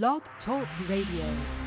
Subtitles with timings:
[0.00, 1.61] Blog Talk Radio.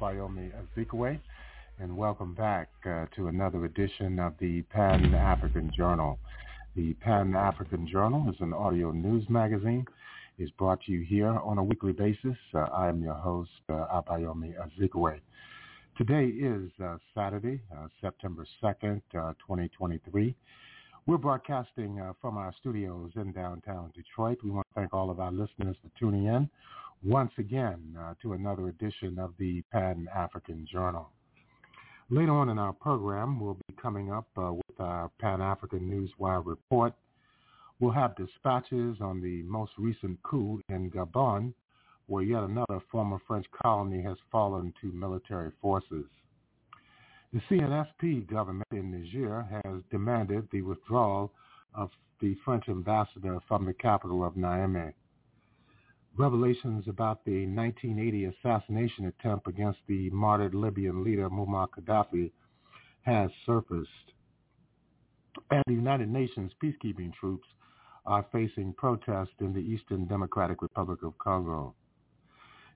[0.00, 1.20] Abayomi Azikiwe,
[1.78, 6.18] and welcome back uh, to another edition of the Pan-African Journal.
[6.74, 9.84] The Pan-African Journal is an audio news magazine.
[10.38, 12.36] It's brought to you here on a weekly basis.
[12.54, 15.20] Uh, I am your host, uh, Abayomi Azikiwe.
[15.98, 20.34] Today is uh, Saturday, uh, September 2nd, 2023.
[21.04, 24.38] We're broadcasting uh, from our studios in downtown Detroit.
[24.42, 26.48] We want to thank all of our listeners for tuning in
[27.04, 31.08] once again uh, to another edition of the Pan-African Journal.
[32.10, 36.92] Later on in our program, we'll be coming up uh, with our Pan-African Newswire report.
[37.78, 41.54] We'll have dispatches on the most recent coup in Gabon,
[42.06, 46.04] where yet another former French colony has fallen to military forces.
[47.32, 51.32] The CNSP government in Niger has demanded the withdrawal
[51.74, 54.92] of the French ambassador from the capital of Niamey
[56.20, 62.30] revelations about the 1980 assassination attempt against the martyred Libyan leader Muammar Gaddafi
[63.02, 63.88] has surfaced.
[65.50, 67.48] And the United Nations peacekeeping troops
[68.04, 71.74] are facing protests in the Eastern Democratic Republic of Congo.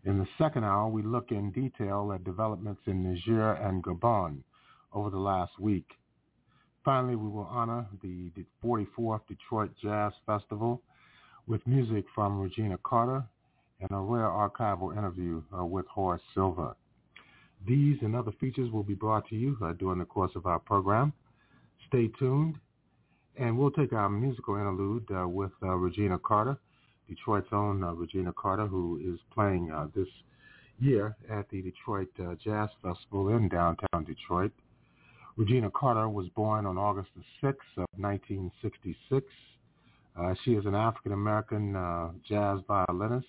[0.06, 4.38] In the second hour, we look in detail at developments in Niger and Gabon
[4.94, 5.90] over the last week.
[6.82, 8.30] Finally, we will honor the
[8.64, 10.80] 44th Detroit Jazz Festival
[11.46, 13.22] with music from Regina Carter
[13.88, 16.74] and a rare archival interview uh, with Horace Silver.
[17.66, 20.58] These and other features will be brought to you uh, during the course of our
[20.58, 21.12] program.
[21.88, 22.56] Stay tuned,
[23.36, 26.58] and we'll take our musical interlude uh, with uh, Regina Carter,
[27.08, 30.08] Detroit's own uh, Regina Carter, who is playing uh, this
[30.80, 32.08] year at the Detroit
[32.42, 34.52] Jazz Festival in downtown Detroit.
[35.36, 39.26] Regina Carter was born on August the 6th of 1966
[40.16, 43.26] uh, she is an African-American uh, jazz violinist.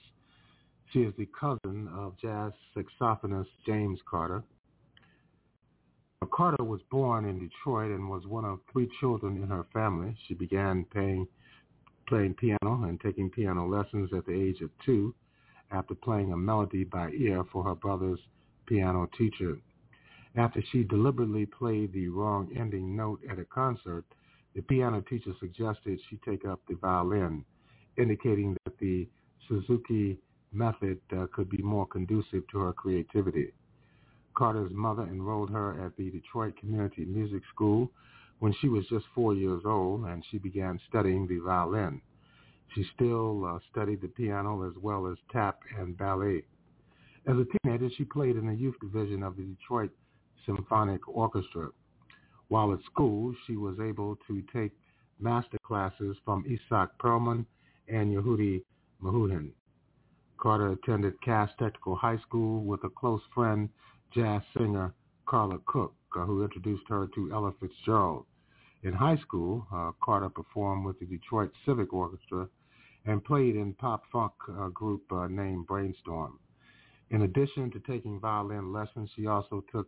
[0.95, 4.41] She is the cousin of jazz saxophonist James Carter.
[6.31, 10.15] Carter was born in Detroit and was one of three children in her family.
[10.25, 11.27] She began playing,
[12.07, 15.13] playing piano and taking piano lessons at the age of two
[15.69, 18.21] after playing a melody by ear for her brother's
[18.65, 19.59] piano teacher.
[20.37, 24.05] After she deliberately played the wrong ending note at a concert,
[24.55, 27.43] the piano teacher suggested she take up the violin,
[27.97, 29.09] indicating that the
[29.49, 30.17] Suzuki
[30.55, 33.53] method uh, could be more conducive to her creativity.
[34.35, 37.91] Carter's mother enrolled her at the Detroit Community Music School
[38.39, 42.01] when she was just four years old, and she began studying the violin.
[42.73, 46.43] She still uh, studied the piano as well as tap and ballet.
[47.27, 49.91] As a teenager, she played in the youth division of the Detroit
[50.45, 51.69] Symphonic Orchestra.
[52.49, 54.71] While at school, she was able to take
[55.19, 57.45] master classes from Isaac Perlman
[57.87, 58.63] and Yehudi
[59.01, 59.51] Menuhin.
[60.37, 63.69] Carter attended Cass Technical High School with a close friend,
[64.13, 64.93] jazz singer
[65.25, 68.25] Carla Cook, uh, who introduced her to Ella Fitzgerald.
[68.83, 72.47] In high school, uh, Carter performed with the Detroit Civic Orchestra
[73.05, 76.39] and played in pop-funk uh, group uh, named Brainstorm.
[77.11, 79.87] In addition to taking violin lessons, she also took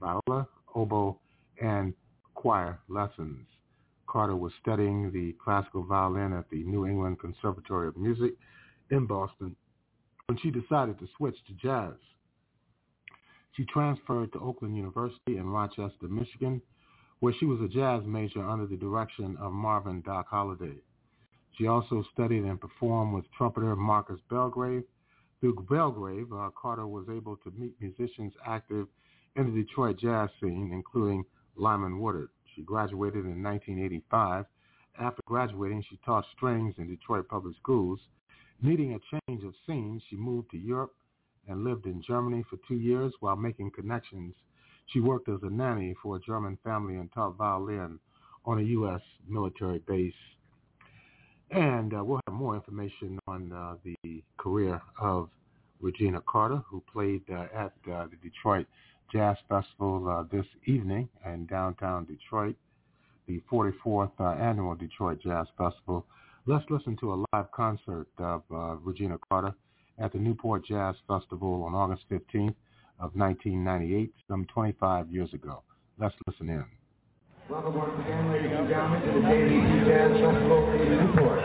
[0.00, 1.18] viola, oboe,
[1.60, 1.92] and
[2.34, 3.46] choir lessons.
[4.06, 8.32] Carter was studying the classical violin at the New England Conservatory of Music
[8.90, 9.54] in Boston
[10.28, 11.94] when she decided to switch to jazz.
[13.56, 16.60] She transferred to Oakland University in Rochester, Michigan,
[17.20, 20.76] where she was a jazz major under the direction of Marvin Doc Holladay.
[21.56, 24.84] She also studied and performed with trumpeter Marcus Belgrave.
[25.40, 28.86] Through Belgrave, uh, Carter was able to meet musicians active
[29.34, 31.24] in the Detroit jazz scene, including
[31.56, 32.28] Lyman Woodard.
[32.54, 34.44] She graduated in 1985.
[35.00, 37.98] After graduating, she taught strings in Detroit public schools.
[38.60, 40.94] Needing a change of scene, she moved to Europe
[41.46, 44.34] and lived in Germany for two years while making connections.
[44.86, 47.98] She worked as a nanny for a German family and taught violin
[48.44, 49.00] on a U.S.
[49.28, 50.12] military base.
[51.50, 55.30] And uh, we'll have more information on uh, the career of
[55.80, 58.66] Regina Carter, who played uh, at uh, the Detroit
[59.12, 62.56] Jazz Festival uh, this evening in downtown Detroit,
[63.26, 66.04] the 44th uh, annual Detroit Jazz Festival.
[66.48, 69.52] Let's listen to a live concert of uh, Regina Carter
[69.98, 72.56] at the Newport Jazz Festival on August 15th
[72.96, 75.62] of 1998, some 25 years ago.
[76.00, 76.64] Let's listen in.
[77.50, 81.44] Welcome once again, ladies and gentlemen, to the JVC Jazz Festival in Newport.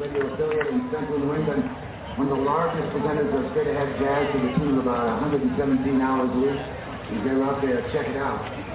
[0.00, 1.68] radio affiliate in central New England,
[2.16, 6.32] one of the largest presenters of straight-ahead jazz to the tune of about 117 hours
[6.32, 6.80] a week.
[7.12, 8.69] If you're out there, check it out.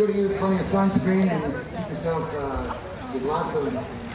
[0.00, 1.44] Sure to use plenty of sunscreen and
[1.76, 3.68] keep yourself uh, with lots of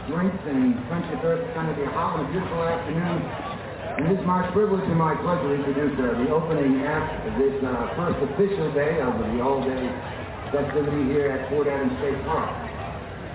[0.10, 1.46] drinks and friendship earth.
[1.46, 3.22] It's going to be a hot and beautiful afternoon.
[3.22, 7.38] And it is my privilege and my pleasure to introduce uh, the opening act of
[7.38, 7.70] this uh,
[8.02, 9.86] first official day of the all-day
[10.50, 12.50] festivity here at Fort Adams State Park.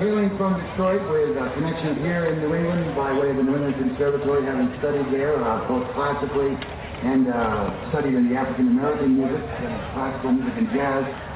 [0.03, 3.63] Hailing from Detroit with a connection here in New England by way of the New
[3.63, 6.59] England Conservatory, having studied there uh, both classically
[7.07, 11.30] and uh, studied in the African American music, uh, classical music and jazz.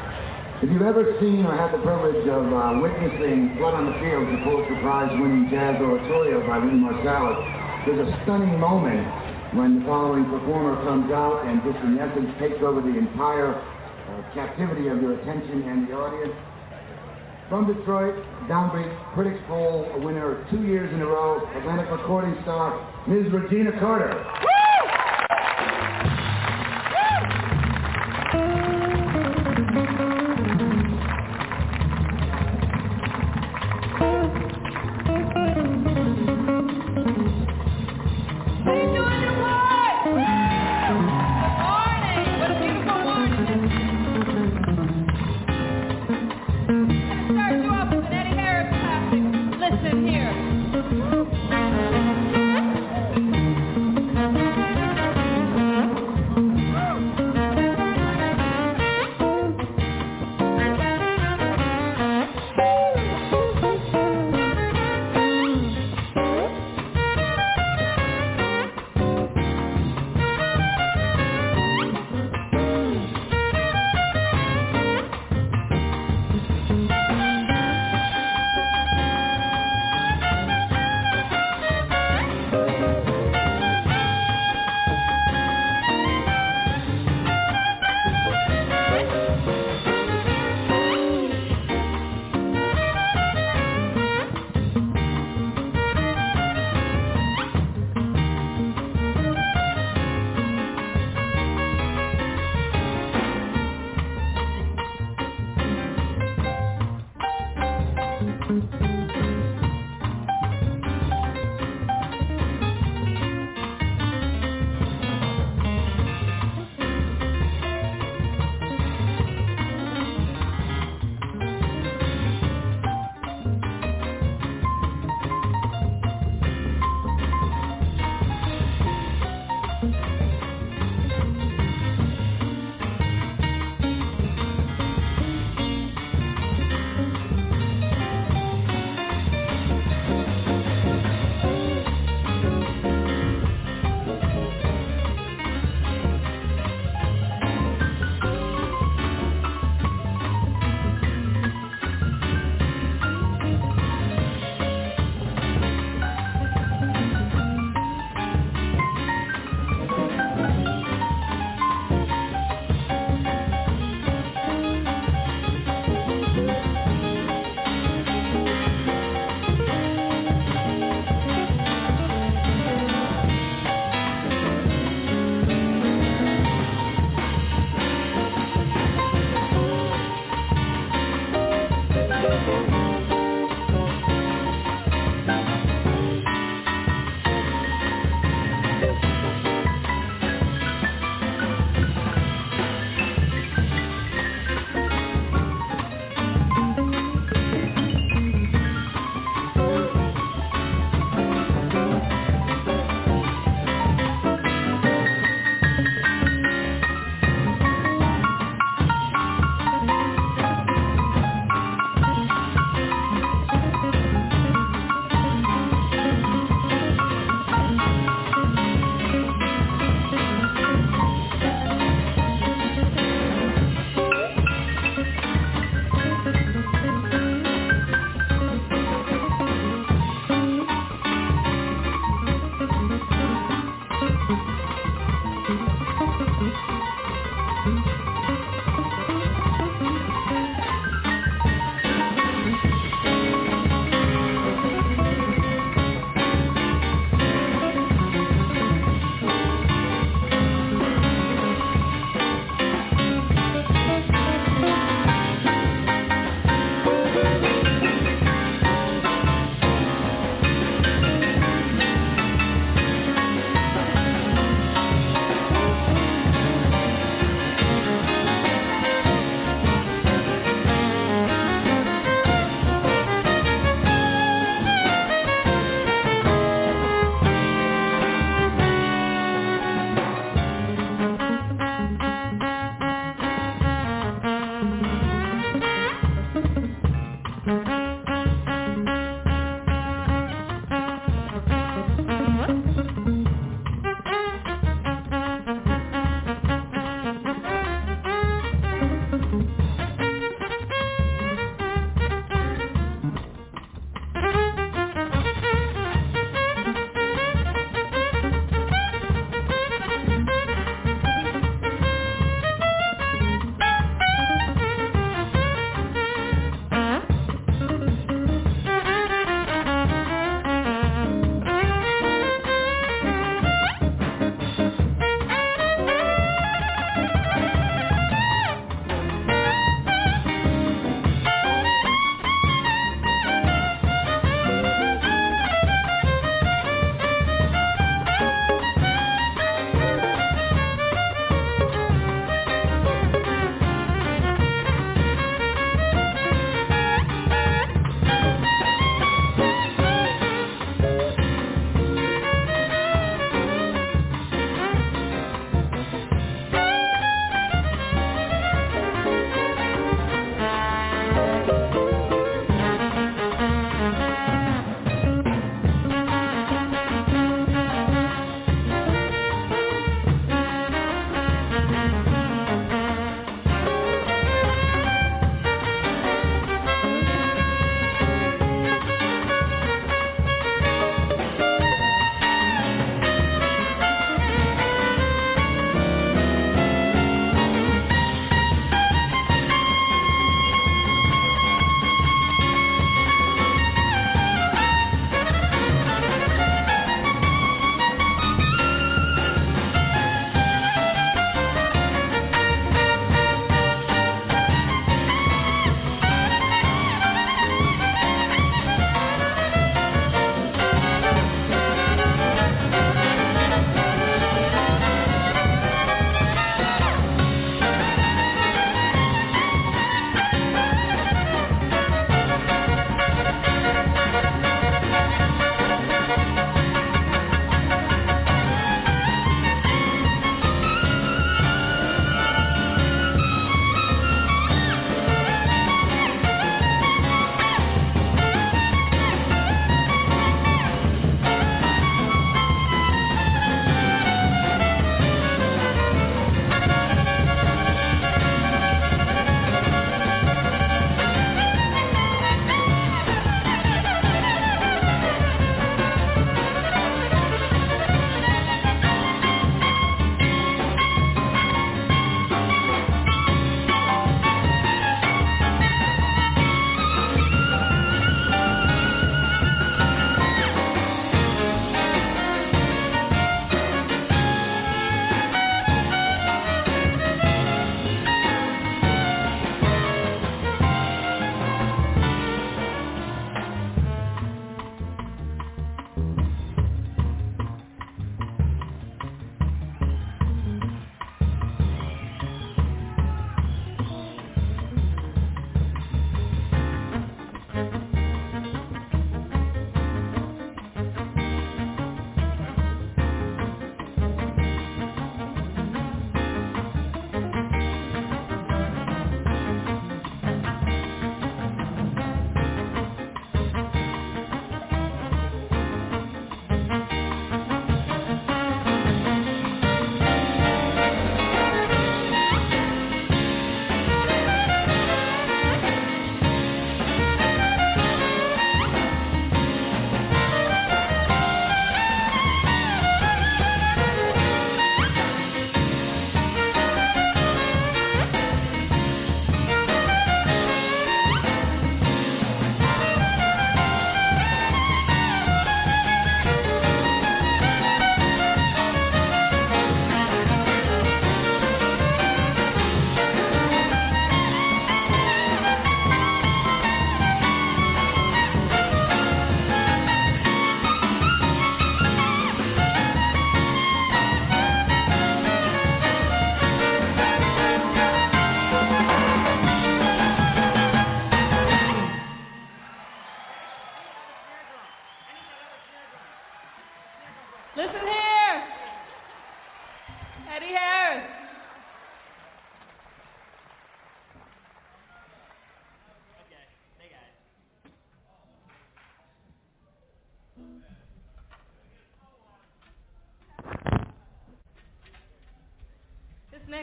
[0.64, 4.32] If you've ever seen or had the privilege of uh, witnessing Blood on the Fields,
[4.32, 7.36] the Pulitzer Prize-winning jazz oratorio by Wynton Marsalis,
[7.84, 9.04] there's a stunning moment
[9.52, 14.24] when the following performer comes out and just in essence takes over the entire uh,
[14.32, 16.32] captivity of your attention and the audience.
[17.52, 18.16] From Detroit,
[18.48, 22.72] Downbeat Critics Poll winner two years in a row, Atlantic recording star,
[23.04, 23.28] Ms.
[23.28, 24.16] Regina Carter.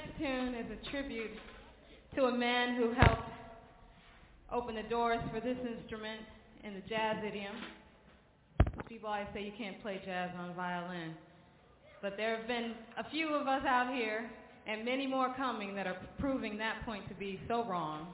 [0.01, 1.31] Next tune is a tribute
[2.15, 3.29] to a man who helped
[4.51, 6.21] open the doors for this instrument
[6.63, 7.53] in the jazz idiom.
[8.87, 11.13] People always say you can't play jazz on violin.
[12.01, 14.29] But there have been a few of us out here
[14.67, 18.07] and many more coming that are proving that point to be so wrong.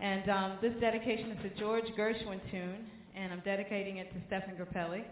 [0.00, 4.56] And um, this dedication is a George Gershwin tune, and I'm dedicating it to Stephen
[4.56, 5.04] Grappelli.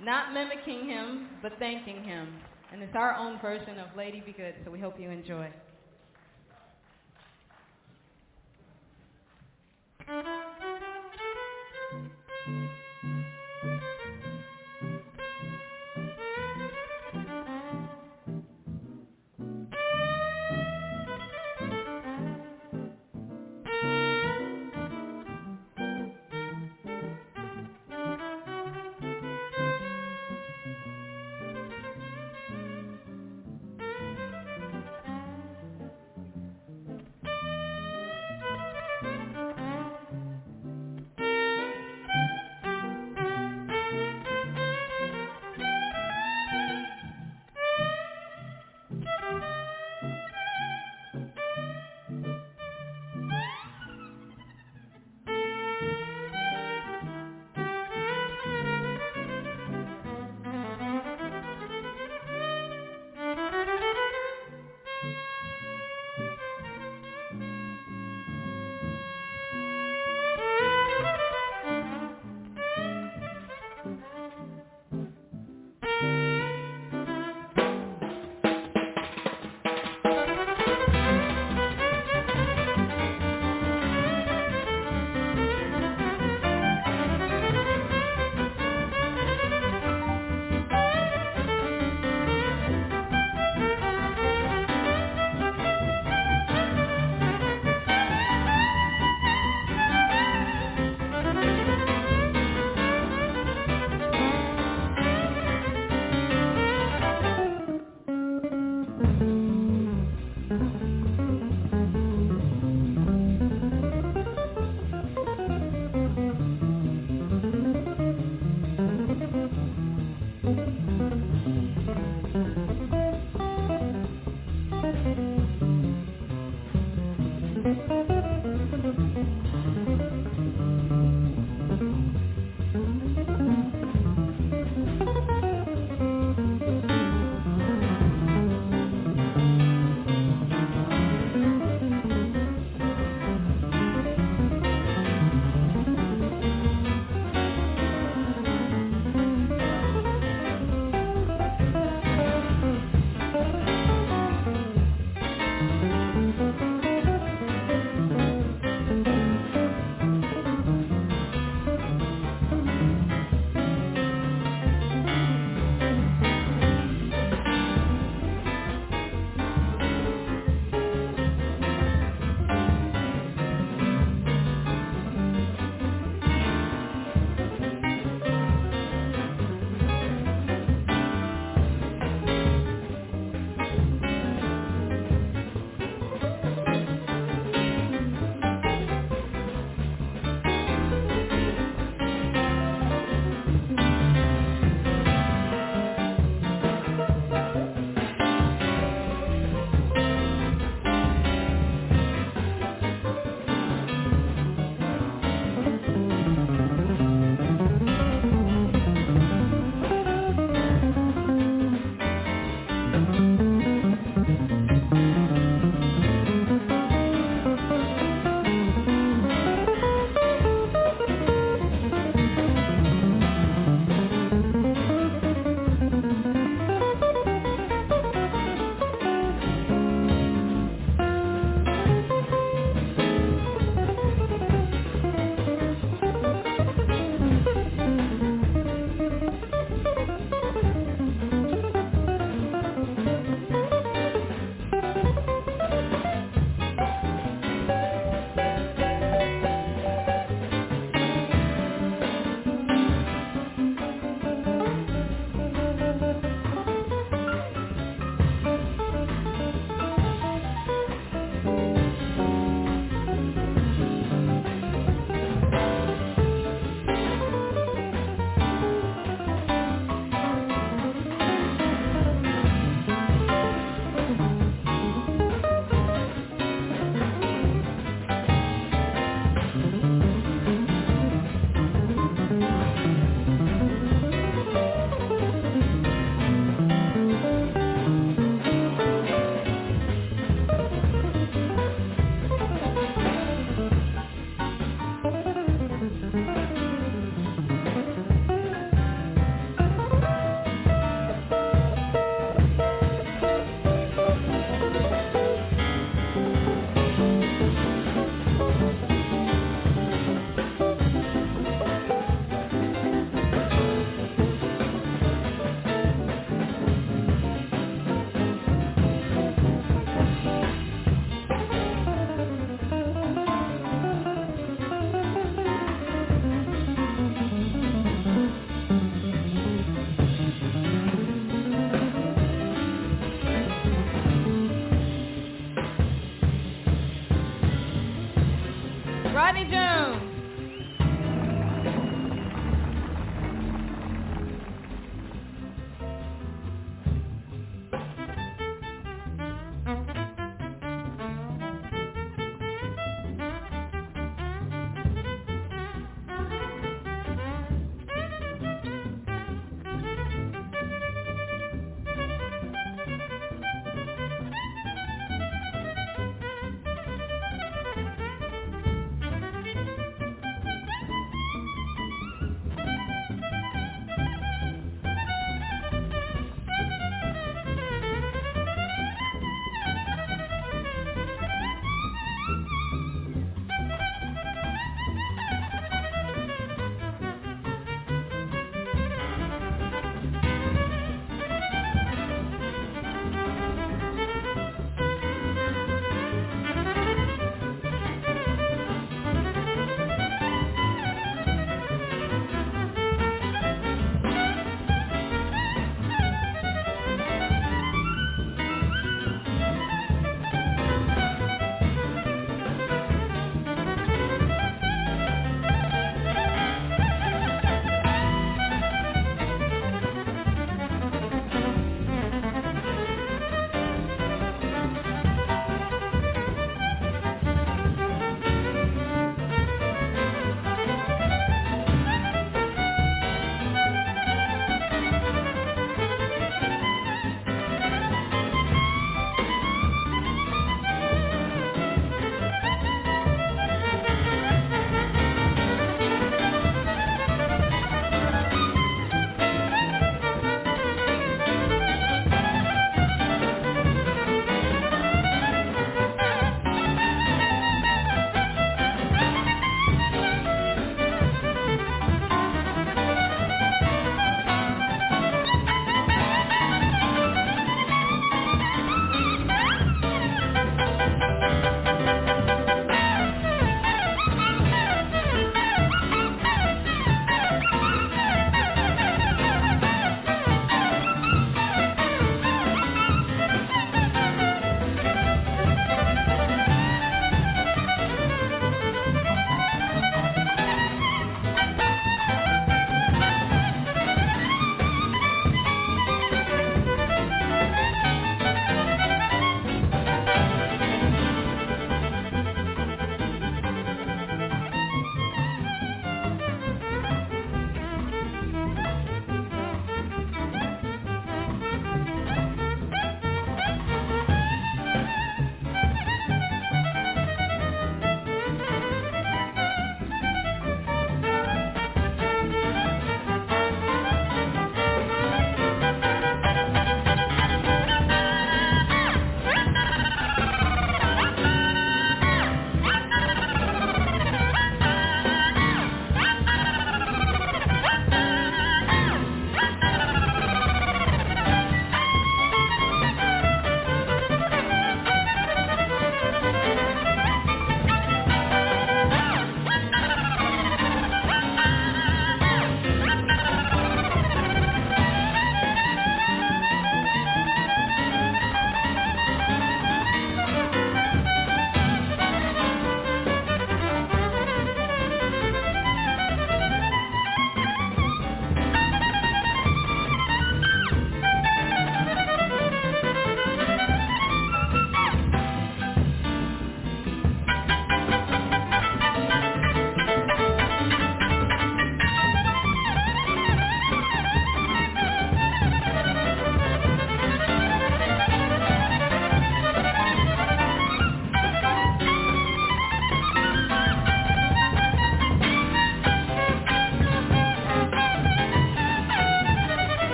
[0.00, 2.28] Not mimicking him, but thanking him.
[2.72, 5.48] And it's our own version of Lady Be Good, so we hope you enjoy.
[12.48, 12.81] Mm-hmm.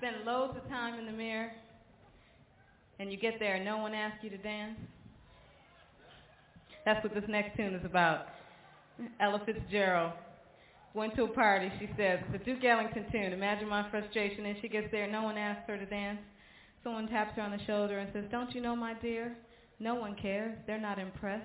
[0.00, 1.52] Spend loads of time in the mirror,
[2.98, 4.78] and you get there and no one asks you to dance?
[6.86, 8.28] That's what this next tune is about.
[9.20, 10.12] Ella Fitzgerald
[10.94, 11.70] went to a party.
[11.78, 14.46] She says, the Duke Ellington tune, Imagine My Frustration.
[14.46, 16.20] And she gets there, no one asks her to dance.
[16.82, 19.36] Someone taps her on the shoulder and says, don't you know, my dear?
[19.80, 20.56] No one cares.
[20.66, 21.44] They're not impressed.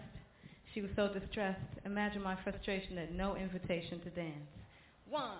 [0.74, 1.60] She was so distressed.
[1.86, 4.48] Imagine my frustration at no invitation to dance.
[5.10, 5.40] One.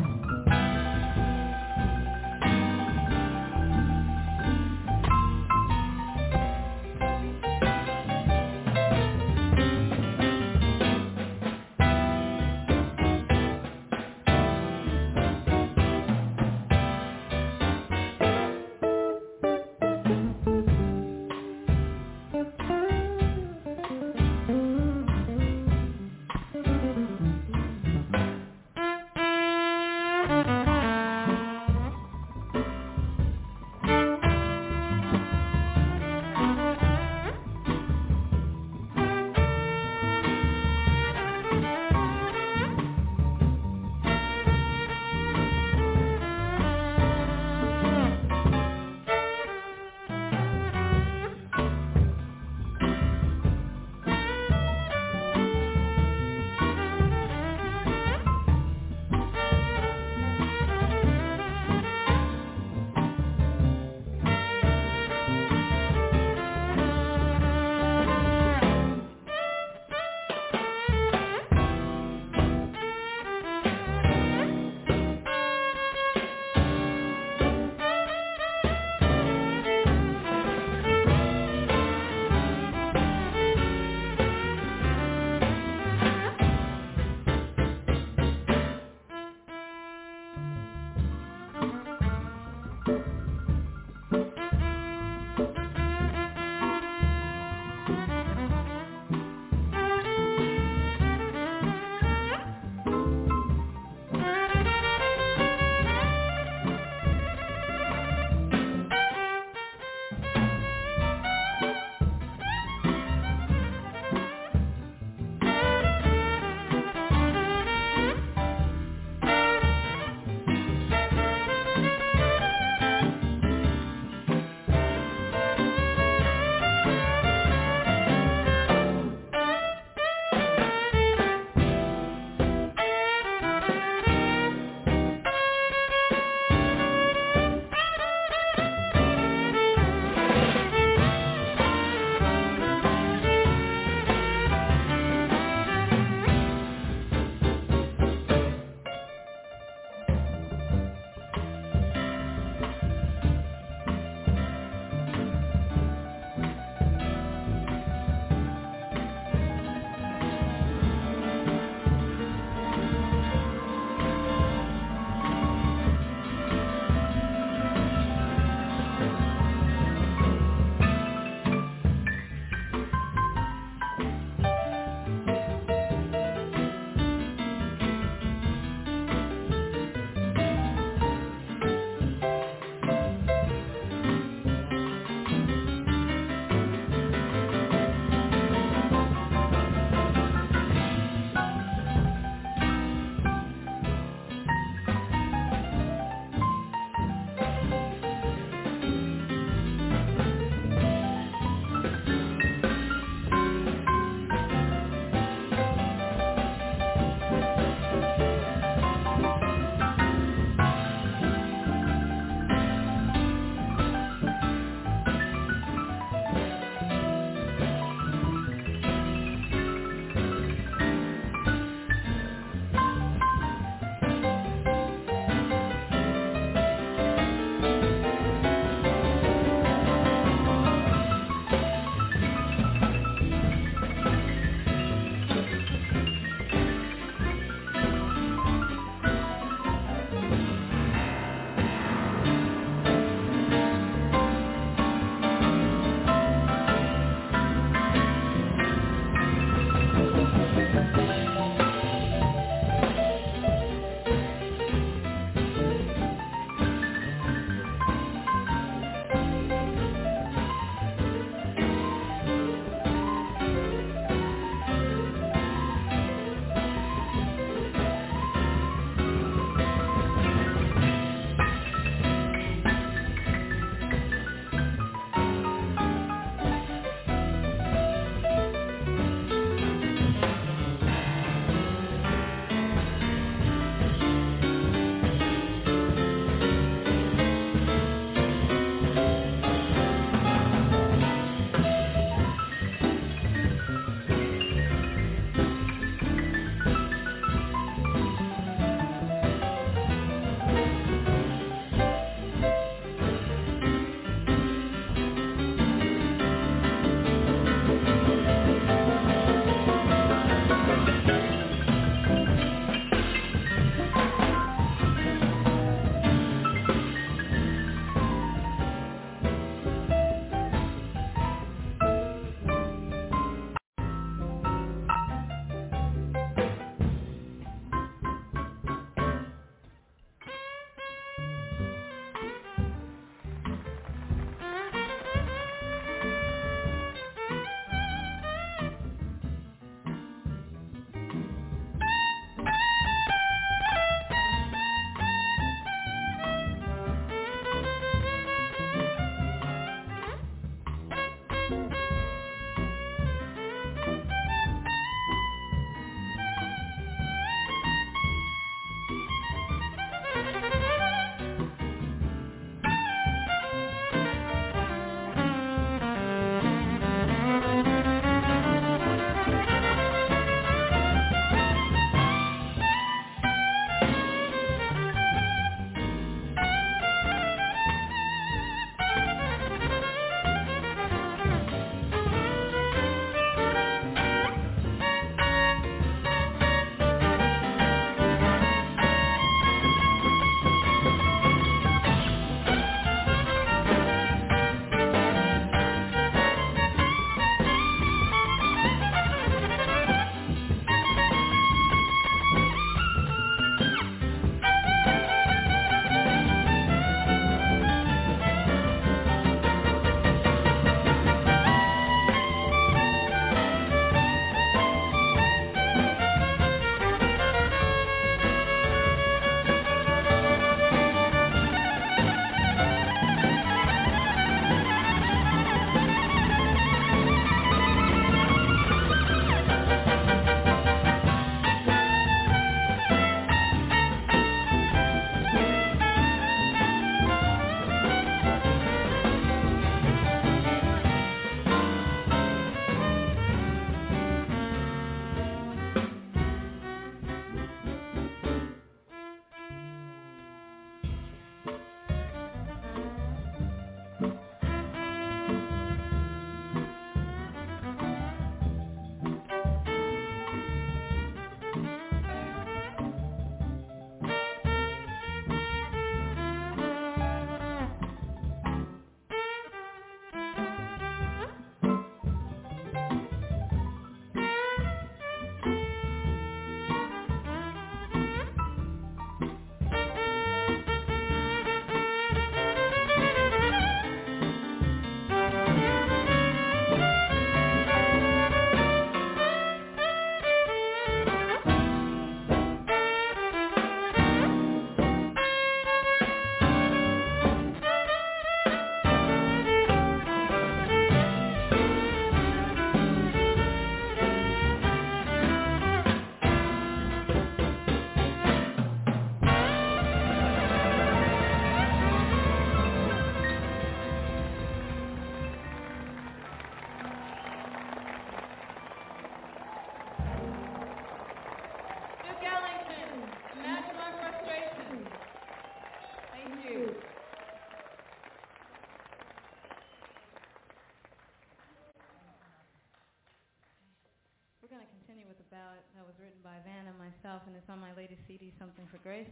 [538.91, 539.07] Grace,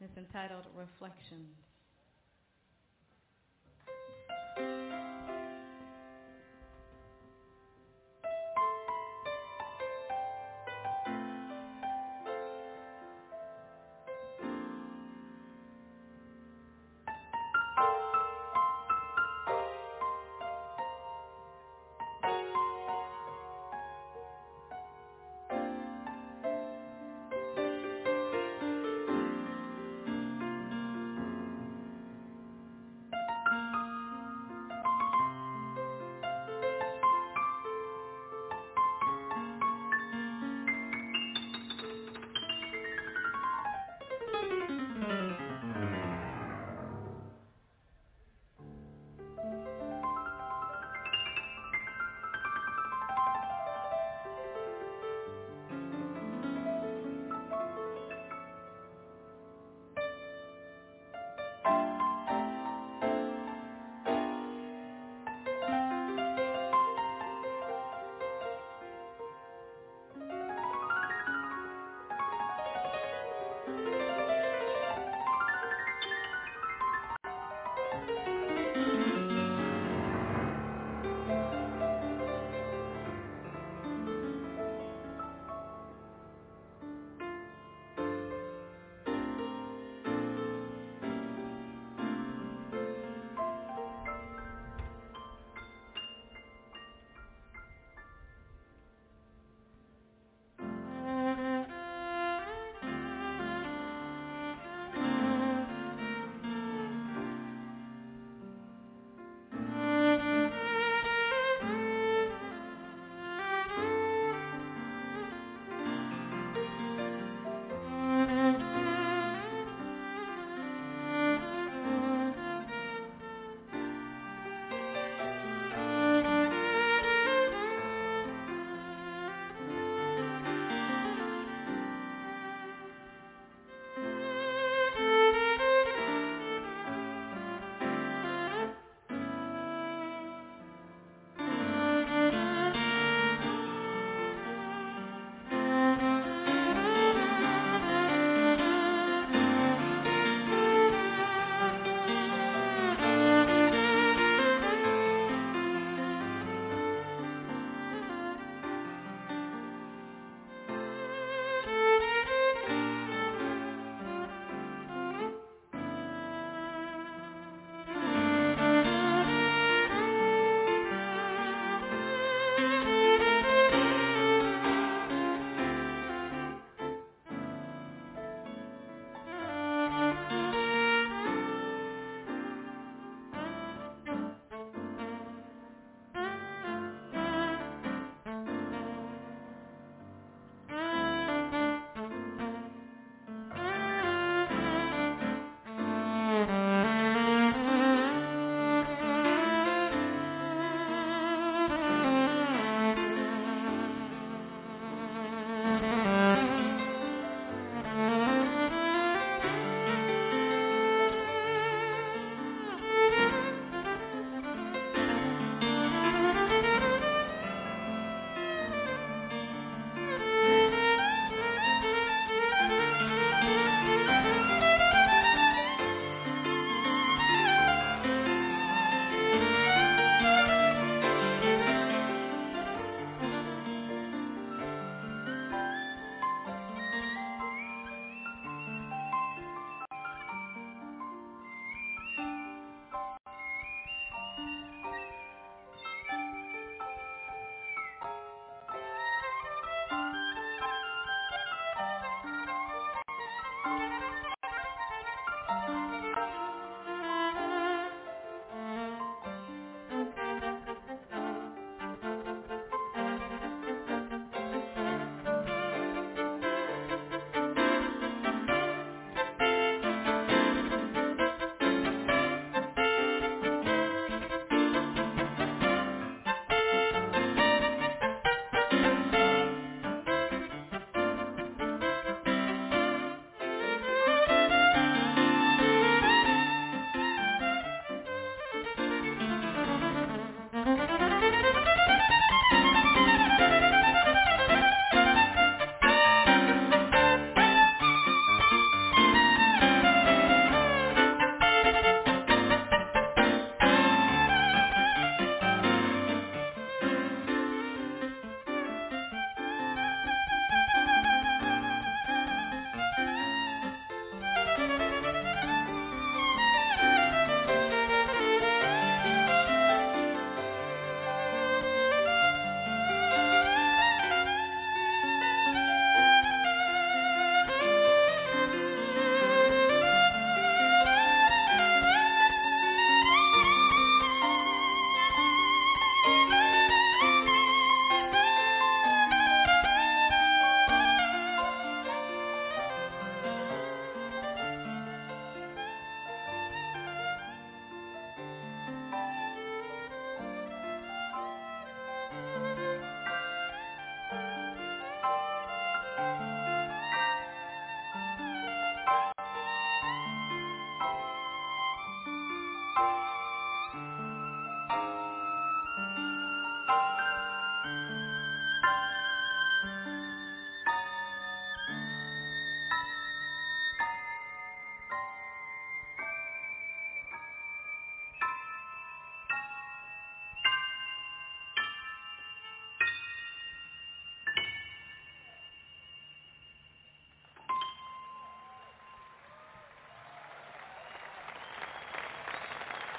[0.00, 1.52] and it's entitled Reflections.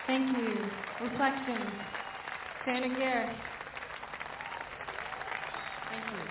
[0.10, 0.58] Thank you.
[1.06, 1.70] Reflections.
[2.66, 3.30] Shannon Garrett.
[5.92, 6.26] Thank you.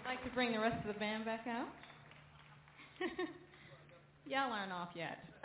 [0.00, 1.68] I'd like to bring the rest of the band back out.
[4.26, 5.18] Y'all aren't off yet.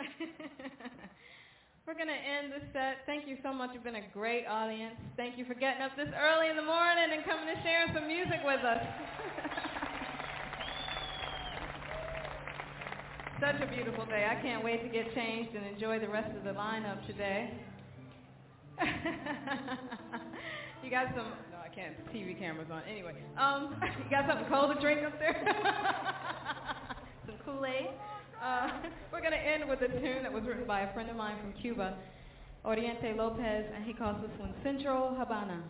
[1.86, 3.04] We're going to end the set.
[3.04, 3.72] Thank you so much.
[3.74, 4.96] You've been a great audience.
[5.14, 8.08] Thank you for getting up this early in the morning and coming to share some
[8.08, 8.80] music with us.
[13.50, 14.28] Such a beautiful day.
[14.30, 17.50] I can't wait to get changed and enjoy the rest of the lineup today.
[20.84, 22.82] you got some, no, I can't, TV camera's on.
[22.88, 23.74] Anyway, um,
[24.04, 25.42] you got something cold to drink up there?
[27.26, 27.88] some Kool-Aid?
[28.40, 28.70] Uh,
[29.12, 31.36] we're going to end with a tune that was written by a friend of mine
[31.40, 31.96] from Cuba,
[32.64, 35.60] Oriente Lopez, and he calls this one Central Habana.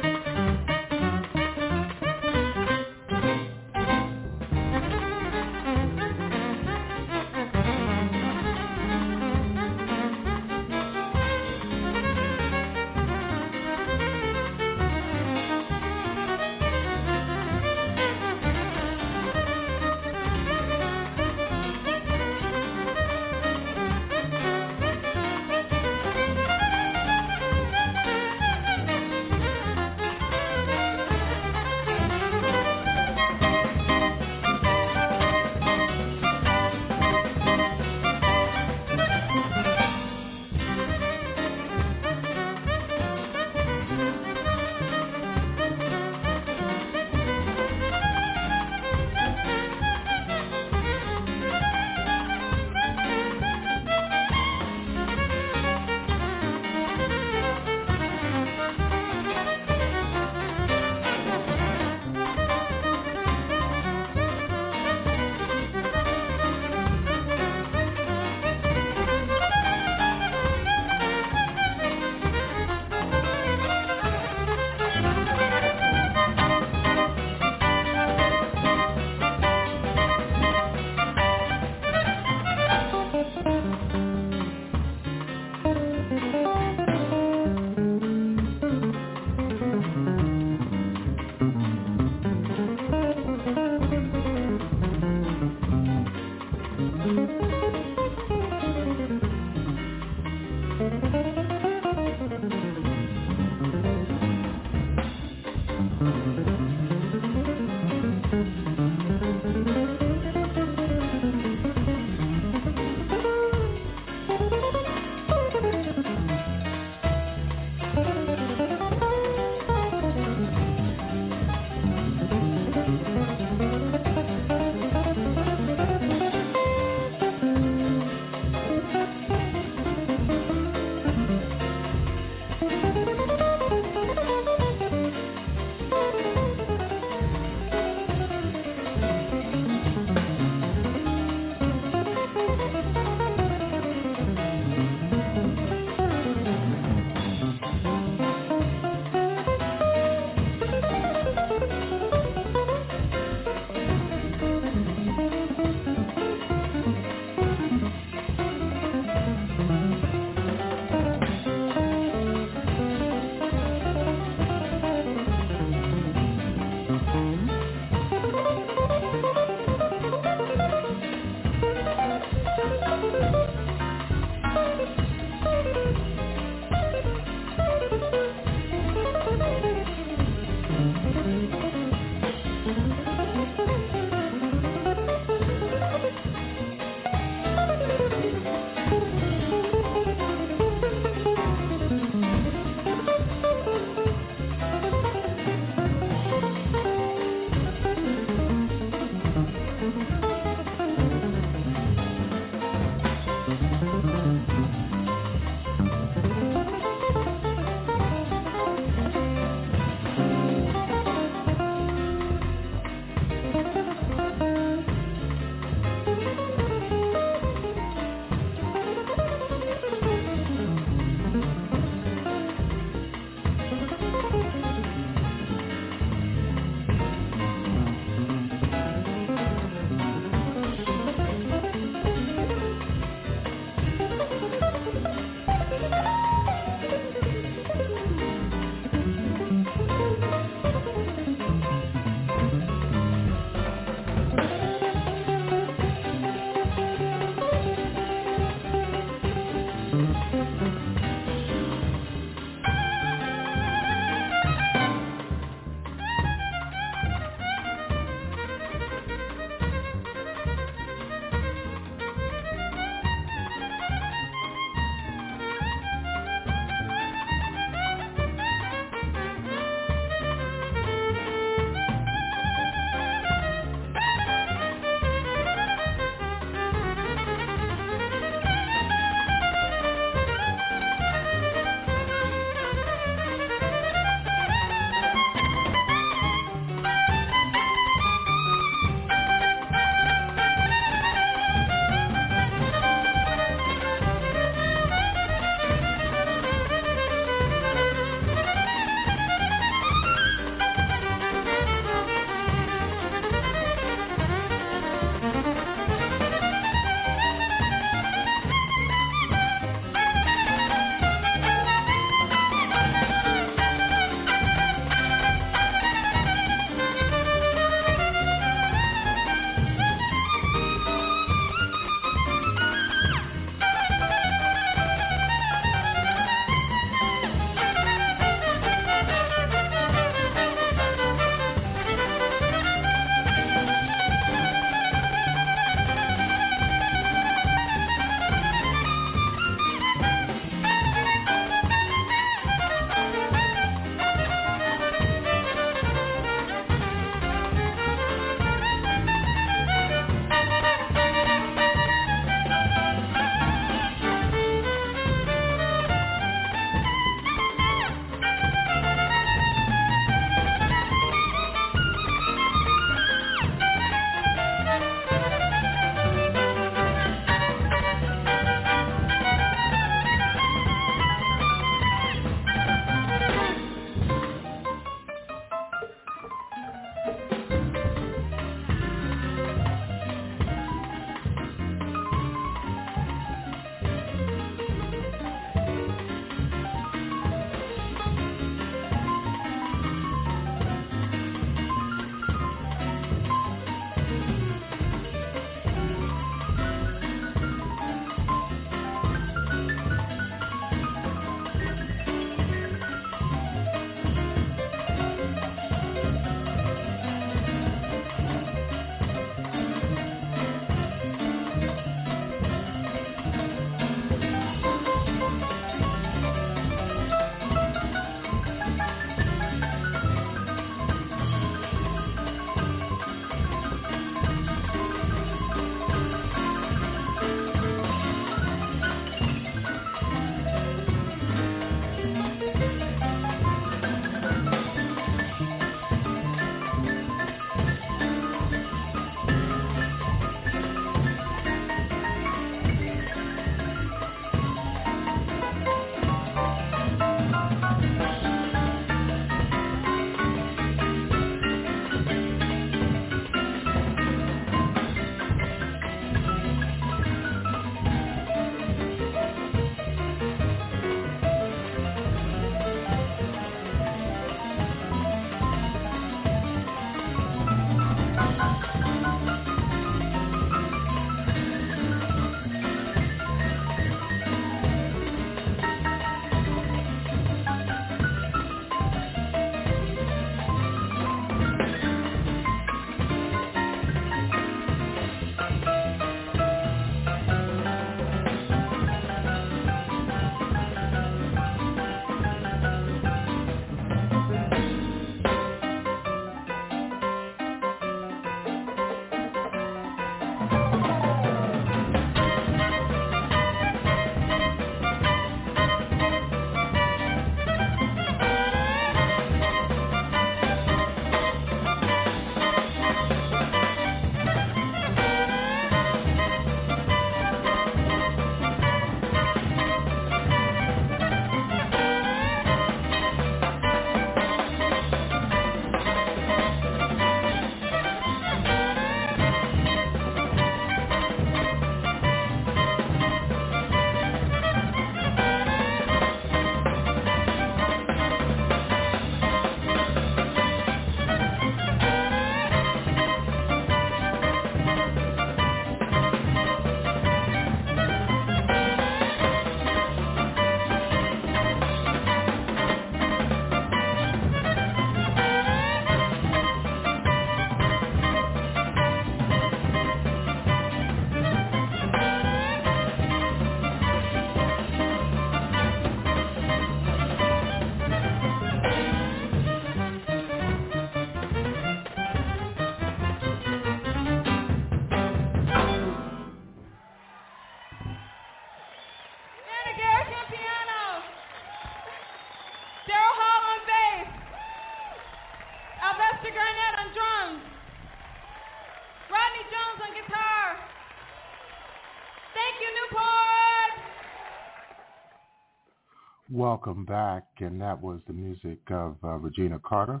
[596.56, 600.00] Welcome back, and that was the music of uh, Regina Carter,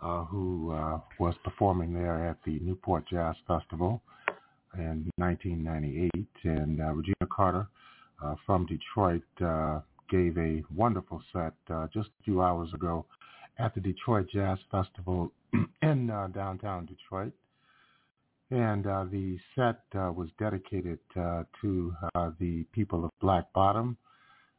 [0.00, 4.00] uh, who uh, was performing there at the Newport Jazz Festival
[4.78, 6.26] in 1998.
[6.44, 7.66] And uh, Regina Carter
[8.24, 11.54] uh, from Detroit uh, gave a wonderful set
[11.92, 13.04] just a few hours ago
[13.58, 15.32] at the Detroit Jazz Festival
[15.82, 17.32] in downtown Detroit.
[18.52, 21.92] And the set was dedicated to
[22.38, 23.96] the people of Black Bottom,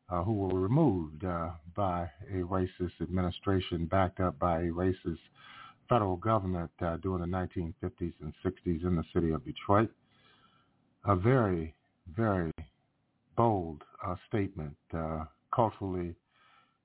[0.09, 5.17] who were removed uh, by a racist administration backed up by a racist
[5.89, 9.89] federal government uh, during the 1950s and 60s in the city of Detroit.
[11.05, 11.75] A very,
[12.15, 12.51] very
[13.35, 16.15] bold uh, statement, uh, culturally,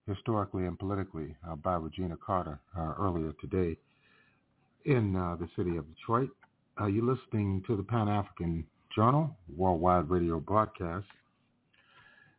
[0.06, 2.58] historically, and politically uh, by Regina Carter
[2.98, 3.76] earlier today
[4.84, 6.30] in the city of Detroit.
[6.88, 8.64] you're listening to the Pan-African
[8.94, 11.06] Journal, worldwide radio broadcast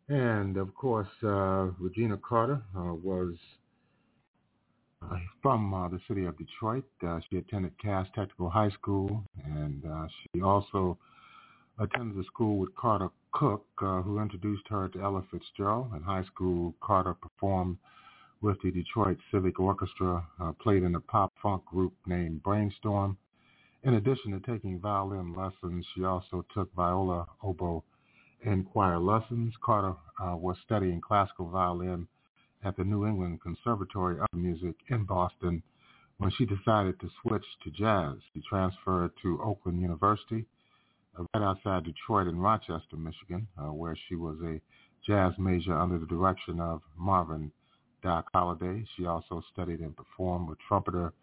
[0.10, 3.36] and of course, uh, Regina Carter uh, was
[5.04, 6.84] uh, from uh, the city of Detroit.
[7.06, 10.98] Uh, she attended Cass Technical High School, and uh, she also
[11.80, 15.94] attended the school with Carla Cook, who introduced her to Ella Fitzgerald.
[15.96, 17.78] In high school, Carter performed
[18.42, 20.26] with the Detroit Civic Orchestra,
[20.62, 23.18] played in a pop funk group named Brainstorm.
[23.84, 27.84] In addition to taking violin lessons, she also took viola, oboe,
[28.44, 29.54] in choir lessons.
[29.64, 32.08] Carter uh, was studying classical violin
[32.64, 35.64] at the New England Conservatory of Music in Boston
[36.18, 38.16] when she decided to switch to jazz.
[38.34, 40.46] She transferred to Oakland University,
[41.18, 44.60] uh, right outside Detroit in Rochester, Michigan, uh, where she was a
[45.06, 47.52] jazz major under the direction of Marvin
[48.04, 48.86] Doc Holladay.
[48.96, 51.14] She also studied and performed with trumpeter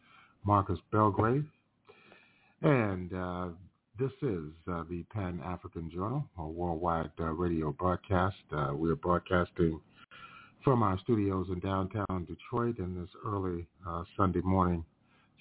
[0.45, 1.45] Marcus Belgrave.
[2.63, 3.49] And uh,
[3.99, 8.37] this is uh, the Pan-African Journal, a worldwide uh, radio broadcast.
[8.55, 9.81] Uh, we are broadcasting
[10.63, 14.85] from our studios in downtown Detroit in this early uh, Sunday morning,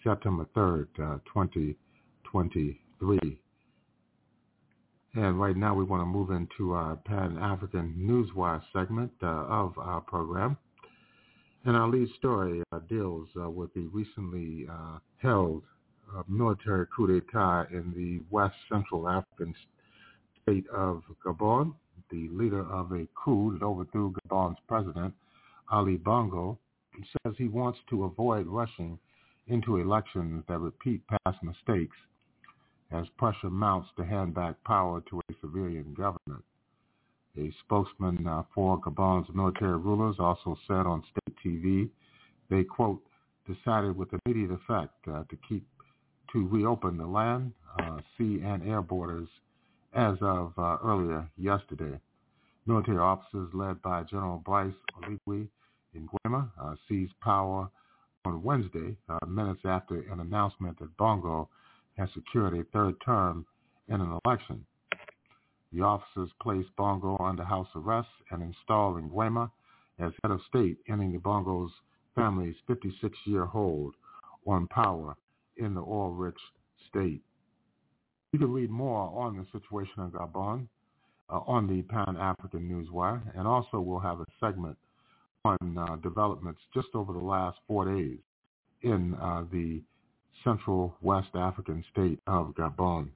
[0.04, 0.88] September 3rd,
[1.26, 3.18] 2023.
[3.18, 3.22] Uh,
[5.20, 10.02] and right now we want to move into our Pan-African Newswire segment uh, of our
[10.02, 10.58] program.
[11.66, 14.68] And our lead story deals with the recently
[15.18, 15.64] held
[16.14, 19.54] uh, military coup d'etat in the West Central African
[20.42, 21.74] state of Gabon.
[22.12, 25.14] The leader of a coup that overthrew Gabon's president,
[25.72, 26.58] Ali Bongo,
[27.24, 29.00] says he wants to avoid rushing
[29.48, 31.98] into elections that repeat past mistakes
[32.92, 36.44] as pressure mounts to hand back power to a civilian government.
[37.38, 41.90] A spokesman uh, for Gabon's military rulers also said on state TV
[42.50, 43.02] they, quote,
[43.48, 45.66] decided with immediate effect uh, to keep
[46.36, 49.30] to reopen the land, uh, sea, and air borders
[49.94, 51.98] as of uh, earlier yesterday.
[52.66, 55.48] Military officers led by General Brice Oligui
[55.96, 57.70] Nguema uh, seized power
[58.26, 61.48] on Wednesday, uh, minutes after an announcement that Bongo
[61.98, 63.46] has secured a third term
[63.88, 64.66] in an election.
[65.72, 69.50] The officers placed Bongo under house arrest and installed Nguema
[70.00, 71.72] as head of state, ending the Bongo's
[72.14, 73.96] family's 56-year hold
[74.46, 75.16] on power
[75.58, 76.38] in the oil-rich
[76.90, 77.22] state.
[78.34, 80.68] You can read more on the situation in Gabon
[81.30, 84.78] uh, on the Pan-African Newswire, and also we'll have a segment
[85.46, 88.18] on uh, developments just over the last four days
[88.82, 89.82] in uh, the
[90.44, 93.10] central West African state of Gabon.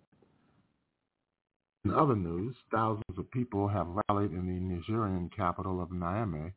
[1.85, 6.51] In other news, thousands of people have rallied in the Nigerian capital of Niamey,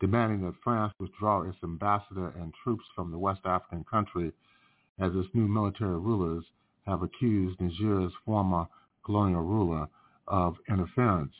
[0.00, 4.32] demanding that France withdraw its ambassador and troops from the West African country
[5.00, 6.44] as its new military rulers
[6.86, 8.66] have accused Niger's former
[9.04, 9.88] colonial ruler
[10.28, 11.34] of interference.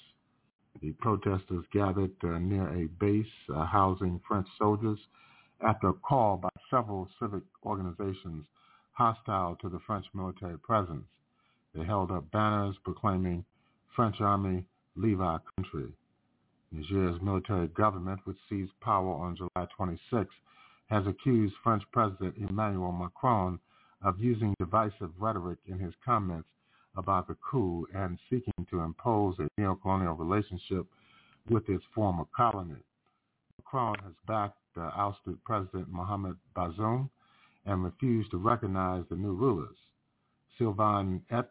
[0.83, 4.99] The protesters gathered uh, near a base uh, housing French soldiers
[5.61, 8.45] after a call by several civic organizations
[8.93, 11.07] hostile to the French military presence.
[11.75, 13.45] They held up banners proclaiming,
[13.95, 14.65] French army,
[14.97, 15.93] leave our country.
[16.73, 20.29] Niger's military government, which seized power on July 26,
[20.87, 23.59] has accused French President Emmanuel Macron
[24.03, 26.49] of using divisive rhetoric in his comments
[26.97, 30.87] about the coup and seeking to impose a neocolonial relationship
[31.49, 32.77] with its former colony.
[33.59, 37.09] Macron has backed uh, ousted President Mohamed Bazoum
[37.65, 39.77] and refused to recognize the new rulers.
[40.59, 41.49] Sylvain Itté,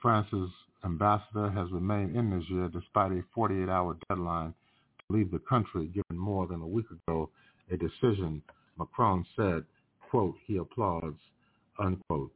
[0.00, 0.50] France's
[0.84, 4.54] ambassador, has remained in Niger despite a 48-hour deadline
[5.00, 7.30] to leave the country given more than a week ago
[7.70, 8.42] a decision,
[8.78, 9.64] Macron said,
[10.10, 11.18] quote, he applauds,
[11.78, 12.32] unquote.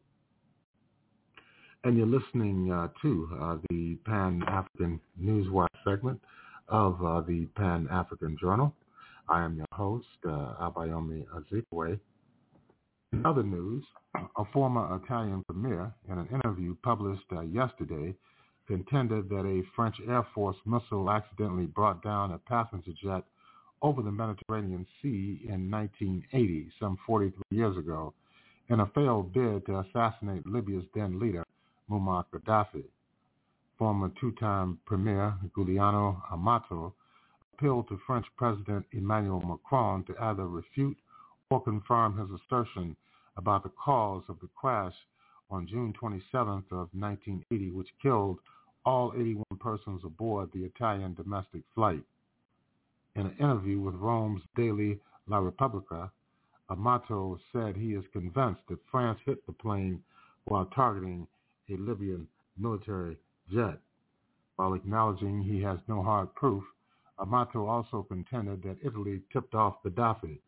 [1.84, 6.20] And you're listening uh, to uh, the Pan-African Newswire segment
[6.68, 8.72] of uh, the Pan-African Journal.
[9.28, 11.98] I am your host, uh, Abayomi Azikiwe.
[13.12, 13.84] In other news,
[14.36, 18.14] a former Italian premier, in an interview published uh, yesterday,
[18.66, 23.24] contended that a French Air Force missile accidentally brought down a passenger jet
[23.82, 28.14] over the Mediterranean Sea in 1980, some 43 years ago,
[28.68, 31.44] in a failed bid to assassinate Libya's then leader,
[31.90, 32.84] Muammar Gaddafi.
[33.78, 36.94] Former two-time Premier Giuliano Amato
[37.54, 40.96] appealed to French President Emmanuel Macron to either refute
[41.50, 42.96] or confirm his assertion
[43.36, 44.94] about the cause of the crash
[45.50, 48.38] on June 27th of 1980, which killed
[48.86, 52.02] all 81 persons aboard the Italian domestic flight.
[53.14, 56.10] In an interview with Rome's daily La Repubblica,
[56.70, 60.02] Amato said he is convinced that France hit the plane
[60.44, 61.26] while targeting
[61.68, 62.26] a Libyan
[62.56, 63.18] military
[63.52, 63.78] jet.
[64.56, 66.64] While acknowledging he has no hard proof,
[67.18, 70.40] Amato also contended that Italy tipped off Gaddafi,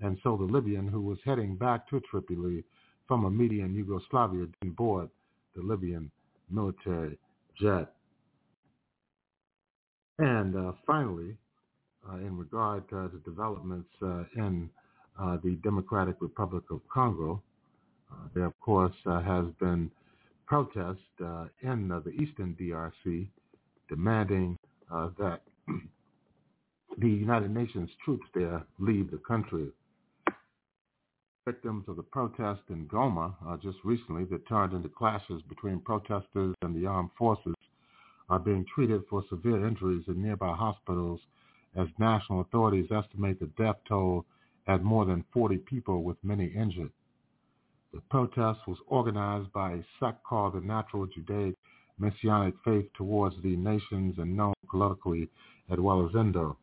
[0.00, 2.64] and so the Libyan who was heading back to Tripoli
[3.08, 5.10] from a meeting in Yugoslavia didn't board
[5.54, 6.10] the Libyan
[6.48, 7.18] military
[7.60, 7.92] jet.
[10.18, 11.36] And uh, finally,
[12.14, 14.68] in regard to the developments uh, in
[15.18, 17.42] uh, the Democratic Republic of Congo,
[18.10, 19.90] uh, there of course uh, has been
[20.46, 21.00] protest
[21.62, 23.26] in the eastern DRC
[23.88, 24.58] demanding
[25.18, 25.40] that
[26.98, 29.68] the United Nations troops there leave the country.
[31.46, 36.76] Victims of the protest in Goma just recently that turned into clashes between protesters and
[36.76, 37.54] the armed forces
[38.28, 41.20] are being treated for severe injuries in nearby hospitals
[41.76, 44.24] as national authorities estimate the death toll
[44.66, 46.92] at more than 40 people with many injured.
[47.92, 51.54] The protest was organized by a sect called the Natural Judaic
[51.98, 55.28] Messianic Faith Towards the Nations and known colloquially
[55.70, 56.56] as Wazalendo.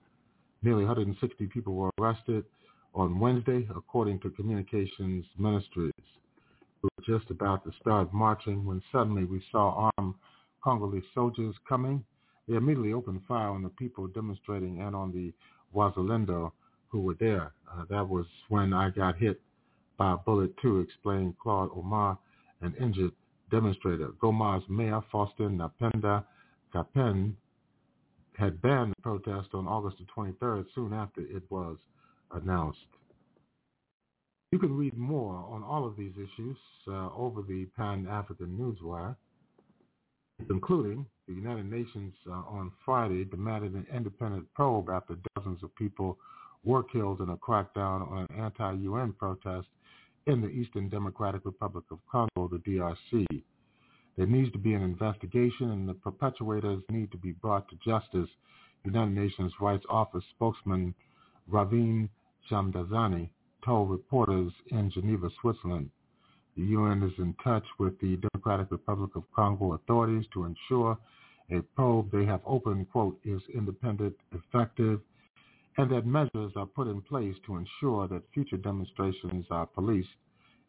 [0.62, 2.46] Nearly 160 people were arrested
[2.96, 5.94] on Wednesday, according to Communications Ministries.
[6.82, 10.16] We were just about to start marching when suddenly we saw armed
[10.64, 12.04] Congolese soldiers coming.
[12.50, 15.32] They immediately opened fire on the people demonstrating and on the
[15.74, 16.52] Wazalendo
[16.88, 17.54] who were there.
[17.72, 19.40] Uh, that was when I got hit
[19.98, 22.18] by a bullet too, explained Claude Omar,
[22.62, 23.12] an injured
[23.52, 24.10] demonstrator.
[24.20, 26.26] Goma's mayor, Faustin Napenda
[26.74, 27.34] Kapend,
[28.36, 31.78] had banned the protest on August the 23rd, soon after it was
[32.32, 32.80] announced.
[34.52, 36.58] You can read more on all of these issues
[36.88, 39.16] uh, over the Pan-African Newswire
[40.50, 46.18] including the United Nations uh, on Friday demanded an independent probe after dozens of people
[46.64, 49.68] were killed in a crackdown on an anti-UN protest
[50.26, 53.26] in the Eastern Democratic Republic of Congo, the DRC.
[54.18, 58.30] There needs to be an investigation and the perpetrators need to be brought to justice,
[58.84, 60.96] United Nations Rights Office spokesman
[61.52, 62.10] Ravina
[62.50, 63.30] Shamdasani
[63.64, 65.92] told reporters in Geneva, Switzerland.
[66.58, 70.98] The UN is in touch with the Democratic Republic of Congo authorities to ensure
[71.52, 75.02] a probe they have opened, quote, is independent, effective,
[75.78, 80.10] and that measures are put in place to ensure that future demonstrations are policed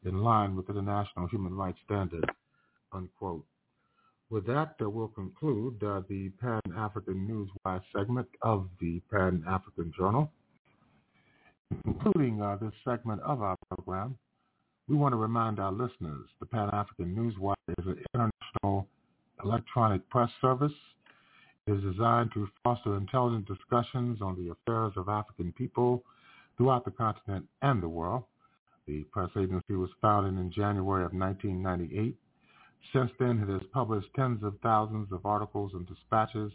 [0.04, 2.26] in line with international human rights standards,
[2.92, 3.44] unquote.
[4.30, 7.26] With that, uh, we'll conclude uh, the Pan-African
[7.66, 10.30] Newswire segment of the Pan-African Journal.
[11.84, 14.16] Concluding uh, this segment of our program,
[14.88, 18.86] we want to remind our listeners the Pan-African Newswire is an international
[19.44, 20.72] electronic press service.
[21.66, 26.04] It is designed to foster intelligent discussions on the affairs of African people
[26.56, 28.24] throughout the continent and the world.
[28.86, 32.16] The press agency was founded in January of 1998.
[32.92, 36.52] Since then, it has published tens of thousands of articles and dispatches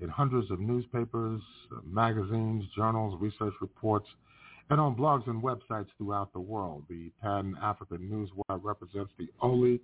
[0.00, 1.40] in hundreds of newspapers,
[1.84, 4.06] magazines, journals, research reports,
[4.70, 6.84] and on blogs and websites throughout the world.
[6.88, 9.80] The Pan African Newswire represents the only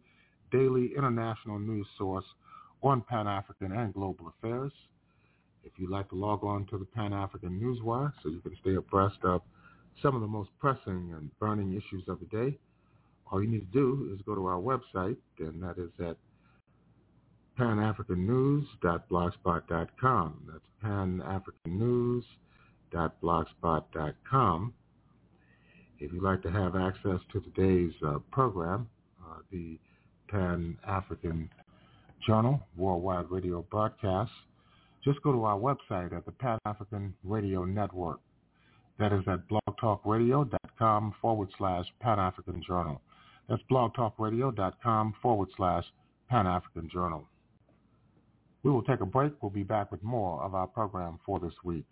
[0.51, 2.25] daily international news source
[2.83, 4.73] on Pan-African and global affairs.
[5.65, 9.19] If you'd like to log on to the Pan-African Newswire so you can stay abreast
[9.25, 9.43] of
[10.03, 12.59] some of the most pressing and burning issues of the day,
[13.31, 16.17] all you need to do is go to our website, and that is at
[17.59, 20.51] panafricannews.blogspot.com.
[20.51, 22.25] That's panafricannews.blogspot.com
[23.23, 24.75] blogspot.com.
[25.99, 28.89] If you'd like to have access to today's uh, program,
[29.23, 29.79] uh, the
[30.31, 31.51] Pan-African
[32.27, 34.31] Journal Worldwide Radio Broadcast,
[35.05, 38.21] just go to our website at the Pan-African Radio Network.
[38.99, 43.01] That is at blogtalkradio.com forward slash Pan-African Journal.
[43.49, 45.85] That's blogtalkradio.com forward slash
[46.29, 47.27] Pan-African Journal.
[48.63, 49.33] We will take a break.
[49.41, 51.87] We'll be back with more of our program for this week.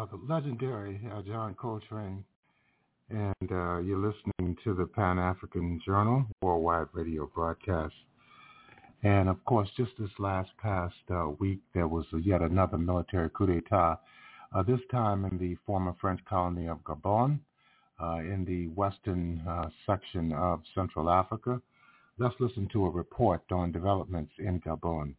[0.00, 2.24] Uh, the legendary uh, John Coltrane,
[3.10, 7.94] and uh, you're listening to the Pan African Journal worldwide radio broadcast.
[9.02, 13.46] And of course, just this last past uh, week, there was yet another military coup
[13.46, 13.98] d'état.
[14.54, 17.38] Uh, this time in the former French colony of Gabon,
[18.02, 19.42] uh, in the western
[19.86, 21.60] section of Central Africa.
[22.18, 25.14] Let's listen to a report on developments in Gabon.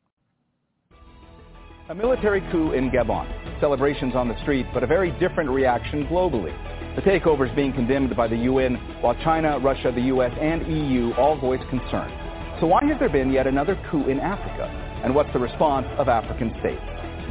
[1.89, 3.27] A military coup in Gabon.
[3.59, 6.53] Celebrations on the street, but a very different reaction globally.
[6.95, 11.11] The takeover is being condemned by the UN, while China, Russia, the US, and EU
[11.15, 12.11] all voice concern.
[12.59, 14.69] So why has there been yet another coup in Africa?
[15.03, 16.81] And what's the response of African states?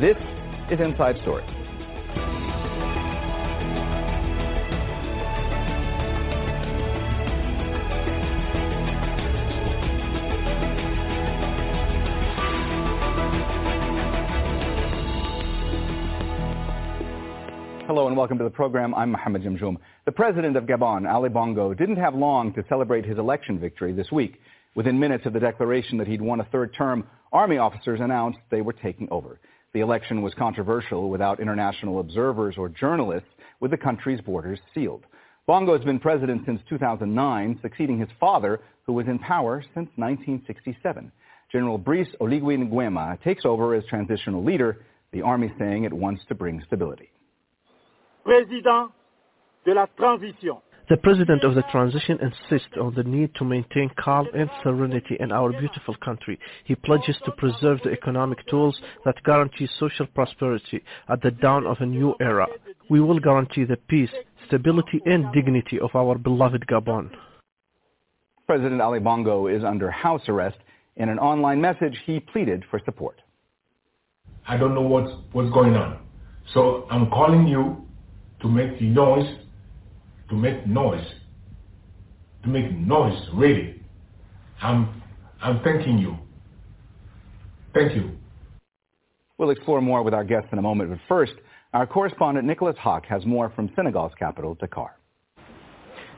[0.01, 0.17] This
[0.71, 1.45] is Inside Story.
[17.91, 18.95] Hello and welcome to the program.
[18.95, 19.77] I'm Mohamed Jamjoom.
[20.05, 24.13] The president of Gabon, Ali Bongo, didn't have long to celebrate his election victory this
[24.13, 24.41] week.
[24.77, 28.61] Within minutes of the declaration that he'd won a third term, army officers announced they
[28.61, 29.41] were taking over.
[29.75, 35.05] The election was controversial without international observers or journalists, with the country's borders sealed.
[35.49, 41.11] Bongo has been president since 2009, succeeding his father, who was in power since 1967.
[41.51, 46.37] General Brice Oligui Nguema takes over as transitional leader, the army saying it wants to
[46.37, 47.11] bring stability
[48.25, 48.91] président
[49.65, 50.61] de la transition.
[50.89, 55.31] The president of the transition insists on the need to maintain calm and serenity in
[55.31, 56.37] our beautiful country.
[56.65, 61.77] He pledges to preserve the economic tools that guarantee social prosperity at the dawn of
[61.79, 62.49] a new era.
[62.89, 64.11] We will guarantee the peace,
[64.49, 67.11] stability, and dignity of our beloved Gabon.
[68.49, 70.59] President Ali Bongo is under house arrest.
[70.97, 73.23] In an online message, he pleaded for support.
[74.49, 76.01] I don't know what's, what's going on.
[76.53, 77.87] So I'm calling you
[78.43, 79.39] to make the noise,
[80.29, 81.07] to make noise,
[82.43, 83.81] to make noise, really.
[84.63, 85.03] I'm,
[85.43, 86.17] I'm thanking you.
[87.75, 88.11] Thank you.
[89.39, 91.33] We'll explore more with our guests in a moment, but first,
[91.73, 95.00] our correspondent Nicolas Haque has more from Senegal's capital, Dakar.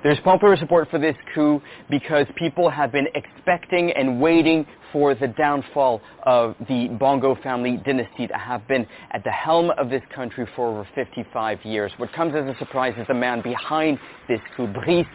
[0.02, 5.28] There's popular support for this coup because people have been expecting and waiting for the
[5.28, 10.44] downfall of the Bongo family dynasty that have been at the helm of this country
[10.56, 11.92] for over 55 years.
[11.98, 15.06] What comes as a surprise is the man behind this coup, Brice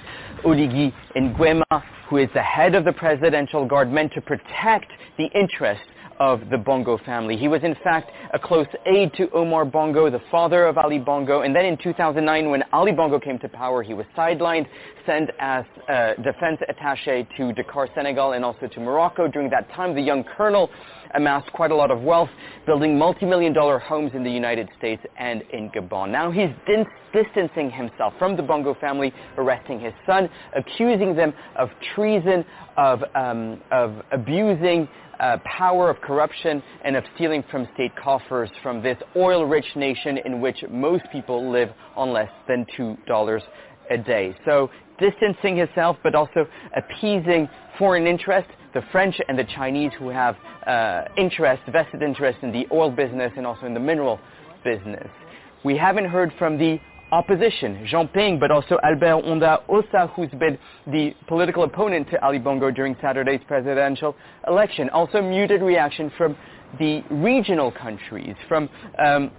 [0.45, 5.83] Oligui Nguema, who is the head of the presidential guard meant to protect the interests
[6.19, 7.37] of the Bongo family.
[7.37, 11.41] He was in fact a close aide to Omar Bongo, the father of Ali Bongo,
[11.41, 14.67] and then in 2009 when Ali Bongo came to power, he was sidelined,
[15.05, 15.63] sent as
[16.23, 19.27] defense attaché to Dakar, Senegal, and also to Morocco.
[19.27, 20.69] During that time, the young colonel
[21.15, 22.29] amassed quite a lot of wealth,
[22.65, 26.09] building multi-million dollar homes in the United States and in Gabon.
[26.11, 31.69] Now he's dis- distancing himself from the Bongo family, arresting his son, accusing them of
[31.95, 32.45] treason,
[32.77, 34.87] of, um, of abusing
[35.19, 40.41] uh, power of corruption and of stealing from state coffers from this oil-rich nation in
[40.41, 43.41] which most people live on less than $2
[43.89, 44.35] a day.
[44.45, 44.69] So
[44.99, 50.35] distancing himself but also appeasing foreign interests, the French and the Chinese who have
[50.67, 54.19] uh, interest, vested interest in the oil business and also in the mineral
[54.63, 55.07] business.
[55.65, 56.79] We haven't heard from the
[57.11, 62.37] opposition, Jean Ping, but also Albert Ondo Ossa, who's been the political opponent to Ali
[62.37, 64.15] Bongo during Saturday's presidential
[64.47, 64.91] election.
[64.91, 66.37] Also muted reaction from
[66.77, 68.69] the regional countries, from
[69.03, 69.31] um,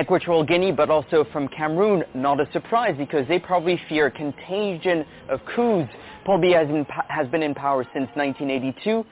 [0.00, 2.04] Equatorial Guinea, but also from Cameroon.
[2.14, 5.92] Not a surprise because they probably fear contagion of coups.
[6.24, 6.68] Paul has,
[7.08, 9.04] has been in power since 1982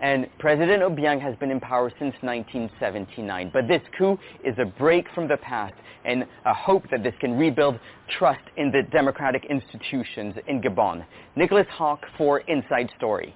[0.00, 3.50] and President Obiang has been in power since 1979.
[3.52, 5.74] But this coup is a break from the past
[6.04, 7.80] and a hope that this can rebuild
[8.18, 11.04] trust in the democratic institutions in Gabon.
[11.36, 13.34] Nicolas Haque for Inside Story.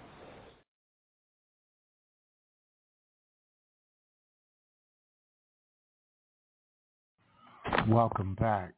[7.88, 8.74] Welcome back.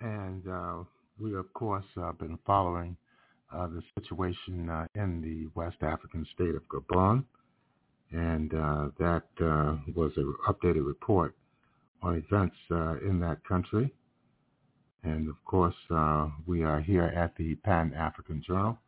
[0.00, 0.84] And uh,
[1.18, 2.96] we, of course, have uh, been following
[3.52, 7.24] uh, the situation uh, in the West African state of Gabon.
[8.10, 11.34] And uh, that uh, was an updated report
[12.02, 13.92] on events uh, in that country.
[15.02, 18.78] And of course, uh, we are here at the Pan-African Journal,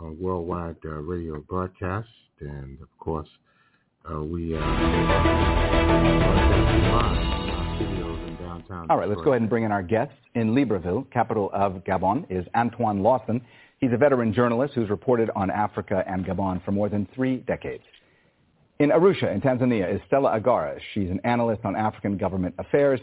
[0.00, 2.08] a worldwide radio broadcast.
[2.40, 3.28] And of course,
[4.10, 5.74] we are
[8.90, 10.12] All right, let's go ahead and bring in our guest.
[10.34, 13.40] In Libreville, capital of Gabon, is Antoine Lawson.
[13.84, 17.84] He's a veteran journalist who's reported on Africa and Gabon for more than three decades.
[18.78, 20.80] In Arusha, in Tanzania, is Stella Agara.
[20.94, 22.98] She's an analyst on African government affairs.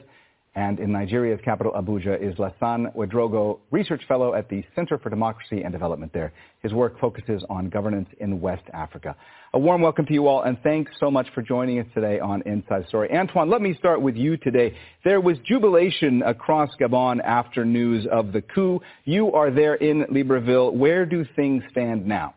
[0.54, 5.62] And in Nigeria's capital, Abuja, is Lassane Ouedraogo, research fellow at the Center for Democracy
[5.64, 6.34] and Development there.
[6.62, 9.16] His work focuses on governance in West Africa.
[9.54, 12.42] A warm welcome to you all, and thanks so much for joining us today on
[12.42, 13.10] Inside Story.
[13.16, 14.76] Antoine, let me start with you today.
[15.06, 18.82] There was jubilation across Gabon after news of the coup.
[19.06, 20.74] You are there in Libreville.
[20.74, 22.36] Where do things stand now?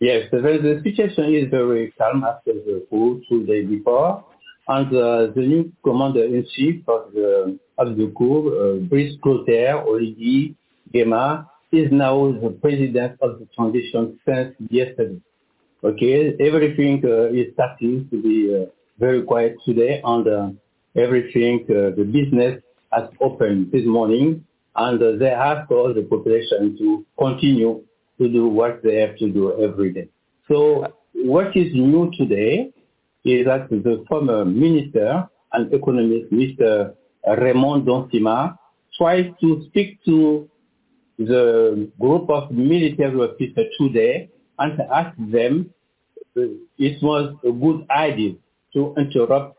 [0.00, 4.24] Yes, the situation is very calm after the coup two days before
[4.68, 10.54] and uh, the new commander-in-chief of the, of uh, Brice Clotaire Oligui
[10.92, 15.20] Nguema, is now the president of the transition since yesterday.
[15.84, 18.66] Okay, everything uh, is starting to be uh,
[18.98, 20.50] very quiet today, and uh,
[20.96, 22.62] everything, the business
[22.92, 24.44] has opened this morning,
[24.74, 27.82] and they ask all the population to continue
[28.18, 30.08] to do what they have to do every day.
[30.48, 32.72] So what is new today
[33.26, 36.94] is that the former minister and economist, Mr.
[37.26, 38.56] Raymond Ndong Sima,
[38.96, 40.48] tried to speak to
[41.18, 45.70] the group of military officers today and ask them
[46.36, 46.42] uh,
[46.78, 48.34] it was a good idea
[48.72, 49.56] to interrupt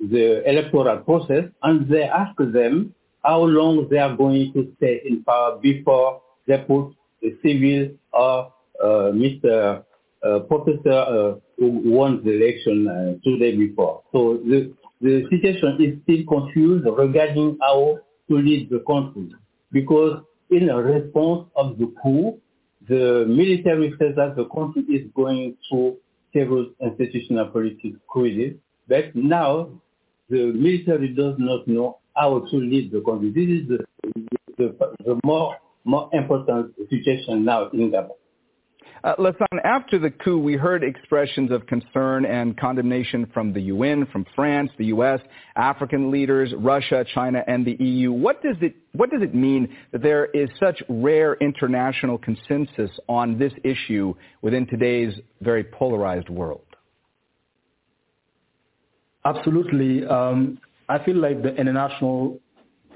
[0.00, 5.24] the electoral process and they asked them how long they are going to stay in
[5.24, 9.82] power before they put the civil or uh, Mr
[10.22, 14.02] uh, professor uh, who won the election uh, two days before.
[14.12, 17.98] So the, the situation is still confused regarding how
[18.28, 19.32] to lead the country
[19.72, 20.20] because
[20.50, 22.38] in a response of the coup,
[22.88, 25.96] the military says that the country is going through
[26.32, 28.54] several institutional political crises,
[28.88, 29.68] but now
[30.30, 33.30] the military does not know how to lead the country.
[33.30, 38.17] This is the, the, the more, more important situation now in Gabon.
[39.04, 39.14] Uh,
[39.64, 44.70] after the coup, we heard expressions of concern and condemnation from the UN, from France,
[44.78, 45.20] the U.S.,
[45.56, 48.12] African leaders, Russia, China, and the EU.
[48.12, 53.38] What does it what does it mean that there is such rare international consensus on
[53.38, 56.64] this issue within today's very polarized world?
[59.24, 60.06] Absolutely.
[60.06, 60.58] Um,
[60.88, 62.40] I feel like the international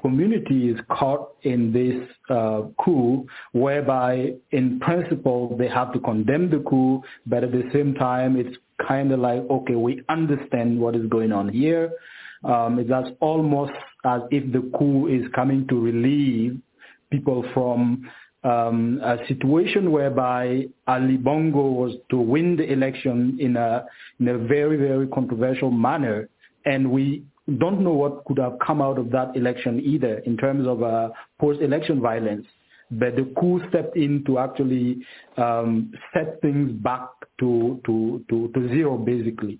[0.02, 6.58] community is caught in this uh, coup whereby in principle they have to condemn the
[6.68, 8.56] coup, but at the same time it's
[8.86, 11.92] kind of like, okay, we understand what is going on here.
[12.44, 13.72] Um, it's almost
[14.04, 16.60] as if the coup is coming to relieve
[17.10, 18.10] people from
[18.44, 23.84] um, a situation whereby Ali Bongo was to win the election in a
[24.18, 26.28] in a very very controversial manner,
[26.64, 27.22] and we
[27.58, 31.10] don't know what could have come out of that election either in terms of uh,
[31.40, 32.46] post-election violence.
[32.90, 34.98] But the coup stepped in to actually
[35.36, 37.08] um, set things back
[37.40, 39.58] to, to, to, to zero, basically.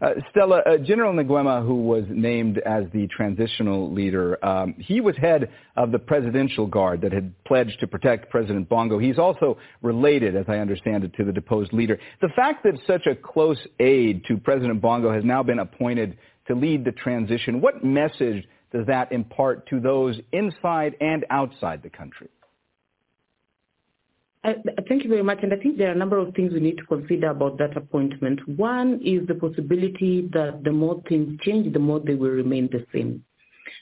[0.00, 5.16] Uh, Stella, uh, General Nguema, who was named as the transitional leader, um, he was
[5.16, 8.98] head of the presidential guard that had pledged to protect President Bongo.
[8.98, 11.98] He's also related, as I understand it, to the deposed leader.
[12.20, 16.54] The fact that such a close aide to President Bongo has now been appointed to
[16.54, 22.28] lead the transition, what message does that impart to those inside and outside the country?
[24.88, 25.40] Thank you very much.
[25.42, 27.76] And I think there are a number of things we need to consider about that
[27.76, 28.46] appointment.
[28.48, 32.86] One is the possibility that the more things change, the more they will remain the
[32.92, 33.24] same.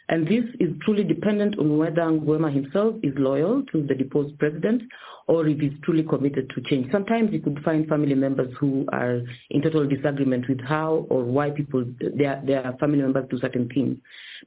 [0.09, 4.83] And this is truly dependent on whether Nguema himself is loyal to the deposed president
[5.27, 6.93] or if he's truly committed to change.
[6.93, 11.51] Sometimes you could find family members who are in total disagreement with how or why
[11.51, 13.97] people, their, their family members do certain things.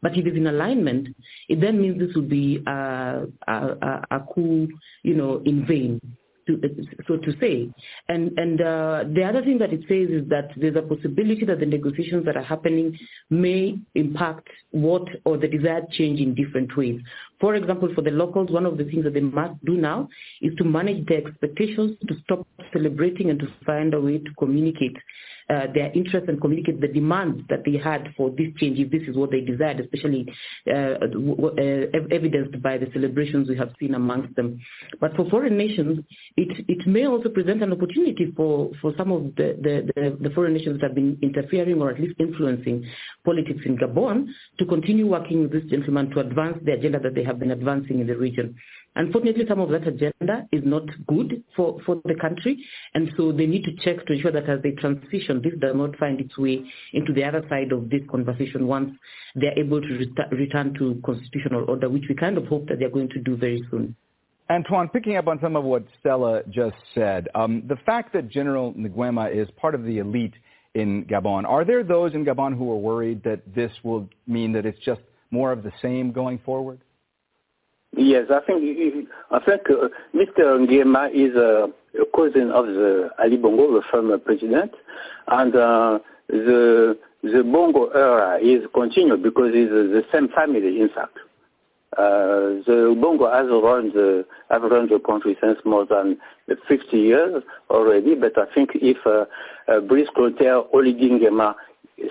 [0.02, 1.16] But if it's in alignment,
[1.50, 4.68] it then means this would be a, a, a coup,
[5.04, 6.00] you know, in vain
[6.48, 6.60] to,
[7.08, 7.70] so to say.
[8.10, 11.60] And, and uh, the other thing that it says is that there's a possibility that
[11.60, 12.98] the negotiations that are happening
[13.30, 17.00] may impact what or the desired change in different ways.
[17.40, 20.10] For example, for the locals, one of the things that they must do now
[20.42, 24.98] is to manage their expectations, to stop celebrating and to find a way to communicate
[25.50, 29.04] uh, their interest and communicate the demands that they had for this change, if this
[29.08, 30.28] is what they desired, especially
[30.70, 34.60] uh, uh, evidenced by the celebrations we have seen amongst them.
[35.00, 36.04] But for foreign nations,
[36.36, 40.36] it, it may also present an opportunity for, for some of the, the, the, the
[40.36, 42.86] foreign nations that have been interfering or at least influencing
[43.24, 44.28] politics in Gabon
[44.60, 48.00] to continue working with this gentleman to advance the agenda that they have been advancing
[48.00, 48.56] in the region.
[48.96, 53.46] Unfortunately, some of that agenda is not good for, for the country, and so they
[53.46, 56.64] need to check to ensure that as they transition, this does not find its way
[56.94, 58.90] into the other side of this conversation once
[59.36, 62.90] they're able to ret- return to constitutional order, which we kind of hope that they're
[62.90, 63.96] going to do very soon.
[64.50, 68.74] Antoine, picking up on some of what Stella just said, um, the fact that General
[68.74, 70.34] Nguema is part of the elite
[70.74, 74.66] in Gabon, are there those in Gabon who are worried that this will mean that
[74.66, 75.02] it's just
[75.32, 76.80] more of the same going forward?
[77.96, 80.60] Yes, I think I think uh, Mr.
[80.60, 81.70] Nguema is a,
[82.00, 84.72] a, cousin of the Ali Bongo, the former president,
[85.28, 91.18] and uh, the the Bongo era is continued because it's the same family, in fact.
[91.98, 96.18] Uh, the Bongo has run the have run the country since more than
[96.68, 99.26] 50 years already, but I think if uh,
[99.72, 101.56] uh, Brice Clotaire, Oligui Nguema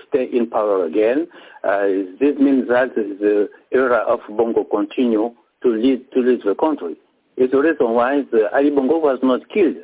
[0.09, 1.27] stay in power again,
[1.63, 1.85] uh,
[2.19, 6.95] this means that the era of Bongo continue to lead to lead the country.
[7.35, 9.77] It's the reason why the Ali Bongo was not killed.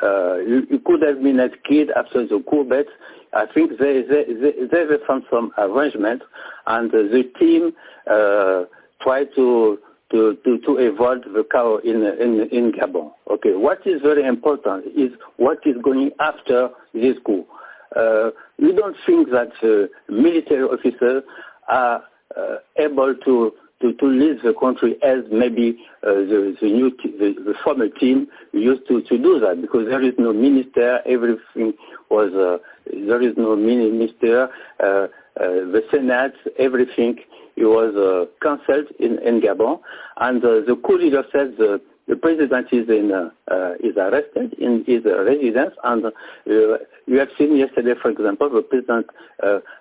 [0.00, 0.36] Uh,
[0.70, 1.38] he, could have been
[1.68, 2.86] killed after the coup, but
[3.32, 4.24] I think they they
[4.70, 6.22] they, they found some arrangement,
[6.66, 7.72] and the team
[8.10, 8.64] uh,
[9.02, 9.78] tried to.
[10.12, 13.12] To, to, to avoid the chaos in, in, in Gabon.
[13.30, 17.46] Okay, what is very important is what is going after this coup.
[17.94, 21.22] Uh, we don't think that uh, military officers
[21.68, 22.02] are
[22.36, 27.16] uh, able to to, to lead the country as maybe uh, the, the new t-
[27.18, 31.72] the, the former team used to, to do that because there is no minister, everything
[32.10, 32.58] was uh,
[32.92, 34.48] there is no minister,
[34.80, 37.16] uh, uh the Senate, everything
[37.56, 39.80] it was uh, cancelled in, in Gabon,
[40.18, 41.80] and uh, the coup leader said the
[42.10, 46.04] the president is in uh, uh, is arrested in his uh, residence, and
[46.44, 49.06] you have seen yesterday, for example, the president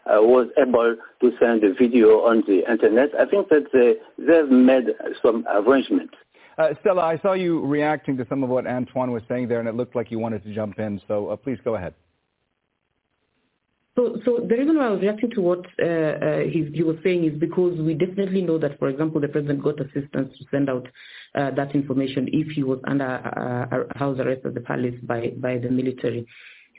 [0.08, 3.10] was able to send a video on the internet.
[3.20, 4.88] I think that they they've made
[5.24, 6.14] some arrangements.
[6.60, 9.68] Uh, Stella, I saw you reacting to some of what Antoine was saying there, and
[9.68, 11.02] it looked like you wanted to jump in.
[11.08, 11.94] So uh, please go ahead.
[14.00, 17.38] So, the reason why I was reacting to what uh, uh, he, was saying is
[17.38, 20.88] because we definitely know that, for example, the president got assistance to send out
[21.36, 25.70] uh, that information if he was under house arrest at the palace by, by the
[25.70, 26.26] military.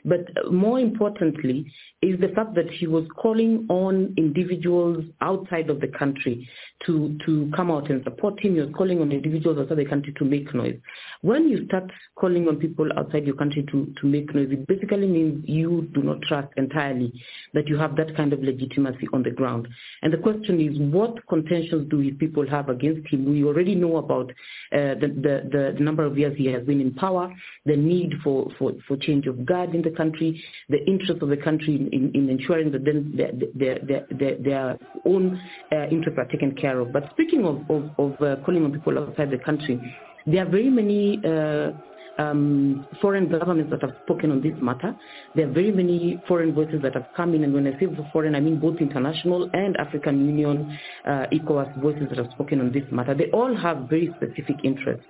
[0.05, 1.71] But more importantly
[2.01, 6.49] is the fact that he was calling on individuals outside of the country
[6.85, 8.55] to, to come out and support him.
[8.55, 10.77] He was calling on individuals outside the country to make noise.
[11.21, 15.07] When you start calling on people outside your country to, to make noise, it basically
[15.07, 17.13] means you do not trust entirely
[17.53, 19.67] that you have that kind of legitimacy on the ground.
[20.01, 23.25] And the question is, what contentions do his people have against him?
[23.25, 24.31] We already know about
[24.71, 25.07] uh, the,
[25.51, 27.31] the, the number of years he has been in power,
[27.65, 31.37] the need for, for, for change of guard in the country, the interest of the
[31.37, 33.31] country in, in ensuring that then their,
[33.83, 35.39] their, their, their own
[35.71, 36.91] uh, interests are taken care of.
[36.91, 39.79] But speaking of, of, of uh, calling on people outside the country,
[40.25, 41.71] There are very many uh,
[42.19, 44.95] um, foreign governments that have spoken on this matter.
[45.35, 48.35] There are very many foreign voices that have come in, and when I say foreign,
[48.35, 50.77] I mean both international and African Union,
[51.07, 53.15] uh, ECOWAS voices that have spoken on this matter.
[53.15, 55.05] They all have very specific interests.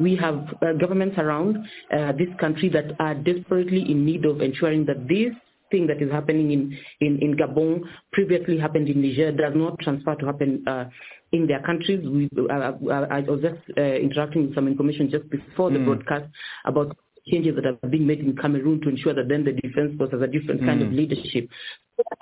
[0.00, 1.58] We have uh, governments around
[1.92, 5.34] uh, this country that are desperately in need of ensuring that this
[5.70, 10.14] thing that is happening in, in, in Gabon previously happened in Niger does not transfer
[10.14, 10.84] to happen uh,
[11.32, 12.06] in their countries.
[12.06, 15.84] We, uh, uh I was just uh, interacting with some information just before the mm.
[15.86, 16.26] broadcast
[16.64, 16.96] about
[17.26, 20.22] changes that are being made in Cameroon to ensure that then the defense force has
[20.22, 20.66] a different mm.
[20.66, 20.96] kind of mm.
[20.96, 21.48] leadership.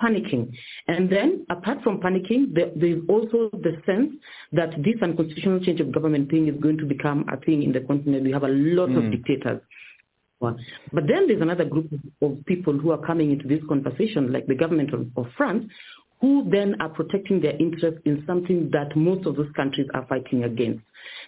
[0.01, 0.51] Panicking.
[0.87, 4.13] And then, apart from panicking, there, there's also the sense
[4.51, 7.81] that this unconstitutional change of government thing is going to become a thing in the
[7.81, 8.23] continent.
[8.23, 9.05] We have a lot mm.
[9.05, 9.61] of dictators.
[10.39, 11.89] But then there's another group
[12.21, 15.65] of people who are coming into this conversation, like the government of, of France,
[16.19, 20.43] who then are protecting their interests in something that most of those countries are fighting
[20.43, 20.83] against.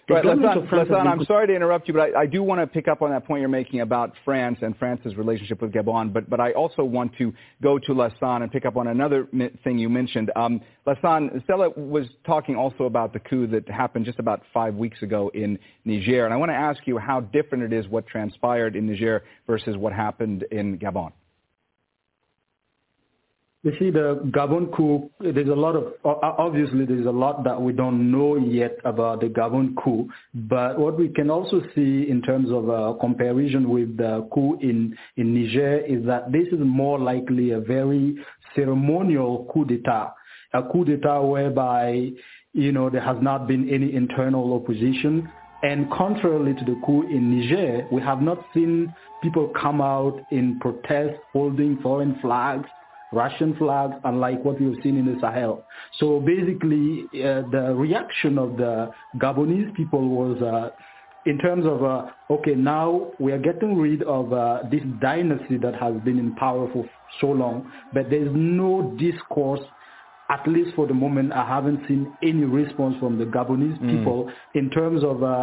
[0.08, 2.88] The right, Lassane, I'm sorry to interrupt you, but I, I, do want to pick
[2.88, 6.40] up on that point you're making about France and France's relationship with Gabon, but, but
[6.40, 9.28] I also want to go to Lassane and pick up on another
[9.62, 10.32] thing you mentioned.
[10.34, 15.00] Um, Lassane, Stella was talking also about the coup that happened just about five weeks
[15.02, 18.74] ago in Niger, and I want to ask you how different it is what transpired
[18.74, 21.12] in Niger versus what happened in Gabon.
[23.62, 27.74] You see, the Gabon coup, there's a lot of, obviously there's a lot that we
[27.74, 32.50] don't know yet about the Gabon coup, but what we can also see in terms
[32.50, 37.50] of a comparison with the coup in, in Niger is that this is more likely
[37.50, 38.16] a very
[38.56, 40.14] ceremonial coup d'etat,
[40.54, 42.08] a coup d'etat whereby,
[42.54, 45.30] you know, there has not been any internal opposition.
[45.62, 50.58] And contrarily to the coup in Niger, we have not seen people come out in
[50.60, 52.66] protest holding foreign flags
[53.12, 55.64] Russian flags, unlike what we've seen in the Sahel.
[55.98, 60.70] So basically, uh, the reaction of the Gabonese people was uh,
[61.26, 65.74] in terms of, uh, okay, now we are getting rid of uh, this dynasty that
[65.74, 66.88] has been in power for
[67.20, 69.60] so long, but there's no discourse
[70.30, 73.98] at least for the moment, I haven't seen any response from the Gabonese mm.
[73.98, 75.42] people in terms of, uh,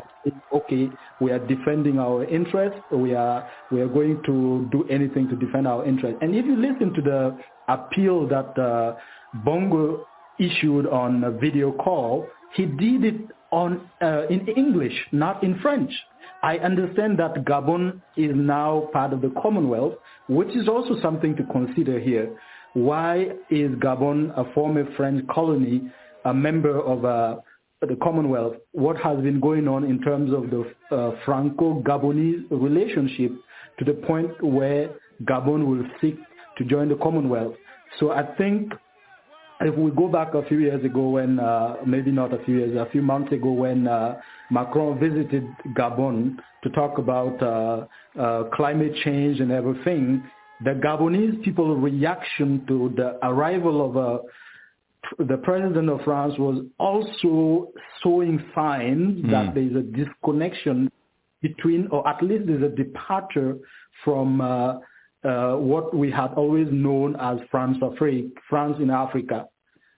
[0.54, 0.90] okay,
[1.20, 2.80] we are defending our interests.
[2.92, 6.20] We are we are going to do anything to defend our interests.
[6.22, 7.38] And if you listen to the
[7.68, 8.96] appeal that uh,
[9.46, 10.08] Bongo
[10.40, 13.22] issued on a video call, he did it
[13.52, 15.92] on uh, in English, not in French.
[16.44, 19.96] I understand that Gabon is now part of the Commonwealth,
[20.30, 22.38] which is also something to consider here.
[22.74, 25.90] Why is Gabon, a former French colony,
[26.26, 27.38] a member of uh,
[27.82, 28.58] the Commonwealth?
[28.74, 33.32] What has been going on in terms of the uh, Franco-Gabonese relationship
[33.80, 34.92] to the point where
[35.24, 36.18] Gabon will seek
[36.58, 37.56] to join the Commonwealth?
[38.00, 38.74] So I think
[39.62, 42.76] if we go back a few years ago when, uh, maybe not a few years,
[42.78, 44.20] a few months ago when uh,
[44.52, 47.86] Macron visited Gabon to talk about uh,
[48.20, 50.24] uh climate change and everything,
[50.64, 54.18] the Gabonese people reaction to the arrival of a, uh,
[55.20, 57.72] the president of France was also
[58.04, 59.32] showing signs mm.
[59.32, 60.92] that there is a disconnection
[61.42, 63.58] between, or at least there's a departure
[64.04, 64.80] from uh,
[65.24, 69.48] what we had always known as France Afrique, France in Africa.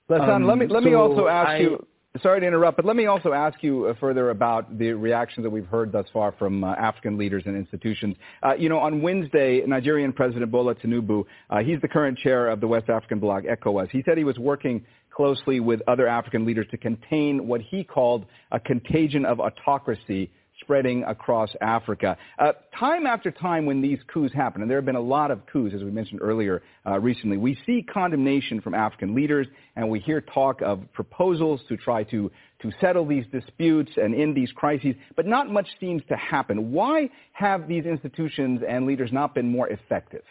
[0.10, 1.88] Lassane, um, let me let so me also ask I, you
[2.22, 5.50] sorry to interrupt, but let me also ask you uh, further about the reaction that
[5.50, 8.16] we've heard thus far from uh, African leaders and institutions.
[8.44, 12.60] Uh, you know, on Wednesday, Nigerian President Bola Tinubu, uh, he's the current chair of
[12.62, 13.90] the West African bloc, ECOWAS.
[13.92, 18.26] He said he was working closely with other African leaders to contain what he called
[18.52, 20.32] a contagion of autocracy
[20.70, 22.16] spreading across Africa.
[22.38, 25.44] Uh, time after time when these coups happen, and there have been a lot of
[25.48, 30.00] coups, as we mentioned earlier uh, recently, we see condemnation from African leaders, and we
[30.00, 32.30] hear talk of proposals to try to,
[32.62, 36.72] to settle these disputes and end these crises, but not much seems to happen.
[36.72, 40.22] Why have these institutions and leaders not been more effective?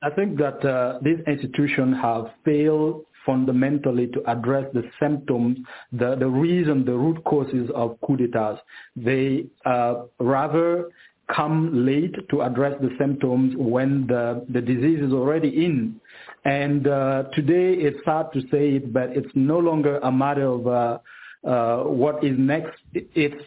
[0.00, 5.58] I think that uh, these institutions have failed fundamentally to address the symptoms,
[5.92, 8.58] the, the reason, the root causes of coup d'etats.
[8.96, 10.88] They uh, rather
[11.36, 16.00] come late to address the symptoms when the, the disease is already in.
[16.46, 20.66] And uh, today it's sad to say it, but it's no longer a matter of
[20.66, 20.98] uh,
[21.46, 22.78] uh, what is next.
[22.94, 23.42] It's,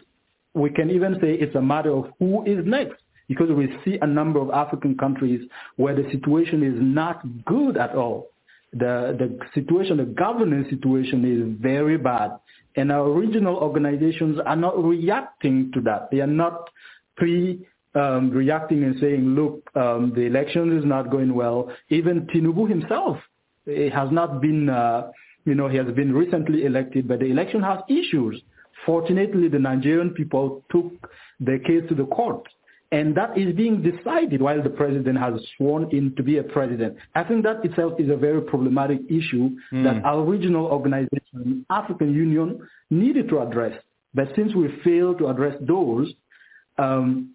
[0.54, 4.06] we can even say it's a matter of who is next because we see a
[4.06, 5.40] number of African countries
[5.74, 8.28] where the situation is not good at all
[8.72, 12.32] the, the situation, the governance situation is very bad.
[12.76, 16.10] And our regional organizations are not reacting to that.
[16.10, 16.70] They are not
[17.16, 21.70] pre um, reacting and saying, look, um, the election is not going well.
[21.90, 23.18] Even Tinubu himself
[23.66, 25.10] has not been, uh,
[25.44, 28.40] you know, he has been recently elected, but the election has issues.
[28.86, 30.90] Fortunately, the Nigerian people took
[31.40, 32.42] the case to the court
[32.92, 36.96] and that is being decided while the president has sworn in to be a president.
[37.14, 39.82] I think that itself is a very problematic issue mm.
[39.84, 42.60] that our regional organization, African Union,
[42.90, 43.72] needed to address.
[44.12, 46.12] But since we failed to address those,
[46.76, 47.30] um,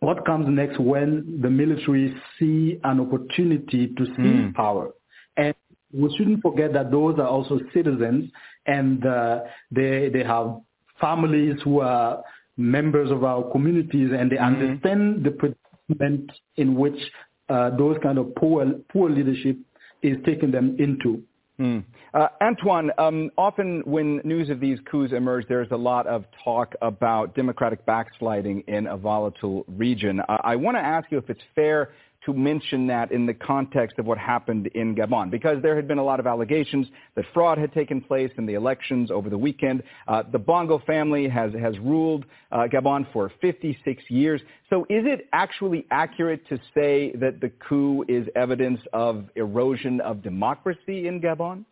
[0.00, 4.54] what comes next when the military see an opportunity to seize mm.
[4.54, 4.90] power?
[5.36, 5.54] And
[5.92, 8.30] we shouldn't forget that those are also citizens
[8.64, 9.40] and uh,
[9.70, 10.60] they, they have
[10.98, 12.22] families who are
[12.56, 14.62] members of our communities and they mm-hmm.
[14.62, 16.98] understand the predicament in which
[17.48, 19.56] uh, those kind of poor, poor leadership
[20.02, 21.22] is taking them into.
[21.58, 21.84] Mm.
[22.12, 26.74] Uh, Antoine, um, often when news of these coups emerge, there's a lot of talk
[26.82, 30.20] about democratic backsliding in a volatile region.
[30.28, 31.92] Uh, I want to ask you if it's fair
[32.26, 35.98] to mention that in the context of what happened in Gabon, because there had been
[35.98, 36.86] a lot of allegations
[37.16, 39.82] that fraud had taken place in the elections over the weekend.
[40.08, 44.40] Uh, the Bongo family has, has ruled uh, Gabon for 56 years.
[44.70, 50.22] So is it actually accurate to say that the coup is evidence of erosion of
[50.22, 51.64] democracy in Gabon?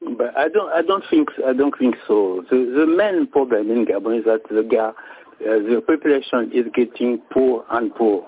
[0.00, 2.44] But I don't, I don't think, I don't think so.
[2.50, 4.92] The, the main problem in Gabon is that the, uh,
[5.40, 8.26] the population is getting poor and poor.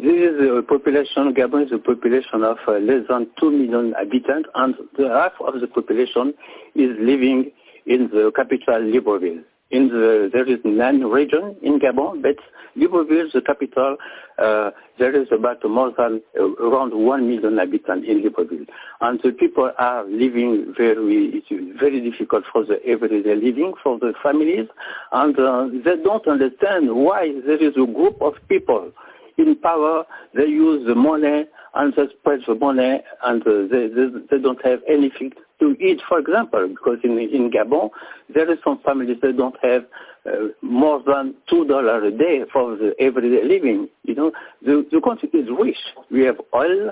[0.00, 4.48] This is a population, Gabon is a population of uh, less than 2 million inhabitants,
[4.54, 6.34] and the half of the population
[6.76, 7.50] is living
[7.84, 9.42] in the capital, Libreville.
[9.72, 12.36] In the, there is nine region in Gabon, but
[12.76, 13.96] Libreville, is the capital,
[14.38, 14.70] uh,
[15.00, 18.66] there is about more than uh, around 1 million inhabitants in Libreville.
[19.00, 24.12] And the people are living very, it's very difficult for the everyday living for the
[24.22, 24.68] families,
[25.10, 28.92] and uh, they don't understand why there is a group of people
[29.38, 30.04] in power,
[30.34, 31.44] they use the money
[31.74, 36.00] and they spread the money and uh, they, they, they, don't have anything to eat,
[36.08, 37.90] for example, because in, in Gabon,
[38.32, 39.84] there are some families that don't have
[40.26, 43.88] uh, more than $2 a day for the everyday living.
[44.04, 44.32] You know,
[44.62, 45.76] the, the country is rich.
[46.10, 46.90] We have oil,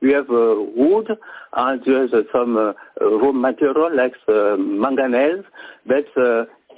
[0.00, 1.08] we have uh, wood,
[1.56, 5.44] and there's uh, some uh, raw material like uh, manganese,
[5.86, 6.06] but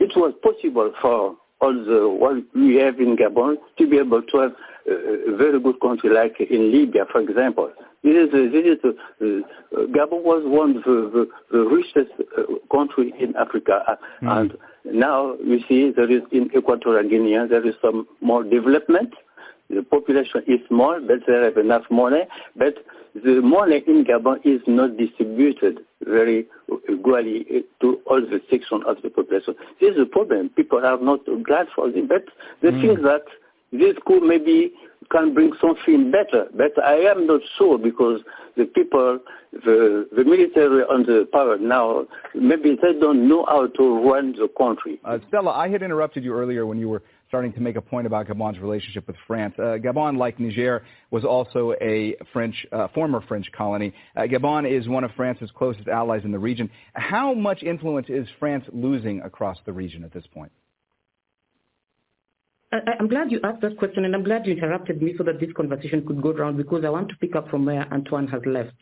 [0.01, 4.39] it was possible for all the what we have in Gabon to be able to
[4.39, 4.53] have
[4.87, 7.73] very good country like in Libya, for example.
[8.03, 12.43] This is, this is uh, Gabon was one of the, the, the richest uh,
[12.75, 14.41] country in Africa, mm.
[14.41, 19.15] and now we see there is in Equatorial Guinea there is some more development.
[19.71, 22.23] The population is small, but they have enough money,
[22.57, 22.75] but
[23.15, 26.47] the money in Gabon is not distributed very
[26.93, 29.55] equally to all the sections of the population.
[29.81, 30.49] This is a problem.
[30.51, 32.25] People are not glad for it, but
[32.63, 32.81] they mm.
[32.81, 33.23] think that
[33.73, 34.73] this could maybe
[35.11, 36.47] can bring something better.
[36.57, 38.21] But I am not sure because
[38.57, 39.19] the people,
[39.53, 44.49] the, the military on the power now, maybe they don't know how to run the
[44.57, 45.01] country.
[45.05, 48.07] Uh, Stella, I had interrupted you earlier when you were starting to make a point
[48.07, 49.55] about Gabon's relationship with France.
[49.59, 53.95] Uh, Gabon, like Niger, was also a French, uh, former French colony.
[54.15, 56.69] Uh, Gabon is one of France's closest allies in the region.
[56.93, 60.53] How much influence is France losing across the region at this point?
[62.73, 65.39] I, am glad you asked that question, and I'm glad you interrupted me so that
[65.39, 68.41] this conversation could go around because I want to pick up from where Antoine has
[68.47, 68.73] left.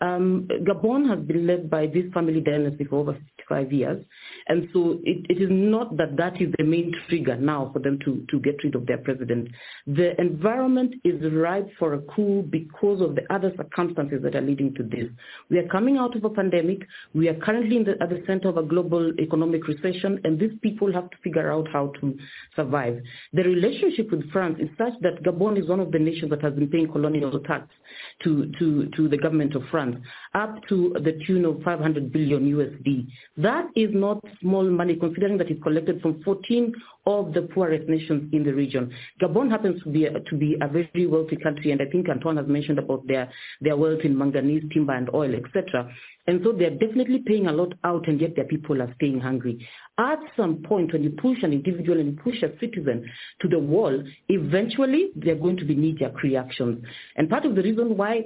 [0.00, 3.12] Um, Gabon has been led by this family dynasty for over
[3.48, 4.04] 55 years.
[4.46, 7.98] And so it, it is not that that is the main trigger now for them
[8.04, 9.48] to, to get rid of their president.
[9.86, 14.74] The environment is ripe for a coup because of the other circumstances that are leading
[14.74, 15.08] to this.
[15.50, 16.86] We are coming out of a pandemic.
[17.14, 20.92] We are currently the, at the center of a global economic recession, and these people
[20.92, 22.16] have to figure out how to
[22.54, 23.00] survive.
[23.32, 26.54] The relationship with France is such that Gabon is one of the nations that has
[26.54, 27.68] been paying colonial tax
[28.24, 29.87] to, to, to the government of France
[30.34, 33.08] up to the tune of 500 billion USD.
[33.36, 36.74] That is not small money considering that it's collected from 14
[37.08, 38.92] of the poorest nations in the region.
[39.20, 42.36] Gabon happens to be a, to be a very wealthy country, and I think Antoine
[42.36, 43.30] has mentioned about their,
[43.62, 45.90] their wealth in manganese, timber, and oil, etc.
[46.26, 49.66] And so they're definitely paying a lot out, and yet their people are staying hungry.
[49.96, 53.10] At some point, when you push an individual and you push a citizen
[53.40, 56.84] to the wall, eventually they're going to be knee-jerk reactions.
[57.16, 58.24] And part of the reason why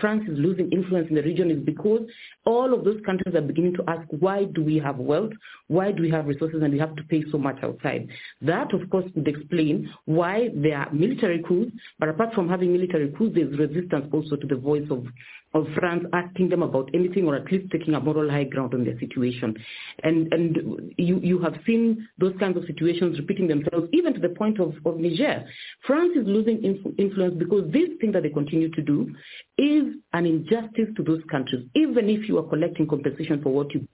[0.00, 2.00] France is losing influence in the region is because
[2.46, 5.32] all of those countries are beginning to ask, why do we have wealth?
[5.68, 8.08] Why do we have resources and we have to pay so much outside?
[8.42, 13.12] That, of course, would explain why there are military coups, but apart from having military
[13.16, 15.06] coups, there's resistance also to the voice of
[15.54, 18.84] of France asking them about anything or at least taking a moral high ground on
[18.84, 19.54] their situation.
[20.02, 24.30] And, and you, you have seen those kinds of situations repeating themselves even to the
[24.30, 25.44] point of, of Niger.
[25.86, 26.60] France is losing
[26.98, 29.14] influence because this thing that they continue to do
[29.56, 31.66] is an injustice to those countries.
[31.74, 33.86] Even if you are collecting compensation for what you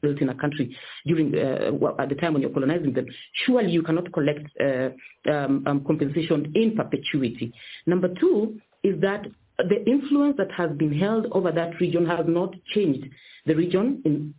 [0.00, 0.76] built in a country
[1.06, 4.90] during uh, well, at the time when you're colonizing them, surely you cannot collect uh,
[5.30, 7.52] um, um, compensation in perpetuity.
[7.86, 9.26] Number two is that
[9.58, 13.06] the influence that has been held over that region has not changed.
[13.46, 14.34] The region in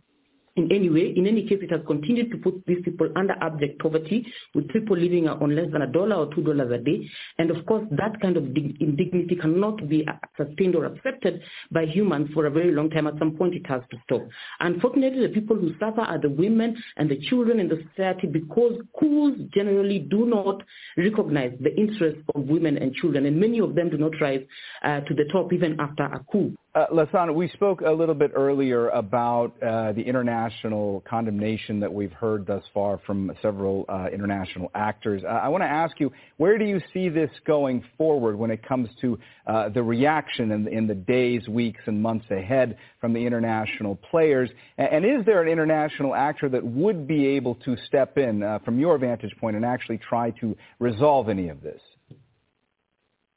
[0.56, 1.12] in any way.
[1.16, 4.96] In any case, it has continued to put these people under abject poverty, with people
[4.96, 7.08] living on less than a dollar or two dollars a day.
[7.38, 10.06] And of course, that kind of indignity cannot be
[10.36, 13.06] sustained or accepted by humans for a very long time.
[13.06, 14.26] At some point, it has to stop.
[14.60, 18.72] Unfortunately, the people who suffer are the women and the children in the society because
[18.96, 20.62] schools generally do not
[20.96, 24.42] recognize the interests of women and children, and many of them do not rise
[24.84, 26.54] uh, to the top even after a coup.
[26.72, 32.12] Uh, Lassane, we spoke a little bit earlier about uh, the international condemnation that we've
[32.12, 35.24] heard thus far from several uh, international actors.
[35.24, 38.62] Uh, I want to ask you, where do you see this going forward when it
[38.62, 39.18] comes to
[39.48, 44.48] uh, the reaction in, in, the days, weeks, and months ahead from the international players?
[44.78, 48.60] And, and is there an international actor that would be able to step in uh,
[48.64, 51.80] from your vantage point and actually try to resolve any of this?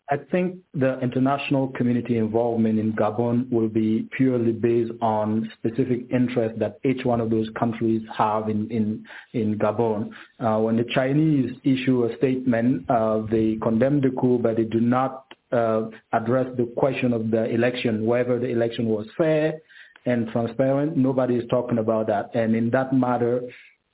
[0.09, 6.59] I think the international community involvement in Gabon will be purely based on specific interests
[6.59, 10.11] that each one of those countries have in, in, in Gabon.
[10.39, 14.81] Uh, when the Chinese issue a statement, uh, they condemn the coup, but they do
[14.81, 19.61] not uh, address the question of the election, whether the election was fair
[20.05, 20.97] and transparent.
[20.97, 22.31] Nobody is talking about that.
[22.33, 23.41] And in that matter,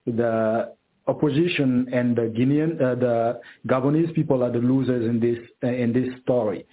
[0.07, 0.73] the
[1.09, 5.91] opposition and the Guinean, uh, the Gabonese people are the losers in this uh, in
[5.93, 6.65] this story.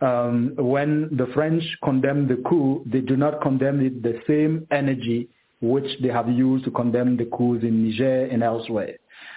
[0.00, 5.28] Um, when the French condemn the coup, they do not condemn it the same energy
[5.60, 8.96] which they have used to condemn the coups in Niger and elsewhere.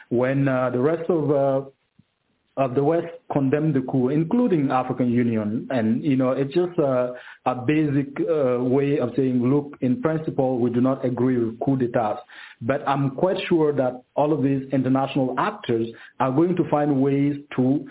[0.09, 1.69] When uh, the rest of uh,
[2.57, 5.67] of the West condemned the coup, including African Union.
[5.69, 7.13] And, you know, it's just a,
[7.45, 11.75] a basic uh, way of saying, look, in principle, we do not agree with coup
[11.77, 12.21] d'etats.
[12.61, 15.87] But I'm quite sure that all of these international actors
[16.19, 17.85] are going to find ways to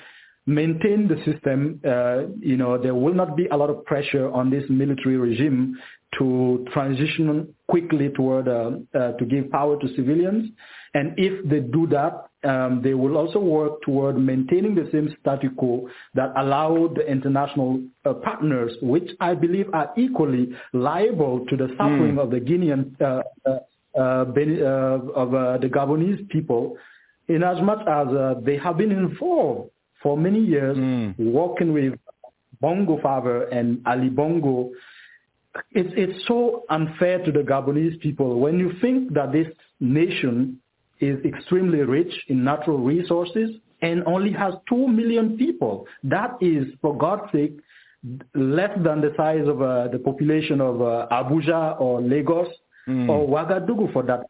[0.46, 1.80] maintain the system.
[1.86, 5.76] Uh, you know, there will not be a lot of pressure on this military regime
[6.18, 10.50] to transition quickly toward uh, uh, to give power to civilians.
[10.94, 15.50] And if they do that, um, they will also work toward maintaining the same status
[15.56, 21.68] quo that allowed the international uh, partners, which I believe are equally liable to the
[21.76, 22.22] suffering mm.
[22.22, 23.64] of the Guinean, uh, uh,
[24.00, 26.76] of uh, the Gabonese people,
[27.28, 28.08] in as much as
[28.44, 29.70] they have been involved
[30.02, 31.18] for many years mm.
[31.18, 31.94] working with
[32.60, 34.70] Bongo Favre and Ali Bongo.
[35.70, 39.46] It's, it's so unfair to the Gabonese people when you think that this
[39.80, 40.60] nation
[41.00, 43.50] is extremely rich in natural resources
[43.82, 45.86] and only has 2 million people.
[46.04, 47.58] That is, for God's sake,
[48.34, 52.48] less than the size of uh, the population of uh, Abuja or Lagos
[52.88, 53.08] mm.
[53.08, 54.26] or Ouagadougou for that.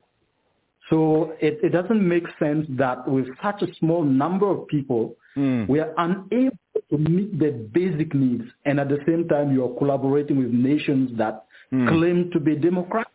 [0.91, 5.67] So it, it, doesn't make sense that with such a small number of people, mm.
[5.69, 6.59] we are unable
[6.91, 8.45] to meet the basic needs.
[8.67, 11.89] And at the same time, you are collaborating with nations that mm.
[11.89, 13.13] claim to be democratic.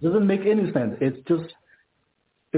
[0.00, 0.96] It doesn't make any sense.
[1.00, 1.54] It's just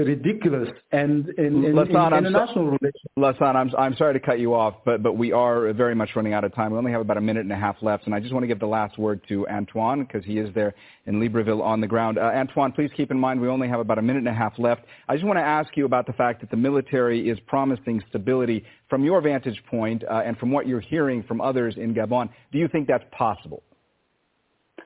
[0.03, 3.03] ridiculous and in, in, in international so, relations.
[3.17, 6.33] Lassane, I'm, I'm sorry to cut you off, but, but we are very much running
[6.33, 6.71] out of time.
[6.71, 8.47] We only have about a minute and a half left, and I just want to
[8.47, 10.73] give the last word to Antoine because he is there
[11.05, 12.17] in Libreville on the ground.
[12.17, 14.53] Uh, Antoine, please keep in mind we only have about a minute and a half
[14.59, 14.81] left.
[15.07, 18.63] I just want to ask you about the fact that the military is promising stability.
[18.89, 22.59] From your vantage point uh, and from what you're hearing from others in Gabon, do
[22.59, 23.63] you think that's possible?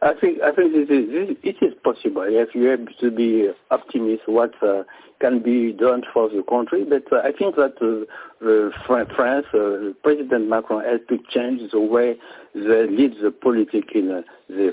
[0.02, 2.24] I think I think this is, it is possible.
[2.26, 4.84] If you have to be optimist what uh,
[5.20, 6.86] can be done for the country.
[6.86, 12.16] But uh, I think that uh, France, uh, President Macron has to change the way
[12.54, 14.72] they lead the politics in uh, the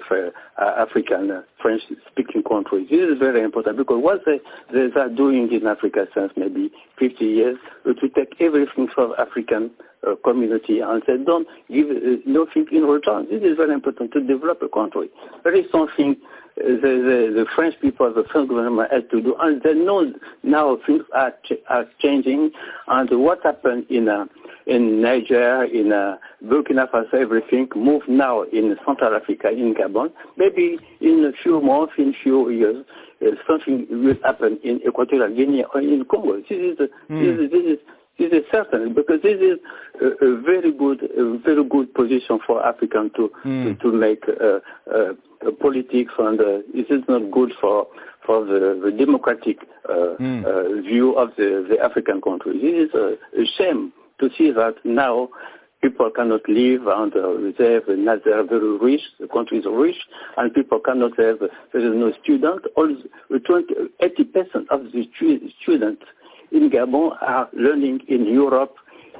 [0.59, 2.89] uh, African uh, French-speaking countries.
[2.91, 4.41] This is very important because what they,
[4.73, 9.71] they are doing in Africa since maybe 50 years to take everything from African
[10.07, 13.27] uh, community and say don't give uh, nothing in return.
[13.31, 15.09] This is very important to develop a country.
[15.43, 19.37] There is something uh, the, the, the, French people, the French government has to do,
[19.41, 20.13] and they know
[20.43, 22.51] now things are, ch- are changing,
[22.89, 24.25] and what happened in uh,
[24.67, 30.11] in Niger, in uh, Burkina Faso, everything move now in Central Africa, in Gabon.
[30.37, 32.85] Maybe in a few months, in a few years,
[33.23, 36.39] uh, something will happen in Equatorial Guinea or in Congo.
[36.39, 36.79] This is,
[37.09, 37.21] mm.
[37.21, 37.79] this is, this is
[38.19, 39.59] this is certain because this is
[40.01, 43.79] a, a very good, a very good position for African to mm.
[43.79, 44.61] to, to, make uh,
[44.91, 45.13] uh,
[45.61, 47.87] politics, and uh, this is not good for
[48.27, 49.59] for the, the democratic
[49.89, 50.83] mm.
[50.83, 52.61] view of the, the African countries.
[52.61, 55.29] It is a, a, shame to see that now
[55.83, 59.97] people cannot live and uh, they have, they are very rich, the country is rich,
[60.37, 61.39] and people cannot have,
[61.73, 62.65] there is no student.
[62.77, 62.97] All
[63.29, 65.09] 20, 80% of the
[65.63, 66.03] students
[66.51, 68.75] in Gabon are learning in Europe,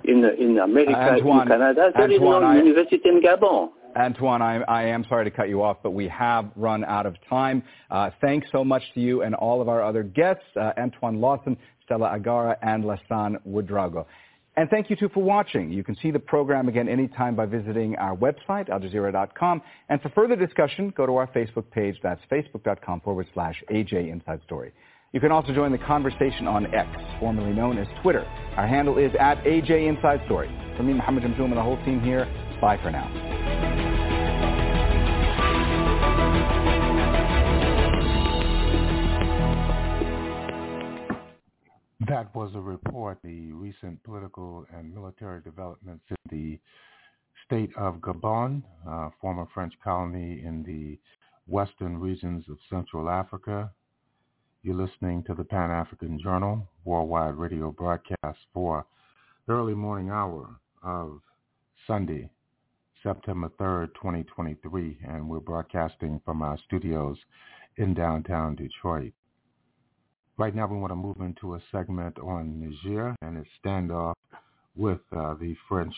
[0.05, 1.91] in, in America, Antoine, in Canada.
[1.95, 3.71] There is Antoine, no I- university in Gabon.
[3.97, 7.17] Antoine, I, I am sorry to cut you off, but we have run out of
[7.29, 7.63] time.
[7.91, 11.57] Uh, thanks so much to you and all of our other guests, uh, Antoine Lawson,
[11.85, 14.07] Stella Agara, and Lassane Ouedraogo.
[14.57, 15.71] And thank you too for watching.
[15.71, 19.63] You can see the program again anytime by visiting our website, aljazeera.com.
[19.91, 21.97] And for further discussion, go to our Facebook page.
[22.03, 24.73] That's facebook.com forward slash AJ Inside Story.
[25.13, 26.89] You can also join the conversation on X,
[27.21, 28.25] formerly known as Twitter.
[28.57, 30.51] Our handle is at AJ Inside Story.
[30.77, 32.27] For me, Mohammed Jamjoom, and the whole team here,
[32.61, 33.66] bye for now.
[42.01, 46.59] That was a report, the recent political and military developments in the
[47.47, 50.99] state of Gabon, uh, former French colony in the
[51.47, 53.71] western regions of Central Africa.
[54.63, 58.85] You're listening to the Pan-African Journal worldwide radio broadcast for
[59.47, 61.21] the early morning hour of
[61.87, 62.29] Sunday,
[63.03, 67.17] September 3rd, 2023, and we're broadcasting from our studios
[67.79, 69.13] in downtown Detroit.
[70.39, 74.15] Right now, we want to move into a segment on Niger and its standoff
[74.75, 75.95] with uh, the French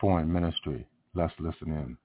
[0.00, 0.88] Foreign Ministry.
[1.14, 1.96] Let's listen in.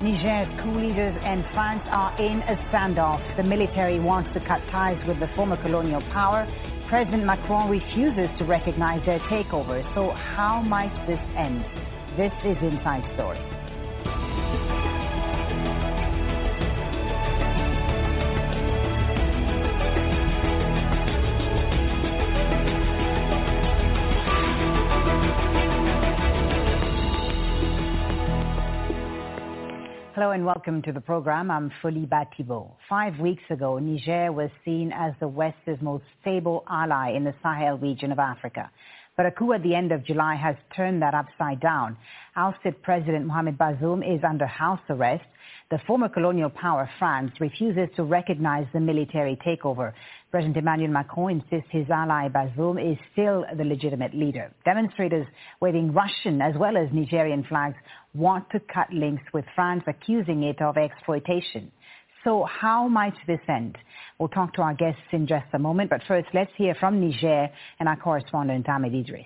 [0.00, 3.36] Niger's coup leaders and France are in a standoff.
[3.36, 6.46] The military wants to cut ties with the former colonial power.
[6.88, 9.82] President Macron refuses to recognize their takeover.
[9.94, 11.64] So how might this end?
[12.16, 13.57] This is Inside Story.
[30.18, 31.48] Hello and welcome to the program.
[31.48, 32.76] I'm Folly Bah Thibault.
[32.88, 37.78] Five weeks ago, Niger was seen as the West's most stable ally in the Sahel
[37.78, 38.68] region of Africa.
[39.16, 41.96] But a coup at the end of July has turned that upside down.
[42.34, 45.22] Ousted President Mohamed Bazoum is under house arrest.
[45.70, 49.92] The former colonial power France refuses to recognize the military takeover.
[50.30, 54.52] President Emmanuel Macron insists his ally Bazoum is still the legitimate leader.
[54.64, 55.26] Demonstrators
[55.60, 57.76] waving Russian as well as Nigerian flags
[58.14, 61.72] want to cut links with France, accusing it of exploitation.
[62.24, 63.78] So how might this end?
[64.18, 67.48] We'll talk to our guests in just a moment, but first let's hear from Niger
[67.80, 69.24] and our correspondent Ahmed Idris.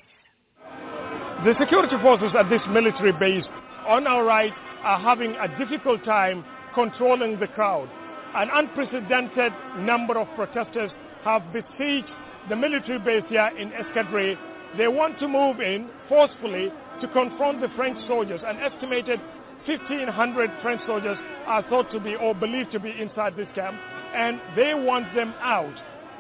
[1.45, 3.45] The security forces at this military base
[3.89, 4.53] on our right
[4.85, 7.89] are having a difficult time controlling the crowd.
[8.35, 10.91] An unprecedented number of protesters
[11.25, 12.09] have besieged
[12.49, 14.37] the military base here in Escadrille.
[14.79, 16.73] They want to move in forcefully
[17.03, 18.41] to confront the French soldiers.
[18.45, 19.21] An estimated
[19.67, 23.77] 1,500 French soldiers are thought to be or believed to be inside this camp,
[24.15, 25.75] and they want them out.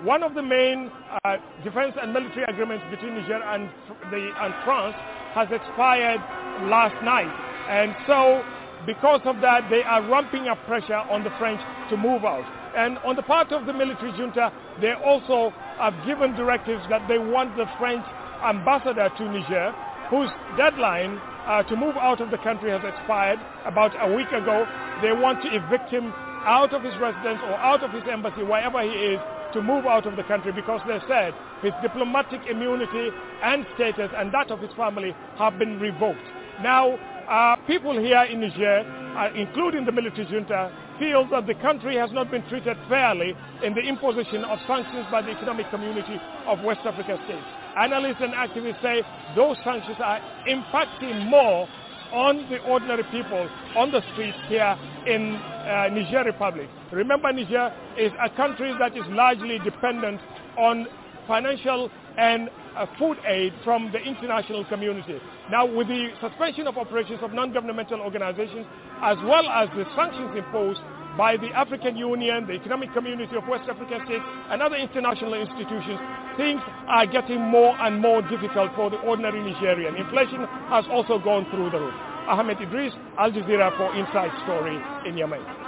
[0.04, 0.90] One of the main
[1.24, 3.70] uh, defense and military agreements between Niger and,
[4.10, 4.96] the, and France
[5.34, 6.20] has expired
[6.68, 7.30] last night.
[7.68, 8.42] And so,
[8.86, 11.60] because of that, they are ramping up pressure on the French
[11.90, 12.44] to move out.
[12.76, 17.18] And on the part of the military junta, they also have given directives that they
[17.18, 18.04] want the French
[18.44, 19.72] ambassador to Niger,
[20.10, 24.66] whose deadline uh, to move out of the country has expired about a week ago.
[25.02, 26.12] They want to evict him
[26.44, 29.20] out of his residence or out of his embassy, wherever he is,
[29.52, 33.10] to move out of the country because they said his diplomatic immunity
[33.42, 36.24] and status and that of his family have been revoked.
[36.62, 38.84] Now, uh, people here in Niger,
[39.16, 43.34] uh, including the military junta, feel that the country has not been treated fairly
[43.64, 47.46] in the imposition of sanctions by the economic community of West Africa states.
[47.76, 49.02] Analysts and activists say
[49.34, 51.66] those sanctions are impacting more
[52.12, 54.76] on the ordinary people on the streets here
[55.06, 56.68] in uh, Niger Republic.
[56.92, 60.20] Remember Niger is a country that is largely dependent
[60.58, 60.86] on
[61.26, 65.18] financial and uh, food aid from the international community.
[65.50, 68.66] Now with the suspension of operations of non-governmental organizations
[69.02, 70.80] as well as the sanctions imposed
[71.16, 76.00] by the African Union, the Economic Community of West African States and other international institutions,
[76.36, 79.96] things are getting more and more difficult for the ordinary Nigerian.
[79.96, 81.94] Inflation has also gone through the roof.
[82.28, 84.76] Ahmed Idris, Al Jazeera for Inside Story
[85.08, 85.61] in Niamey.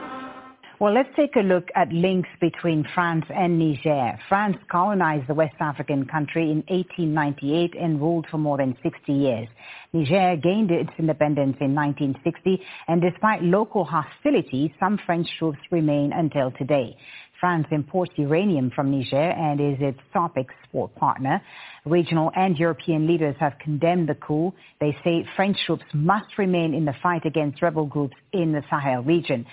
[0.80, 4.18] Well, let's take a look at links between France and Niger.
[4.28, 9.48] France colonized the West African country in 1898 and ruled for more than 60 years.
[9.92, 16.51] Niger gained its independence in 1960, and despite local hostility, some French troops remain until
[16.51, 16.96] today.
[17.40, 21.40] France imports uranium from Niger and is its top export partner.
[21.84, 24.52] Regional and European leaders have condemned the coup.
[24.80, 29.02] They say French troops must remain in the fight against rebel groups in the Sahel
[29.02, 29.46] region.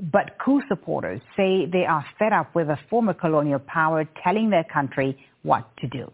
[0.00, 4.64] But coup supporters say they are fed up with a former colonial power telling their
[4.64, 6.10] country what to do.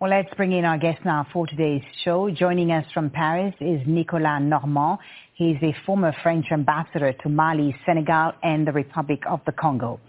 [0.00, 2.30] Well, let's bring in our guest now for today's show.
[2.30, 4.98] Joining us from Paris is Nicolas Normand.
[5.34, 10.00] He's a former French ambassador to Mali, Senegal, and the Republic of the Congo.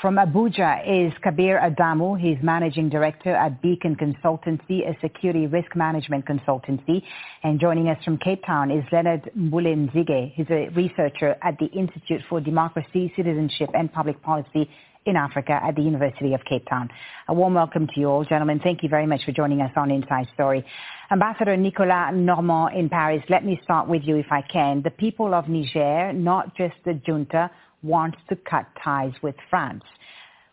[0.00, 2.18] From Abuja is Kabir Adamu.
[2.18, 7.02] He's managing director at Beacon Consultancy, a security risk management consultancy.
[7.42, 10.32] And joining us from Cape Town is Leonard Mbulle-Nziege.
[10.32, 14.70] He's a researcher at the Institute for Democracy, Citizenship, and Public Policy
[15.04, 16.88] in Africa at the University of Cape Town.
[17.28, 18.58] A warm welcome to you all, gentlemen.
[18.58, 20.64] Thank you very much for joining us on Inside Story.
[21.10, 24.80] Ambassador Nicolas Normand in Paris, let me start with you if I can.
[24.82, 27.50] The people of Niger, not just the junta,
[27.82, 29.84] wants to cut ties with France.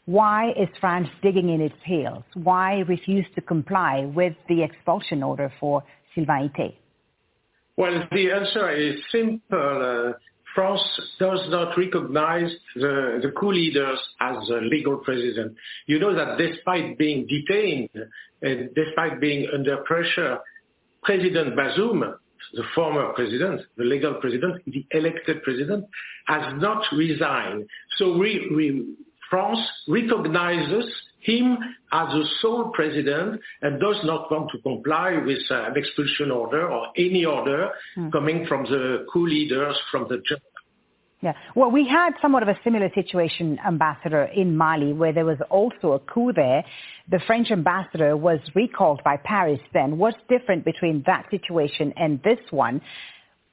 [0.06, 2.24] Why is France digging in its heels?
[2.34, 5.84] Why refuse to comply with the expulsion order for
[6.16, 6.76] Sylvain Itté?
[7.76, 9.42] Well, the answer is simple.
[9.52, 10.14] Uh,
[10.56, 10.82] France
[11.20, 15.56] does not recognize the, the, coup leaders as a legal president.
[15.86, 17.90] You know that despite being detained
[18.42, 20.40] and despite being under pressure,
[21.04, 22.16] President Bazoum
[22.54, 25.86] the former president, the legal president, the elected president,
[26.26, 27.66] has not resigned.
[27.98, 28.96] So we, we,
[29.30, 30.86] France recognizes
[31.20, 31.58] him
[31.92, 36.70] as the sole president and does not want to comply with uh, an expulsion order
[36.70, 38.12] or any order mm.
[38.12, 40.22] coming from the coup leaders from the
[41.22, 41.34] yeah.
[41.56, 45.94] Well, we had somewhat of a similar situation, Ambassador, in Mali, where there was also
[45.94, 46.64] a coup there.
[47.10, 49.98] The French ambassador was recalled by Paris then.
[49.98, 52.82] What's different between that situation and this one,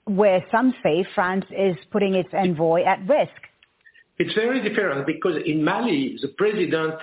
[0.05, 3.33] where some say France is putting its envoy at risk?
[4.19, 6.95] It's very different because in Mali, the president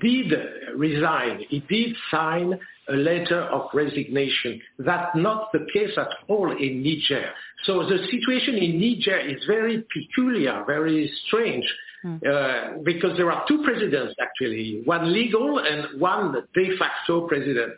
[0.00, 0.32] did
[0.76, 1.44] resign.
[1.48, 4.60] He did sign a letter of resignation.
[4.78, 7.30] That's not the case at all in Niger.
[7.64, 11.64] So the situation in Niger is very peculiar, very strange,
[12.04, 12.18] mm.
[12.26, 17.74] uh, because there are two presidents actually, one legal and one de facto president.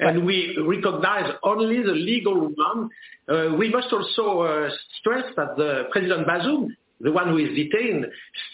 [0.00, 2.90] And we recognize only the legal one.
[3.28, 6.68] Uh, we must also uh, stress that the President Bazoum
[7.00, 8.06] the one who is detained,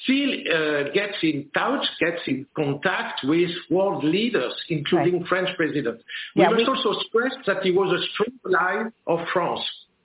[0.03, 5.29] still uh, gets in touch, gets in contact with world leaders, including right.
[5.29, 6.01] French president.
[6.37, 6.67] We yeah, must we...
[6.67, 9.63] also stress that he was a strong ally of France.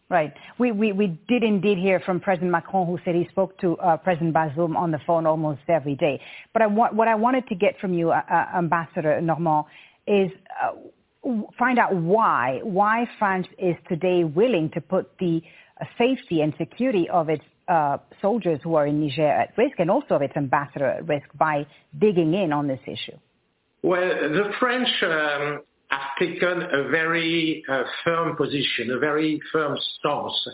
[0.09, 0.33] Right.
[0.57, 3.97] We, we, we did indeed hear from President Macron, who said he spoke to uh,
[3.97, 6.19] President Bazoum on the phone almost every day.
[6.51, 9.65] But I wa- what I wanted to get from you, uh, uh Ambassador Normand,
[10.07, 10.31] is
[10.63, 10.71] uh,
[11.59, 15.41] find out why why France is today willing to put the
[15.97, 20.15] safety and security of its uh, soldiers who are in Niger at risk and also
[20.15, 21.65] of its ambassador at risk by
[21.99, 23.17] digging in on this issue?
[23.83, 30.47] Well, the French um, have taken a very uh, firm position, a very firm stance.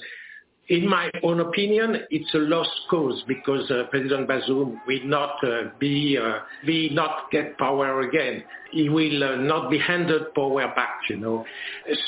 [0.68, 5.70] In my own opinion, it's a lost cause because uh, President Bazoum will not uh,
[5.80, 8.44] be, uh, be not get power again.
[8.72, 11.46] He will uh, not be handed power back, you know.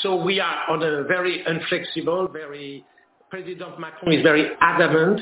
[0.02, 2.84] So we are on a very inflexible, very
[3.30, 5.20] President Macron is very adamant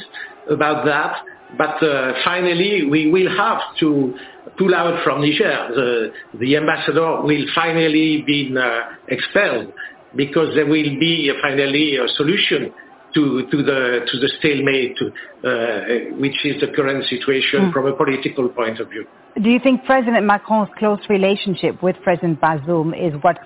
[0.49, 1.17] about that,
[1.59, 4.15] but uh, finally we will have to
[4.57, 5.69] pull out from Niger.
[5.75, 9.73] The, the ambassador will finally be uh, expelled
[10.15, 12.73] because there will be uh, finally a solution
[13.15, 17.73] to, to, the, to the stalemate, uh, which is the current situation mm.
[17.73, 19.05] from a political point of view.
[19.43, 23.41] Do you think President Macron's close relationship with President Bazoum is what's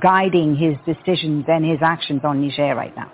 [0.00, 3.12] guiding his decisions and his actions on Niger right now?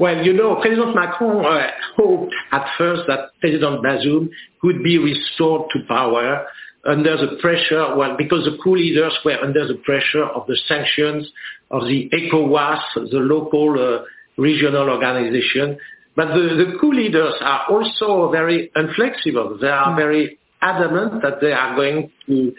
[0.00, 4.30] Well, you know, President Macron uh, hoped at first that President Bazoum
[4.62, 6.46] could be restored to power
[6.86, 11.30] under the pressure, well, because the coup leaders were under the pressure of the sanctions
[11.70, 14.04] of the ECOWAS, the local uh,
[14.38, 15.76] regional organization.
[16.16, 19.58] But the, the coup leaders are also very inflexible.
[19.60, 19.96] They are mm.
[19.96, 22.54] very adamant that they are going to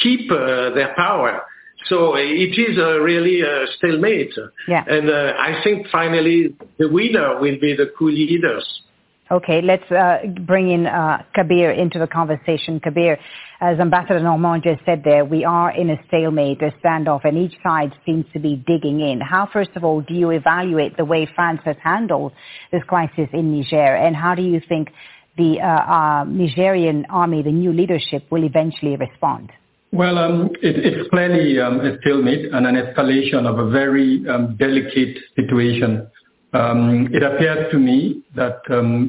[0.00, 1.42] keep uh, their power.
[1.88, 4.32] So it is uh, really a stalemate.
[4.68, 4.84] Yeah.
[4.86, 8.82] And uh, I think finally the winner will be the coup leaders.
[9.28, 12.78] Okay, let's uh, bring in uh, Kabir into the conversation.
[12.78, 13.18] Kabir,
[13.60, 17.54] as Ambassador Normand just said there, we are in a stalemate, a standoff, and each
[17.60, 19.20] side seems to be digging in.
[19.20, 22.34] How, first of all, do you evaluate the way France has handled
[22.70, 24.92] this crisis in Niger, and how do you think
[25.36, 29.50] the uh, uh, Nigerian army, the new leadership, will eventually respond?
[29.96, 34.54] Well, um, it, it's clearly um, a stalemate and an escalation of a very um,
[34.58, 36.06] delicate situation.
[36.52, 38.60] It appears to me that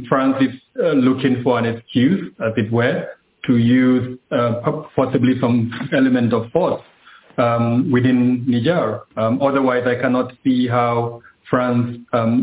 [0.08, 3.06] France is uh, looking for an excuse, as it were,
[3.48, 4.62] to use uh,
[4.96, 6.82] possibly some element of force
[7.92, 9.02] within Niger.
[9.18, 11.98] Otherwise, I cannot see how France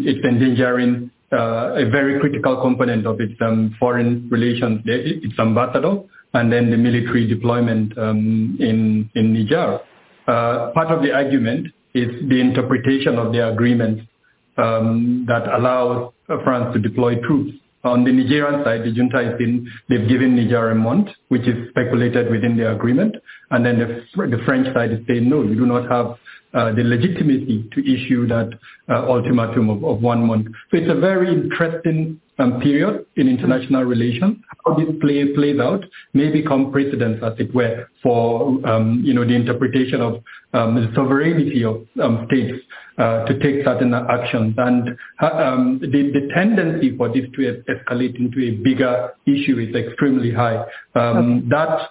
[0.05, 3.39] is endangering uh, a very critical component of its
[3.79, 6.03] foreign relations, its ambassador,
[6.35, 9.81] and then the military deployment um, in, in Niger.
[10.27, 14.01] Uh, part of the argument is the interpretation of the agreement
[14.57, 16.13] um, that allows
[16.45, 17.53] France to deploy troops.
[17.85, 21.69] On the Nigerian side, the junta has been, they've given Niger a month, which is
[21.69, 23.15] speculated within the agreement.
[23.51, 26.17] And then the, the French side is saying, no, you do not have
[26.55, 28.51] the legitimacy to issue that
[28.89, 30.47] uh, ultimatum of, of, one month.
[30.71, 34.39] So it's a very interesting um, period in international relations.
[34.65, 39.25] How this play plays out may become precedent, as it were, for um, you know
[39.25, 40.23] the interpretation of
[40.53, 42.59] um, the sovereignty of um, states
[42.99, 44.55] uh, to take certain actions.
[44.57, 49.75] And uh, um, the, the, tendency for this to escalate into a bigger issue is
[49.75, 50.65] extremely high.
[50.95, 51.49] Um, okay.
[51.51, 51.87] That uh,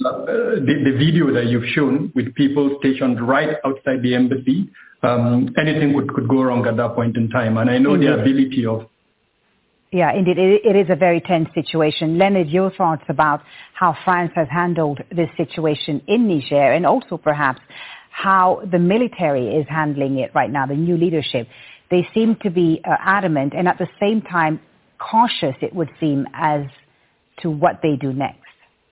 [0.00, 4.68] the, the, video that you've shown with people stationed right outside the embassy,
[5.02, 7.56] um, anything could, could go wrong at that point in time.
[7.58, 8.88] And I know the ability of
[9.92, 12.18] yeah, indeed, it is a very tense situation.
[12.18, 13.42] Leonard, your thoughts about
[13.74, 17.60] how France has handled this situation in Niger and also perhaps
[18.10, 21.46] how the military is handling it right now, the new leadership.
[21.92, 24.58] They seem to be uh, adamant and at the same time
[24.98, 26.62] cautious, it would seem, as
[27.42, 28.43] to what they do next.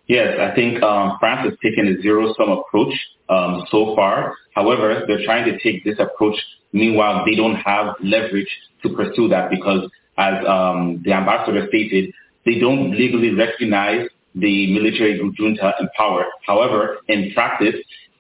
[0.07, 2.95] Yes, I think um, France has taken a zero-sum approach
[3.29, 4.35] um, so far.
[4.55, 6.37] However, they're trying to take this approach.
[6.73, 8.49] Meanwhile, they don't have leverage
[8.83, 9.89] to pursue that because,
[10.19, 12.13] as um, the ambassador stated,
[12.45, 16.27] they don't legally recognize the military junta in power.
[16.47, 17.77] However, in practice,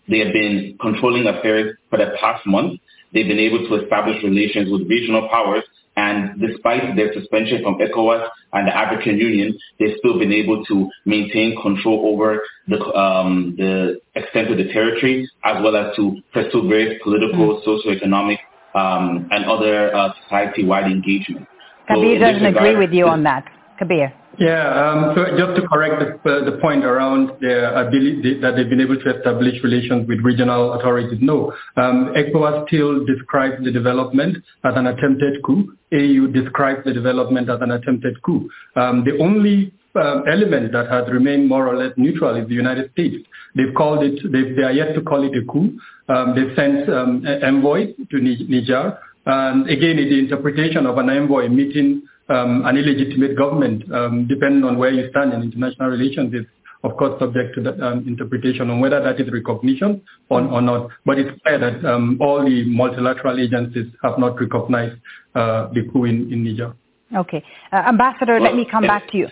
[0.08, 2.80] they have been controlling affairs for the past month.
[3.12, 5.64] They've been able to establish relations with regional powers,
[5.96, 10.88] and despite their suspension from ECOWAS and the African Union, they've still been able to
[11.04, 16.66] maintain control over the, um, the extent of the territory, as well as to pursue
[16.68, 17.64] various political, mm.
[17.64, 18.38] socio-economic,
[18.74, 21.46] um, and other uh, society-wide engagements.
[21.88, 23.44] Kabir so doesn't agree with you on that.
[23.82, 24.12] Kabir.
[24.38, 24.64] Yeah.
[24.82, 30.08] Um, just to correct the, uh, point around that they've been able to establish relations
[30.08, 31.52] with regional authorities, no.
[31.76, 35.76] Um, ECOWAS still describes the development as an attempted coup.
[35.92, 38.48] AU describes the development as an attempted coup.
[38.76, 43.16] Um, the only element that has remained more or less neutral is the United States.
[43.54, 45.78] They've called it, they are yet to call it a coup.
[46.34, 48.98] They've sent envoys to Niger.
[49.26, 52.02] And again, the interpretation of an envoy meeting
[52.36, 56.46] an illegitimate government, um, depending on where you stand in international relations, is
[56.84, 60.90] of course subject to that um, interpretation on whether that is recognition or, or not.
[61.04, 64.96] But it's clear that um, all the multilateral agencies have not recognized
[65.34, 66.74] uh, the coup in, in Niger.
[67.14, 67.44] Okay.
[67.72, 69.28] Uh, Ambassador, well, let me come back to you.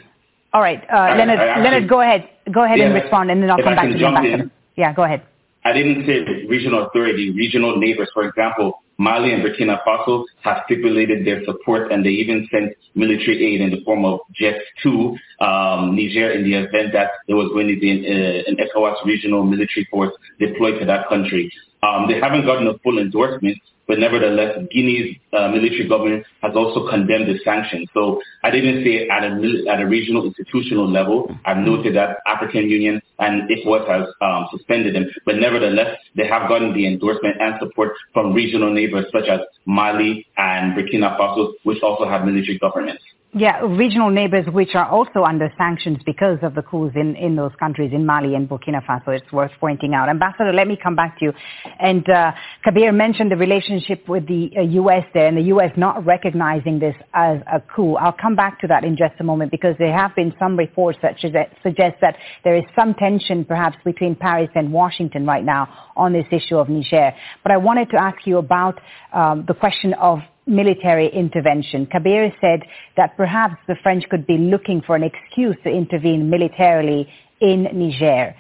[0.53, 0.83] All right.
[0.93, 2.29] Uh, I, Leonard, I actually, Leonard, go ahead.
[2.53, 4.43] Go ahead yeah, and respond, and then I'll come back to the ambassador.
[4.43, 5.23] In, yeah, go ahead.
[5.65, 8.11] I didn't say regional authority, regional neighbors.
[8.15, 13.55] For example, Mali and Burkina Faso have stipulated their support and they even sent military
[13.55, 17.49] aid in the form of jets to um, Niger in the event that there was
[17.49, 21.51] going to be an, uh, an ECOWAS regional military force deployed to that country.
[21.83, 23.57] Um, they haven't gotten a full endorsement,
[23.91, 27.89] but nevertheless, Guinea's uh, military government has also condemned the sanctions.
[27.93, 31.29] So I didn't say at a, at a regional institutional level.
[31.45, 36.49] I've noted that African Union and ECOWAS has um, suspended them, but nevertheless, they have
[36.49, 41.83] gotten the endorsement and support from regional neighbors such as Mali and Burkina Faso, which
[41.83, 43.03] also have military governments.
[43.33, 47.53] Yeah, regional neighbors which are also under sanctions because of the coups in, in those
[47.61, 49.17] countries, in Mali and Burkina Faso.
[49.17, 50.09] It's worth pointing out.
[50.09, 51.33] Ambassador, let me come back to you.
[51.79, 52.33] And uh,
[52.65, 55.05] Kabir mentioned the relationship with the uh, U.S.
[55.15, 55.71] there and the U.S.
[55.77, 57.95] not recognizing this as a coup.
[57.95, 60.99] I'll come back to that in just a moment because there have been some reports
[61.03, 66.13] that suggest that there is some tension perhaps between Paris and Washington right now on
[66.13, 67.13] this issue of Niger.
[67.45, 68.81] But I wanted to ask you about
[69.13, 70.19] um, the question of
[70.51, 71.87] military intervention.
[71.87, 72.65] Kabir said
[72.97, 77.09] that perhaps the French could be looking for an excuse to intervene militarily
[77.41, 78.35] in Niger.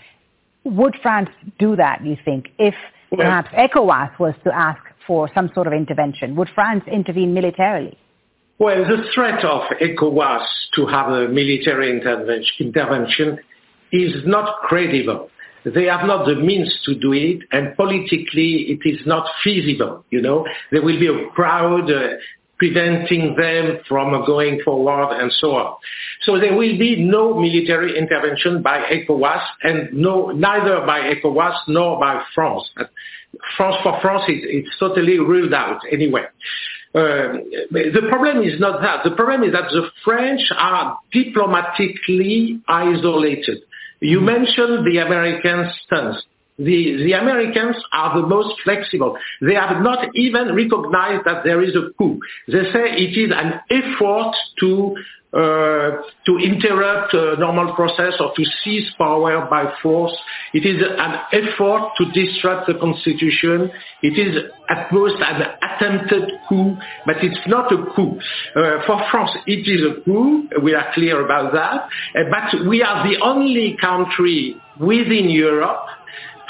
[0.64, 2.74] Would France do that, you think, if
[3.16, 6.36] perhaps ECOWAS was to ask for some sort of intervention?
[6.36, 7.96] Would France intervene militarily?
[8.58, 13.38] Well, the threat of ECOWAS to have a military intervention
[13.90, 15.30] is not credible.
[15.64, 20.04] They have not the means to do it, and politically it is not feasible.
[20.10, 22.16] You know, there will be a crowd uh,
[22.60, 25.76] preventing them from going forward and so on.
[26.22, 31.98] So there will be no military intervention by ECOWAS and no, neither by ECOWAS nor
[31.98, 32.70] by France.
[33.56, 36.24] France for France, it, it's totally ruled out anyway.
[36.92, 37.38] Uh,
[37.70, 39.04] the problem is not that.
[39.04, 43.62] The problem is that the French are diplomatically isolated.
[44.00, 44.26] You hmm.
[44.26, 46.22] mentioned the American stance.
[46.60, 49.16] The, Americans are the most flexible.
[49.40, 52.20] They have not even recognized that there is a coup.
[52.48, 54.94] They say it is an effort to
[55.32, 60.12] uh, to interrupt a normal process or to seize power by force.
[60.52, 63.70] It is an effort to disrupt the constitution.
[64.02, 66.76] It is at most an attempted coup,
[67.06, 68.18] but it's not a coup.
[68.56, 70.48] Uh, for France, it is a coup.
[70.64, 71.88] We are clear about that.
[72.18, 75.86] Uh, but we are the only country within Europe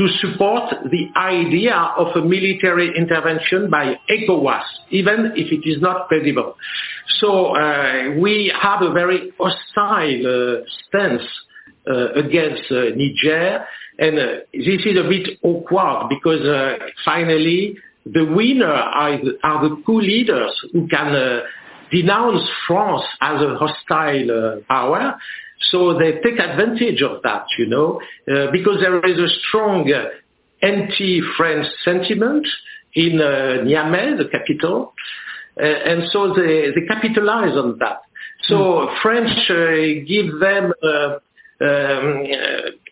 [0.01, 6.09] to support the idea of a military intervention by ECOWAS, even if it is not
[6.09, 6.57] credible.
[7.19, 11.23] So uh, we have a very hostile uh, stance
[11.87, 13.67] uh, against Niger,
[13.99, 14.17] and
[14.55, 16.47] this is a bit awkward because
[17.05, 21.43] finally the winner are are the coup leaders who can
[21.93, 25.15] denounce France as a hostile power
[25.71, 28.01] so they take advantage of that, you know,
[28.31, 30.07] uh, because there is a strong uh,
[30.63, 32.47] anti-French sentiment
[32.95, 34.95] in uh, Niamey, the capital,
[35.59, 38.01] uh, and so they, they capitalize on that.
[38.45, 39.03] So mm.
[39.03, 41.19] French uh, give them uh,
[41.63, 42.25] um,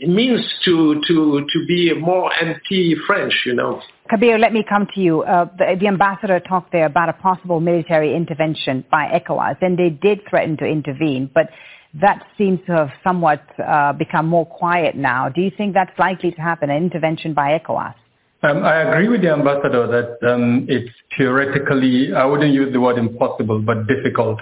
[0.00, 3.80] means to, to, to be more anti-French, you know.
[4.10, 5.22] Kabir, let me come to you.
[5.22, 9.90] Uh, the, the, ambassador talked there about a possible military intervention by ECOWAS, and they
[9.90, 11.48] did threaten to intervene, but
[11.94, 15.28] that seems to have somewhat uh, become more quiet now.
[15.28, 17.94] Do you think that's likely to happen, an intervention by ECOWAS?
[18.42, 22.98] Um, I agree with the ambassador that um, it's theoretically, I wouldn't use the word
[22.98, 24.38] impossible, but difficult.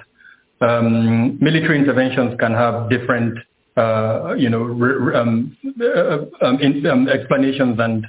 [0.61, 3.39] Um, military interventions can have different,
[3.77, 4.65] uh, you know,
[5.15, 8.07] um, uh, um, in, um, explanations and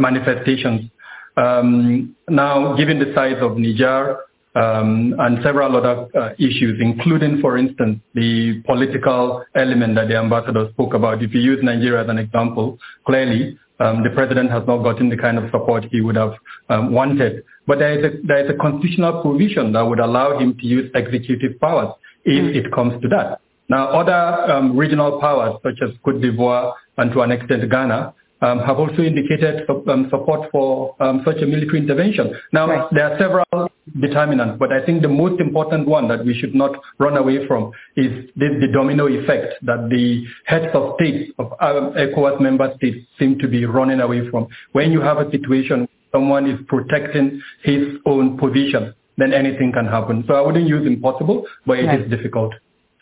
[0.00, 0.90] manifestations.
[1.36, 4.18] now, given the size of Niger,
[4.54, 10.68] um, and several other uh, issues, including, for instance, the political element that the ambassador
[10.72, 11.22] spoke about.
[11.22, 15.16] If you use Nigeria as an example, clearly um, the president has not gotten the
[15.16, 16.34] kind of support he would have
[16.68, 17.44] um, wanted.
[17.66, 20.90] But there is, a, there is a constitutional provision that would allow him to use
[20.94, 22.54] executive powers if mm.
[22.54, 23.40] it comes to that.
[23.68, 28.12] Now, other um, regional powers, such as Cote d'Ivoire and to an extent Ghana,
[28.42, 32.34] have also indicated um, support for um, such a military intervention.
[32.52, 32.88] Now, right.
[32.92, 33.70] there are several
[34.00, 37.72] determinants, but I think the most important one that we should not run away from
[37.96, 43.06] is the, the domino effect that the heads of state of um, ECOWAS member states,
[43.18, 44.46] seem to be running away from.
[44.72, 50.24] When you have a situation someone is protecting his own position, then anything can happen.
[50.28, 52.00] So I wouldn't use impossible, but it right.
[52.00, 52.52] is difficult.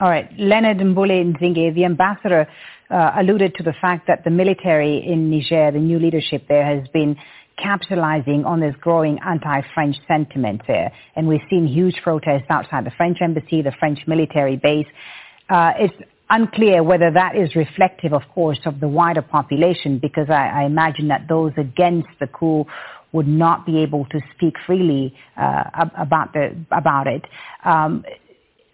[0.01, 0.31] All right.
[0.39, 2.49] Leonard Mbulle-Nziege, the ambassador
[2.91, 6.89] uh, alluded to the fact that the military in Niger, the new leadership there, has
[6.89, 7.17] been
[7.59, 10.91] capitalizing on this growing anti-French sentiment there.
[11.17, 14.87] And we've seen huge protests outside the French embassy, the French military base.
[15.51, 15.95] Uh, it's
[16.31, 21.09] unclear whether that is reflective, of course, of the wider population, because I, I imagine
[21.09, 22.65] that those against the coup
[23.13, 25.65] would not be able to speak freely uh,
[25.99, 27.25] about, the, about it.
[27.65, 28.05] Um,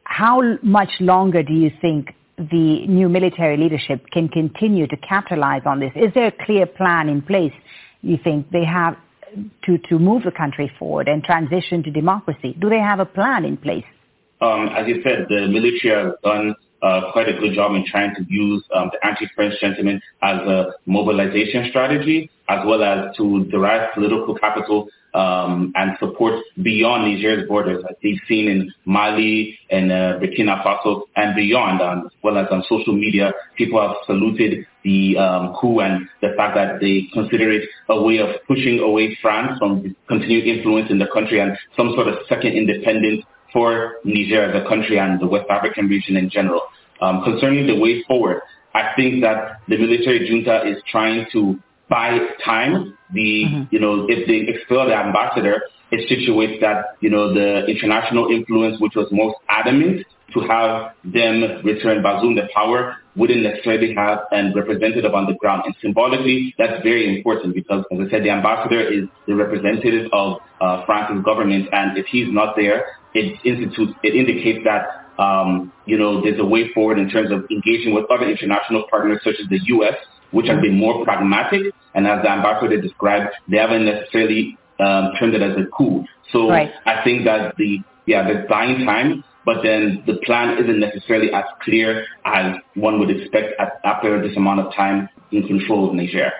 [0.08, 5.80] how much longer do you think the new military leadership can continue to capitalize on
[5.80, 5.90] this?
[5.96, 7.52] Is there a clear plan in place,
[8.02, 8.96] you think, they have
[9.64, 12.56] to, to move the country forward and transition to democracy?
[12.58, 13.84] Do they have a plan in place?
[14.40, 18.14] Um, as you said, the military has done uh, quite a good job in trying
[18.14, 23.92] to use um, the anti-French sentiment as a mobilization strategy, as well as to derive
[23.94, 30.18] political capital um, and support beyond Niger's borders, as they've seen in Mali and uh,
[30.20, 33.32] Burkina Faso and beyond, um, as well as on social media.
[33.56, 38.18] People have saluted the um, coup and the fact that they consider it a way
[38.18, 42.52] of pushing away France from continued influence in the country and some sort of second
[42.52, 43.24] independence
[43.54, 46.60] for Niger as a country and the West African region in general.
[47.00, 48.42] Um, concerning the way forward,
[48.74, 52.96] I think that the military junta is trying to buy time.
[53.12, 53.62] The mm-hmm.
[53.70, 58.80] you know if they expel the ambassador, it situates that you know the international influence,
[58.80, 64.52] which was most adamant to have them return Bazoum the power wouldn't necessarily have a
[64.54, 65.62] representative on the ground.
[65.64, 70.38] And symbolically, that's very important because, as I said, the ambassador is the representative of
[70.60, 75.96] uh, France's government, and if he's not there, it institutes, it indicates that um, you
[75.96, 79.48] know there's a way forward in terms of engaging with other international partners such as
[79.48, 79.94] the U.S.,
[80.30, 85.34] which have been more pragmatic, and as the ambassador described, they haven't necessarily um, termed
[85.34, 86.04] it as a coup.
[86.32, 86.70] So right.
[86.84, 91.44] I think that the yeah the buying time but then the plan isn't necessarily as
[91.62, 96.32] clear as one would expect at, after this amount of time in control of Niger.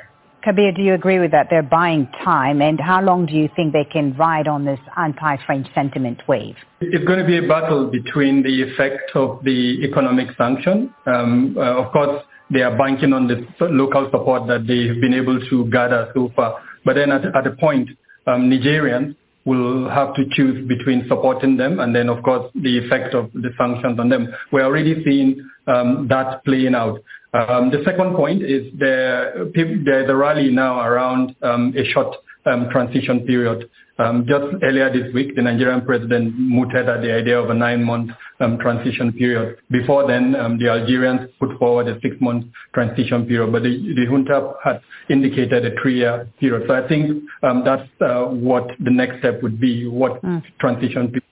[0.42, 1.46] Kabir, do you agree with that?
[1.50, 5.66] They're buying time, and how long do you think they can ride on this anti-French
[5.74, 6.54] sentiment wave?
[6.80, 10.94] It's going to be a battle between the effect of the economic sanction.
[11.06, 15.40] Um, uh, of course, they are banking on the local support that they've been able
[15.48, 16.62] to gather so far.
[16.84, 17.90] But then at, at a point,
[18.26, 23.14] um, Nigerians will have to choose between supporting them and then, of course, the effect
[23.14, 24.28] of the sanctions on them.
[24.52, 27.00] We're already seeing um, that playing out.
[27.36, 33.68] Um, the second point is the, rally now around um, a short um, transition period.
[33.98, 38.10] Um, just earlier this week, the Nigerian president mooted at the idea of a nine-month
[38.40, 39.58] um, transition period.
[39.70, 44.52] Before then, um, the Algerians put forward a six-month transition period, but the, the junta
[44.62, 44.80] had
[45.10, 46.66] indicated a three-year period.
[46.68, 50.42] So I think um, that's uh, what the next step would be, what mm.
[50.58, 51.22] transition period.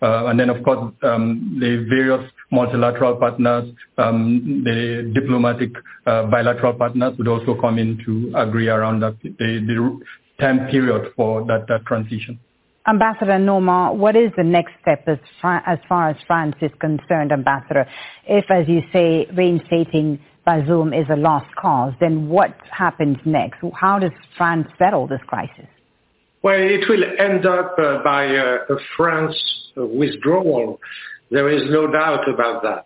[0.00, 3.68] Uh, and then, of course, um, the various multilateral partners,
[3.98, 5.72] um, the diplomatic
[6.06, 10.00] uh, bilateral partners would also come in to agree around that, the,
[10.40, 12.38] time period for that, transition.
[12.86, 17.86] Ambassador Normand, what is the next step as far as France is concerned, Ambassador?
[18.26, 23.58] If, as you say, reinstating Bazoum is a lost cause, then what happens next?
[23.74, 25.66] How does France settle this crisis?
[26.42, 29.36] Well, it will end up uh, by uh, a France
[29.76, 30.80] withdrawal.
[31.30, 32.84] There is no doubt about that.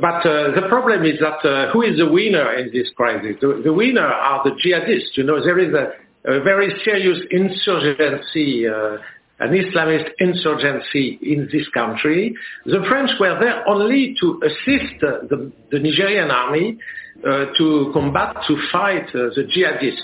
[0.00, 3.36] But uh, the problem is that uh, who is the winner in this crisis?
[3.40, 5.16] The, the, winner are the jihadists.
[5.16, 5.92] You know, there is a,
[6.30, 8.96] a very serious insurgency, uh,
[9.40, 12.34] an Islamist insurgency in this country.
[12.64, 16.78] The French were there only to assist the, the Nigerian army
[17.26, 20.02] uh, to combat, to fight uh, the jihadists.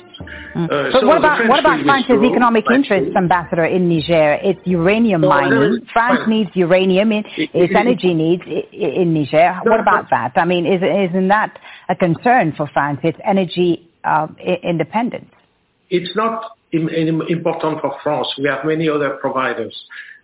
[0.55, 0.64] Mm.
[0.64, 4.39] Uh, but so what about, what about France's economic interests, Ambassador, in Niger?
[4.43, 5.86] It's uranium no, mining.
[5.93, 7.12] France needs uranium.
[7.12, 9.60] It, its energy needs in Niger.
[9.64, 10.32] What about that?
[10.36, 11.59] I mean, is, isn't that
[11.89, 14.28] a concern for France, its energy uh,
[14.62, 15.30] independence?
[15.90, 18.28] it's not important for France.
[18.39, 19.74] We have many other providers.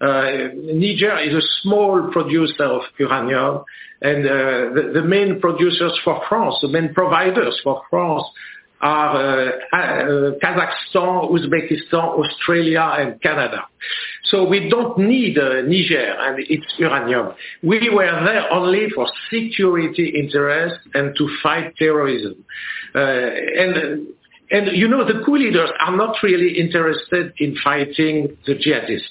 [0.00, 3.64] Uh, Niger is a small producer of uranium,
[4.02, 8.24] and uh, the, main producers for France, the main providers for France
[8.80, 13.66] are uh, Kazakhstan, Uzbekistan, Australia, and Canada.
[14.24, 17.32] So we don't need Niger and its uranium.
[17.62, 22.44] We were there only for security interests and to fight terrorism.
[24.54, 29.10] And you know, the coup leaders are not really interested in fighting the jihadists.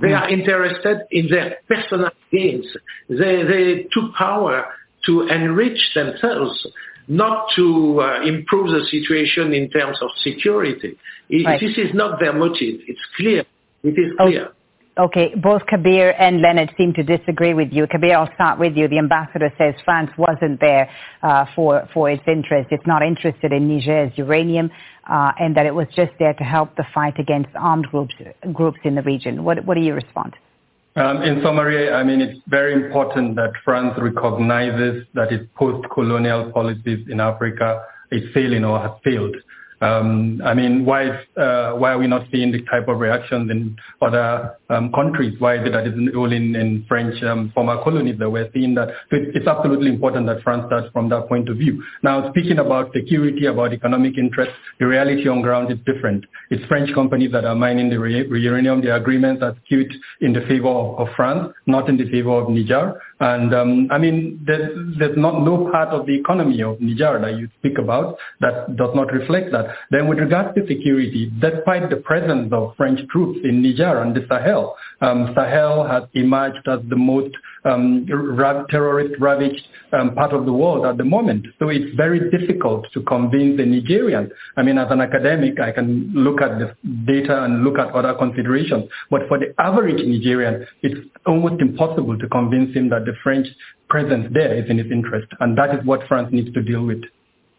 [0.00, 2.66] They are interested in their personal gains.
[3.08, 4.64] They, they took power
[5.06, 6.66] to enrich themselves,
[7.08, 10.96] not to uh, improve the situation in terms of security.
[11.30, 11.60] Right.
[11.60, 12.80] This is not their motive.
[12.86, 13.44] It's clear.
[13.82, 14.48] It is clear.
[14.50, 14.54] Oh.
[14.98, 17.86] Okay, both Kabir and Leonard seem to disagree with you.
[17.86, 18.88] Kabir, I'll start with you.
[18.88, 20.90] The ambassador says France wasn't there
[21.22, 22.68] uh, for, for its interest.
[22.70, 24.70] It's not interested in Niger's uranium
[25.08, 28.14] uh, and that it was just there to help the fight against armed groups,
[28.52, 29.44] groups in the region.
[29.44, 30.34] What, what do you respond?
[30.94, 37.06] Um, in summary, I mean, it's very important that France recognizes that its post-colonial policies
[37.08, 39.34] in Africa is failing or have failed.
[39.82, 43.76] Um, I mean, why uh, why are we not seeing the type of reactions in
[44.00, 45.34] other um, countries?
[45.40, 48.76] Why is it that it's only in, in French um, former colonies that we're seeing
[48.76, 48.88] that?
[49.10, 51.82] So it's, absolutely important that France starts from that point of view.
[52.04, 56.24] Now, speaking about security, about economic interests, the reality on ground is different.
[56.50, 58.82] It's French companies that are mining the uranium.
[58.82, 63.00] The agreements are skewed in the favor of France, not in the favor of Niger.
[63.22, 67.48] And um, I mean, there's, not no part of the economy of Niger that you
[67.60, 69.66] speak about that does not reflect that.
[69.92, 74.26] Then with regards to security, despite the presence of French troops in Niger and the
[74.28, 77.32] Sahel, um, Sahel has emerged as the most
[77.64, 78.06] um,
[78.70, 79.62] terrorist ravaged
[79.92, 81.46] um, part of the world at the moment.
[81.58, 84.30] So it's very difficult to convince the Nigerian.
[84.56, 86.74] I mean, as an academic, I can look at the
[87.04, 88.88] data and look at other considerations.
[89.10, 93.46] But for the average Nigerian, it's almost impossible to convince him that the French
[93.88, 95.28] presence there is in his interest.
[95.40, 97.02] And that is what France needs to deal with.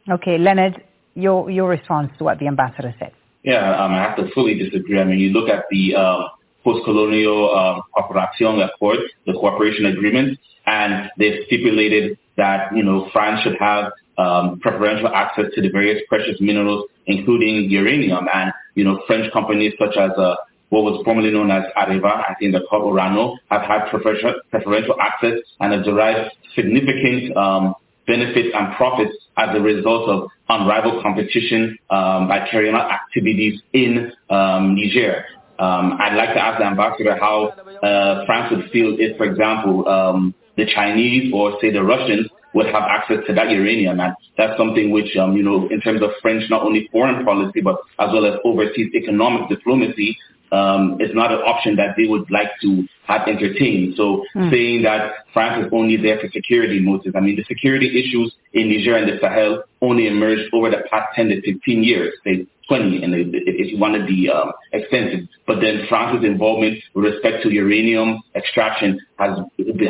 [0.10, 0.84] Okay, Leonard,
[1.16, 3.14] your, your response to what the ambassador said.
[3.44, 5.00] Yeah, um, I have to fully disagree.
[5.00, 6.28] I mean, you look at the uh,
[6.64, 13.58] post-colonial um, cooperation accord, the cooperation agreement, and they've stipulated that you know France should
[13.60, 19.32] have um, preferential access to the various precious minerals, including uranium, and you know French
[19.34, 20.36] companies such as uh,
[20.70, 24.96] what was formerly known as Areva, I think the called Orano, have had preferential, preferential
[25.00, 27.76] access and have derived significant um,
[28.08, 34.12] benefits and profits as a result of unrivaled competition um, by carrying out activities in
[34.32, 35.26] um, Niger.
[35.64, 39.88] Um, I'd like to ask the ambassador how uh, France would feel if, for example,
[39.88, 44.00] um, the Chinese or say the Russians would have access to that uranium.
[44.00, 47.62] And that's something which, um, you know, in terms of French, not only foreign policy,
[47.62, 50.18] but as well as overseas economic diplomacy,
[50.52, 53.96] um, is not an option that they would like to have entertained.
[53.98, 54.52] So mm.
[54.52, 58.70] saying that France is only there for security motives, I mean, the security issues in
[58.70, 63.04] Niger and the Sahel only emerged over the past 10 to 15 years, say 20,
[63.04, 65.28] and if you want to be um, extensive.
[65.46, 69.38] But then France's involvement with respect to uranium extraction has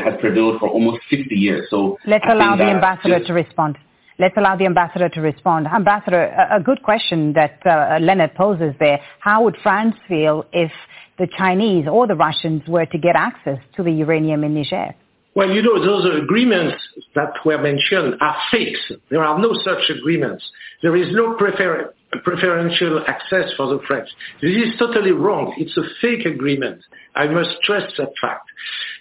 [0.05, 1.67] has prevailed for almost 50 years.
[1.69, 3.77] So let's I allow the ambassador just, to respond.
[4.19, 5.67] Let's allow the ambassador to respond.
[5.67, 8.99] Ambassador, a, a good question that uh, Leonard poses there.
[9.19, 10.71] How would France feel if
[11.17, 14.93] the Chinese or the Russians were to get access to the uranium in Niger?
[15.35, 16.75] Well, you know, those agreements
[17.15, 18.91] that were mentioned are fakes.
[19.09, 20.43] There are no such agreements.
[20.83, 21.91] There is no prefer-
[22.23, 24.07] preferential access for the French.
[24.41, 25.55] This is totally wrong.
[25.57, 26.81] It's a fake agreement.
[27.15, 28.45] I must stress that fact.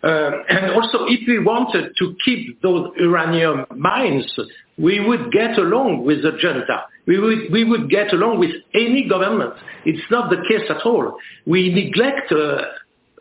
[0.02, 4.33] Uh, and also, if we wanted to keep those uranium mines,
[4.78, 6.85] we would get along with the junta.
[7.07, 9.55] We would, we would get along with any government.
[9.85, 11.19] It's not the case at all.
[11.47, 12.62] We neglect uh,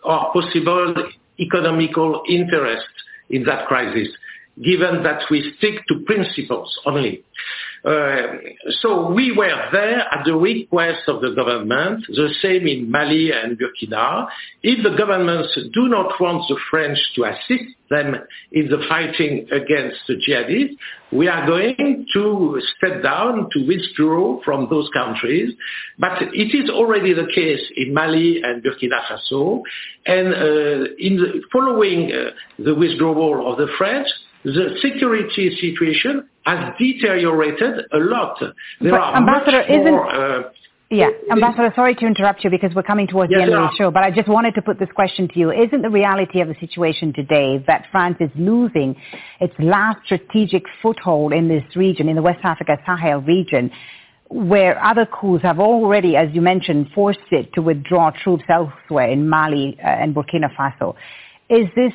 [0.05, 0.95] our possible
[1.39, 2.87] economical interest
[3.29, 4.09] in that crisis,
[4.63, 7.23] given that we stick to principles only.
[7.83, 8.37] Uh,
[8.81, 13.57] so we were there at the request of the government, the same in Mali and
[13.57, 14.27] Burkina.
[14.61, 18.15] If the governments do not want the French to assist them
[18.51, 20.77] in the fighting against the jihadists,
[21.11, 25.51] we are going to step down, to withdraw from those countries.
[25.97, 29.63] But it is already the case in Mali and Burkina Faso.
[30.05, 34.07] And uh, following uh, the withdrawal of the French,
[34.43, 38.39] the security situation has deteriorated a lot.
[38.39, 40.49] There but are Ambassador, much more, uh,
[40.91, 43.75] yeah, Ambassador, sorry to interrupt you because we're coming towards yes, the end of the
[43.77, 45.49] show, but I just wanted to put this question to you.
[45.49, 48.97] Isn't the reality of the situation today that France is losing
[49.39, 53.71] its last strategic foothold in this region, in the West Africa Sahel region,
[54.29, 59.29] where other coups have already, as you mentioned, forced it to withdraw troops elsewhere in
[59.29, 60.95] Mali uh, and Burkina Faso?
[61.49, 61.93] Is this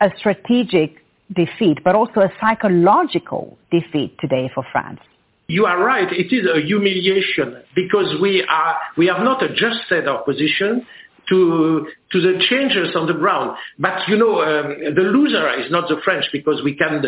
[0.00, 0.99] a strategic
[1.34, 5.00] defeat, but also a psychological defeat today for France.
[5.48, 6.10] You are right.
[6.12, 10.86] It is a humiliation because we are we have not adjusted our position
[11.28, 13.56] to to the changes on the ground.
[13.78, 17.02] But you know, um, the loser is not the French because we can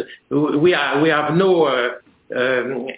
[0.60, 1.88] we are we have no uh,
[2.34, 2.88] um,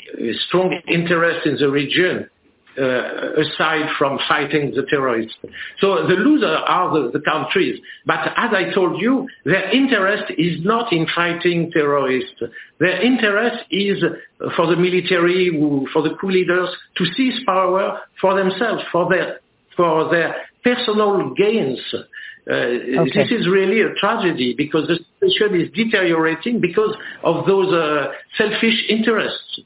[0.46, 2.28] strong interest in the region
[2.76, 5.36] aside from fighting the terrorists.
[5.80, 7.80] So the losers are the, the, countries.
[8.06, 12.42] But as I told you, their interest is not in fighting terrorists.
[12.80, 14.02] Their interest is
[14.56, 15.50] for the military,
[15.92, 19.40] for the coup leaders to seize power for themselves, for their,
[19.76, 21.80] for their personal gains.
[22.46, 23.10] Uh, okay.
[23.14, 28.84] This is really a tragedy because the situation is deteriorating because of those uh, selfish
[28.88, 29.60] interests.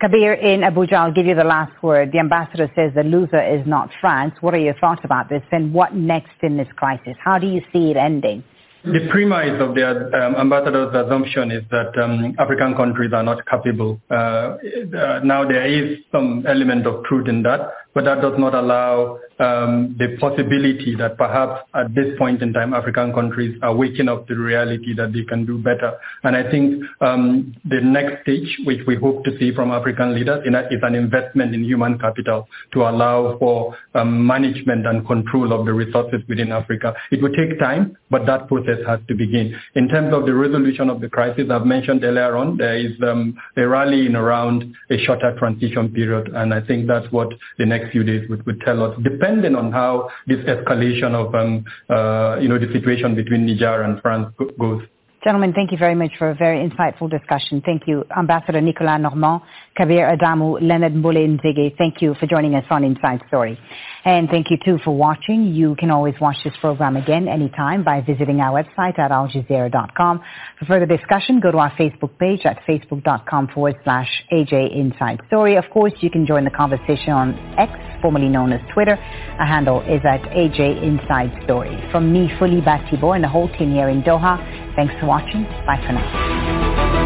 [0.00, 2.12] Kabir in Abuja, I'll give you the last word.
[2.12, 4.32] The ambassador says the loser is not France.
[4.40, 7.16] What are your thoughts about this and what next in this crisis?
[7.18, 8.44] How do you see it ending?
[8.84, 14.00] The premise of the um, ambassador's assumption is that um, African countries are not capable.
[14.08, 18.54] Uh, uh, now there is some element of truth in that, but that does not
[18.54, 24.08] allow um, the possibility that perhaps at this point in time African countries are waking
[24.08, 25.98] up to the reality that they can do better.
[26.22, 30.46] And I think um, the next stage, which we hope to see from African leaders,
[30.46, 35.72] is an investment in human capital to allow for um, management and control of the
[35.72, 36.94] resources within Africa.
[37.10, 39.58] It will take time, but that process has to begin.
[39.74, 43.36] In terms of the resolution of the crisis, I've mentioned earlier on, there is um,
[43.56, 47.28] a rallying around a shorter transition period, and I think that's what
[47.58, 48.96] the next few days would, would tell us.
[49.02, 53.82] Depending depending on how this escalation of um, uh, you know the situation between Niger
[53.82, 54.82] and France goes.
[55.24, 57.60] Gentlemen, thank you very much for a very insightful discussion.
[57.66, 59.42] Thank you, Ambassador Nicolas Normand,
[59.78, 61.78] Kabir Adamu, Leonard Mbulle-Nziege.
[61.78, 63.56] Thank you for joining us on Inside Story.
[64.04, 65.54] And thank you too for watching.
[65.54, 70.20] You can always watch this program again anytime by visiting our website at aljazeera.com.
[70.58, 75.56] For further discussion, go to our Facebook page at facebook.com forward slash AJ Inside Story.
[75.56, 77.70] Of course, you can join the conversation on X,
[78.02, 78.96] formerly known as Twitter.
[79.38, 81.78] Our handle is at AJ Inside Story.
[81.92, 84.38] From me, Folly Bah Thibault, and the whole team here in Doha,
[84.74, 85.44] thanks for watching.
[85.66, 86.97] Bye for now.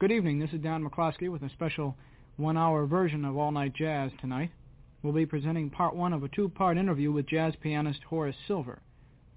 [0.00, 0.40] Good evening.
[0.40, 1.96] This is Dan McCloskey with a special
[2.36, 4.50] one-hour version of All Night Jazz tonight.
[5.04, 8.80] We'll be presenting part one of a two-part interview with jazz pianist Horace Silver.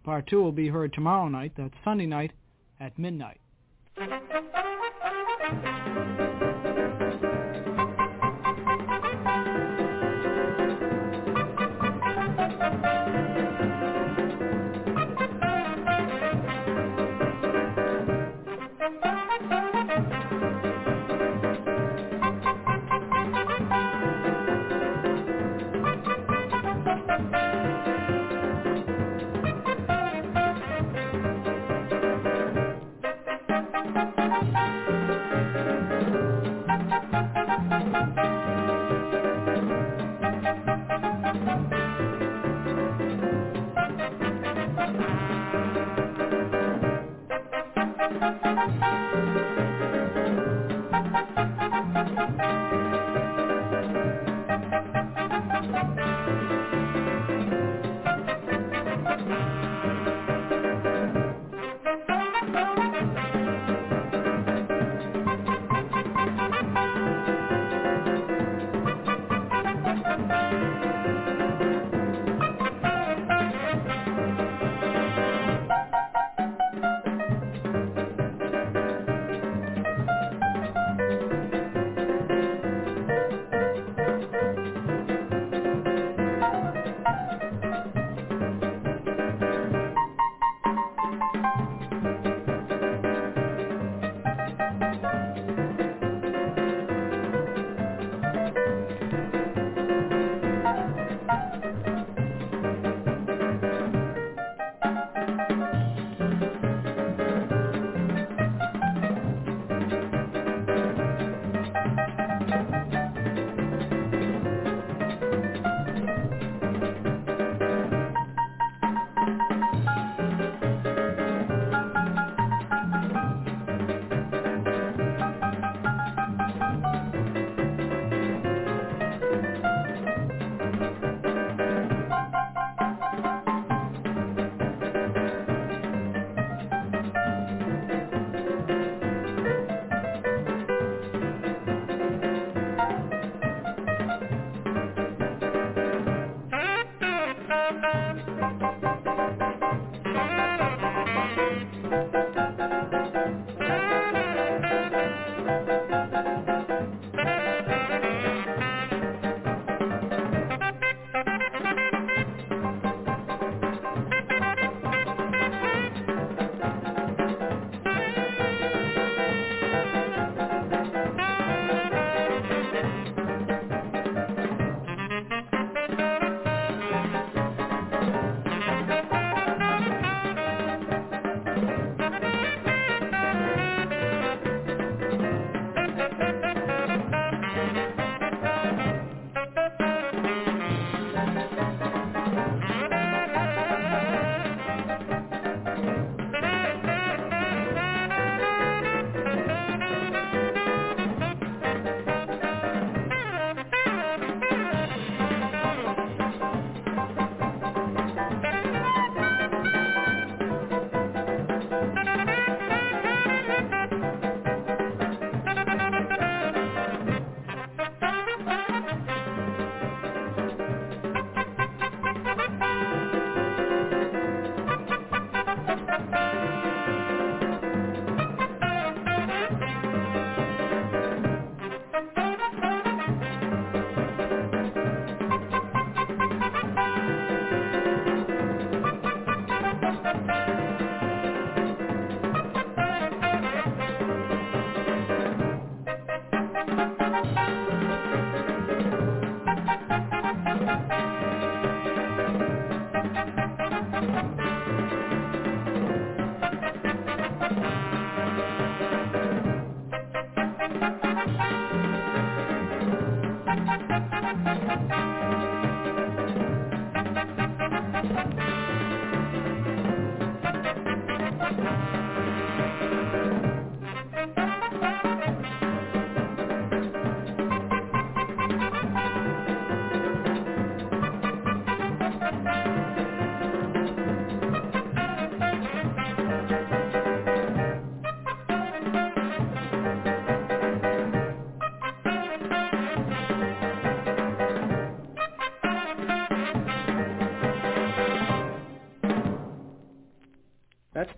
[0.03, 2.31] Part two will be heard tomorrow night, that's Sunday night,
[2.79, 3.39] at midnight.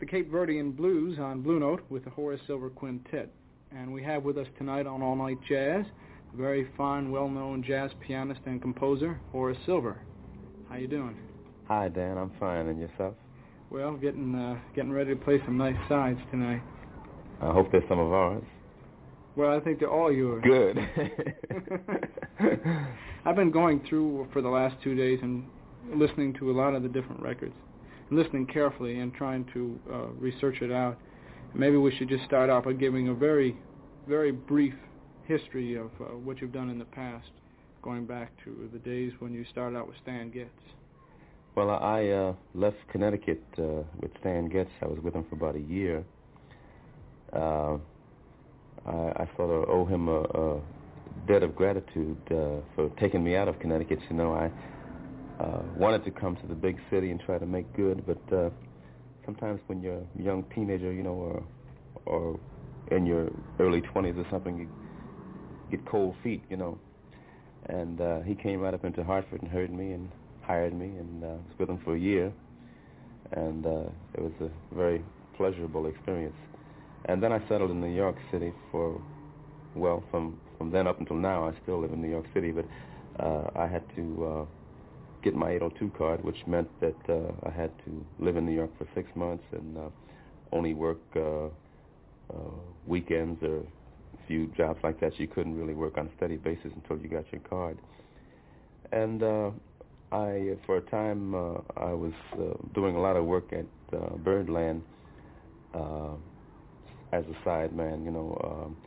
[0.10, 3.30] Cape Verdean Blues on Blue Note with the Horace Silver Quintet.
[3.72, 5.86] And we have with us tonight on All Night Jazz
[6.34, 10.00] a very fine, well-known jazz pianist and composer, Horace Silver.
[10.68, 11.16] How you doing?
[11.68, 12.18] Hi, Dan.
[12.18, 12.68] I'm fine.
[12.68, 13.14] And yourself?
[13.70, 16.62] Well, getting uh, getting ready to play some nice sides tonight.
[17.40, 18.44] I hope there's some of ours.
[19.36, 20.44] Well, I think they're all yours.
[20.44, 20.80] Good.
[23.26, 25.46] I've been going through for the last two days and
[25.94, 27.54] listening to a lot of the different records,
[28.12, 30.98] listening carefully and trying to uh, research it out.
[31.54, 33.56] Maybe we should just start off by giving a very,
[34.08, 34.74] very brief
[35.26, 37.30] history of uh, what you've done in the past,
[37.82, 40.50] going back to the days when you started out with Stan Getz.
[41.56, 44.70] Well, I uh, left Connecticut uh, with Stan Getz.
[44.82, 46.04] I was with him for about a year.
[47.34, 47.78] Uh,
[48.86, 50.62] I, I sort of owe him a, a
[51.28, 54.00] debt of gratitude uh, for taking me out of Connecticut.
[54.10, 54.52] You know, I
[55.40, 58.50] uh, wanted to come to the big city and try to make good, but uh,
[59.26, 61.44] sometimes when you're a young teenager, you know, or
[62.06, 62.40] or
[62.92, 64.68] in your early 20s or something, you
[65.70, 66.78] get cold feet, you know.
[67.68, 70.10] And uh, he came right up into Hartford and heard me and
[70.42, 72.32] hired me, and uh, was with him for a year,
[73.32, 73.84] and uh,
[74.16, 75.04] it was a very
[75.38, 76.36] pleasurable experience.
[77.06, 79.00] And then I settled in New York City for,
[79.76, 82.66] well, from from then up until now, I still live in New York City, but
[83.24, 84.46] uh, I had to uh,
[85.24, 88.72] get my 802 card, which meant that uh, I had to live in New York
[88.78, 89.90] for six months and uh,
[90.52, 92.52] only work uh, uh,
[92.88, 95.20] weekends or a few jobs like that.
[95.20, 97.78] You couldn't really work on a steady basis until you got your card.
[98.92, 99.52] And uh,
[100.12, 103.66] I, for a time, uh, I was uh, doing a lot of work at
[103.96, 104.82] uh, Birdland
[105.74, 106.14] uh,
[107.12, 108.06] as a sideman.
[108.06, 108.78] You know, um,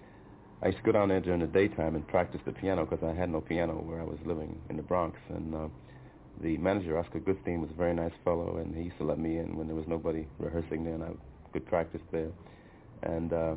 [0.63, 3.15] I used to go down there during the daytime and practice the piano because I
[3.15, 5.17] had no piano where I was living in the Bronx.
[5.29, 5.69] And uh,
[6.41, 9.39] the manager, Oscar Goodstein, was a very nice fellow, and he used to let me
[9.39, 11.11] in when there was nobody rehearsing there, and I
[11.53, 12.31] could practice there.
[13.03, 13.55] And uh,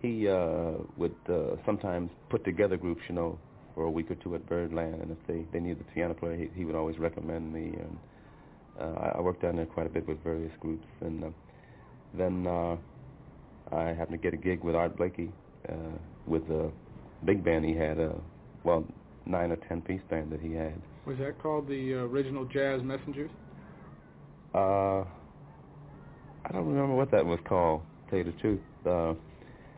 [0.00, 3.38] he uh, would uh, sometimes put together groups, you know,
[3.74, 6.36] for a week or two at Birdland, and if they they needed a piano player,
[6.36, 7.74] he, he would always recommend me.
[7.78, 7.98] And
[8.80, 11.28] uh, I, worked down there quite a bit with various groups, and uh,
[12.14, 12.76] then uh,
[13.74, 15.30] I happened to get a gig with Art Blakey
[15.68, 15.96] uh,
[16.26, 16.70] with a
[17.24, 18.14] big band he had, a
[18.64, 18.84] well
[19.26, 20.80] nine or ten piece band that he had.
[21.06, 23.30] Was that called the uh, original Jazz Messengers?
[24.54, 25.00] Uh,
[26.44, 27.82] I don't remember what that was called.
[28.04, 29.14] To tell you the truth, uh,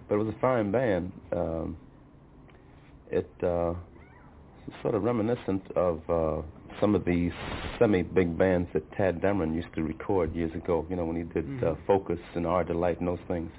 [0.08, 1.12] but it was a fine band.
[1.32, 1.76] Um,
[3.10, 3.74] it uh,
[4.82, 6.42] sort of reminiscent of uh,
[6.80, 7.30] some of the
[7.78, 10.84] semi-big bands that Tadd Dameron used to record years ago.
[10.90, 11.66] You know, when he did Mm-hmm.
[11.66, 13.50] uh, Focus and Our Delight and those things.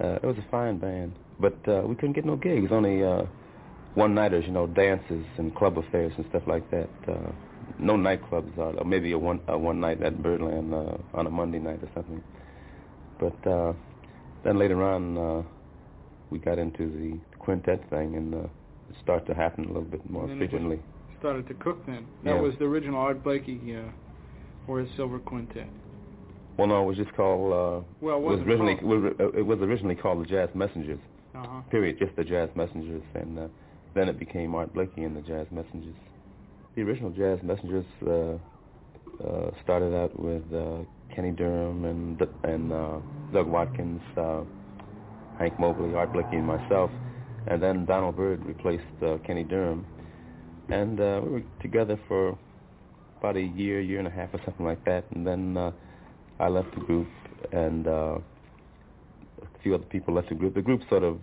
[0.00, 2.72] Uh, it was a fine band, but uh, we couldn't get no gigs.
[2.72, 3.24] Only uh,
[3.94, 6.88] one-nighters, you know, dances and club affairs and stuff like that.
[7.08, 7.30] Uh,
[7.78, 11.30] no nightclubs, uh, or maybe a one a one night at Birdland uh, on a
[11.30, 12.22] Monday night or something.
[13.18, 13.72] But uh,
[14.44, 15.42] then later on, uh,
[16.30, 20.08] we got into the quintet thing, and uh, it started to happen a little bit
[20.08, 20.80] more And then it just frequently.
[21.18, 22.06] Started to cook then.
[22.24, 22.40] That Yeah.
[22.40, 25.66] was the original Art Blakey uh, his Silver Quintet.
[26.56, 27.52] Well, no, it was just called.
[27.52, 29.34] Uh, Well, it was originally called?
[29.34, 31.00] it was originally called the Jazz Messengers.
[31.34, 31.62] Uh-huh.
[31.70, 31.98] Period.
[31.98, 33.48] Just the Jazz Messengers, and uh,
[33.94, 35.94] then it became Art Blakey and the Jazz Messengers.
[36.74, 38.34] The original Jazz Messengers uh,
[39.24, 40.78] uh, started out with uh,
[41.14, 42.98] Kenny Dorham and and uh,
[43.32, 44.42] Doug Watkins, uh,
[45.38, 46.90] Hank Mobley, Art Blakey, and myself,
[47.46, 48.82] and then Donald Byrd replaced
[49.24, 49.86] Kenny Dorham,
[50.68, 52.36] and we were together for
[53.18, 55.72] about a year, year and a half, or something like that, and then
[56.40, 57.08] I left the group,
[57.52, 58.20] and a
[59.62, 60.54] few other people left the group.
[60.54, 61.18] The group sort of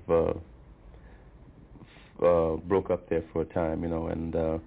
[2.21, 4.57] uh, broke up there for a time, you know, and uh,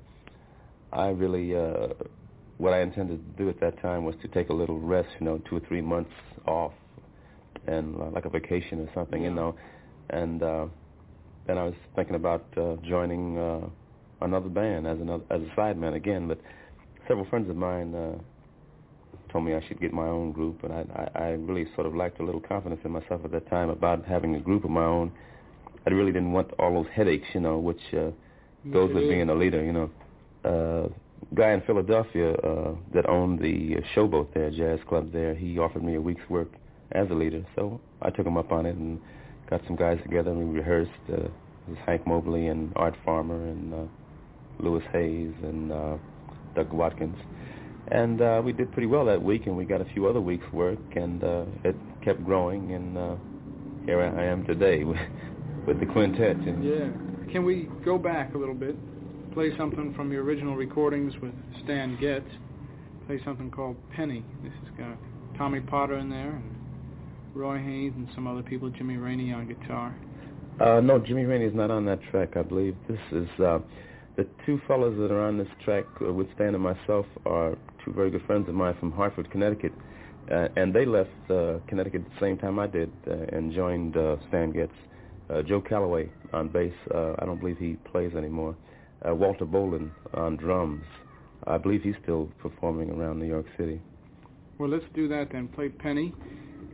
[0.92, 1.88] I really, uh,
[2.58, 5.26] what I intended to do at that time was to take a little rest, you
[5.26, 6.12] know, two or three months
[6.46, 6.72] off,
[7.66, 9.56] and uh, like a vacation or something, you know,
[10.10, 10.66] and uh,
[11.46, 13.66] then I was thinking about uh, joining uh,
[14.20, 16.40] another band as another as a sideman again, but
[17.08, 17.94] several friends of mine.
[17.94, 18.18] Uh,
[19.34, 21.96] told me I should get my own group, and I, I, I really sort of
[21.96, 24.84] lacked a little confidence in myself at that time about having a group of my
[24.84, 25.10] own.
[25.86, 28.10] I really didn't want all those headaches, you know, which uh,
[28.72, 29.90] goes with being a leader, you know.
[30.44, 30.88] Uh,
[31.34, 35.94] guy in Philadelphia uh, that owned the Showboat there, jazz club there, he offered me
[35.94, 36.48] a week's work
[36.92, 39.00] as a leader, so I took him up on it and
[39.50, 40.90] got some guys together and we rehearsed.
[41.10, 41.30] Uh, it
[41.68, 43.84] was Hank Mobley and Art Farmer and uh,
[44.58, 45.96] Louis Hayes and uh,
[46.54, 47.16] Doug Watkins.
[47.88, 50.50] And uh, we did pretty well that week, and we got a few other weeks'
[50.52, 53.16] work, and uh, it kept growing, and uh,
[53.84, 54.84] here I am today
[55.66, 56.36] with, the quintet.
[56.36, 57.32] And Yeah.
[57.32, 58.76] Can we go back a little bit?
[59.32, 61.32] Play something from your original recordings with
[61.64, 62.26] Stan Getz.
[63.06, 64.24] Play something called Penny.
[64.42, 64.96] This has got
[65.36, 66.54] Tommy Potter in there, and
[67.34, 68.70] Roy Haynes, and some other people.
[68.70, 69.94] Jimmy Raney on guitar.
[70.60, 72.36] Uh, no, Jimmy Raney is not on that track.
[72.36, 73.58] I believe this is uh,
[74.16, 77.92] the two fellows that are on this track uh, with Stan and myself are two
[77.92, 79.72] very good friends of mine from Hartford, Connecticut.
[80.30, 83.96] Uh, and they left uh, Connecticut at the same time I did uh, and joined
[83.96, 84.72] uh, Stan Getz.
[85.34, 86.72] Uh, Joe Calloway on bass.
[86.94, 88.54] Uh, I don't believe he plays anymore.
[89.06, 90.84] Uh, Walter Bolden on drums.
[91.46, 93.80] I believe he's still performing around New York City.
[94.58, 95.48] Well, let's do that then.
[95.48, 96.14] Play Penny.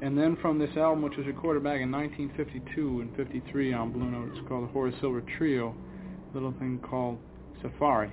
[0.02, 4.04] And then from this album, which was recorded back in 1952 and 53 on Blue
[4.04, 5.74] Note, it's called the Horace Silver Trio,
[6.30, 7.18] a little thing called
[7.62, 8.10] Safari.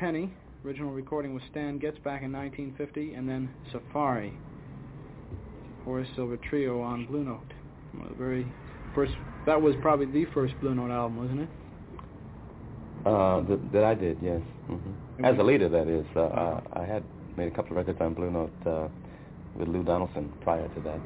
[0.00, 0.32] Penny,
[0.64, 4.32] original recording was Stan Getz back in 1950, and then Safari,
[5.84, 7.52] Horace Silver Trio on Blue Note.
[7.92, 8.50] Well, very
[8.94, 9.12] first,
[9.44, 11.48] that was probably the first Blue Note album, wasn't it?
[13.04, 14.40] Uh, that, that I did, yes.
[14.70, 15.22] Mm-hmm.
[15.22, 16.06] As a leader, that is.
[16.16, 17.04] Uh, I, I had
[17.36, 18.88] made a couple of records on Blue Note uh,
[19.54, 21.00] with Lou Donaldson prior to that.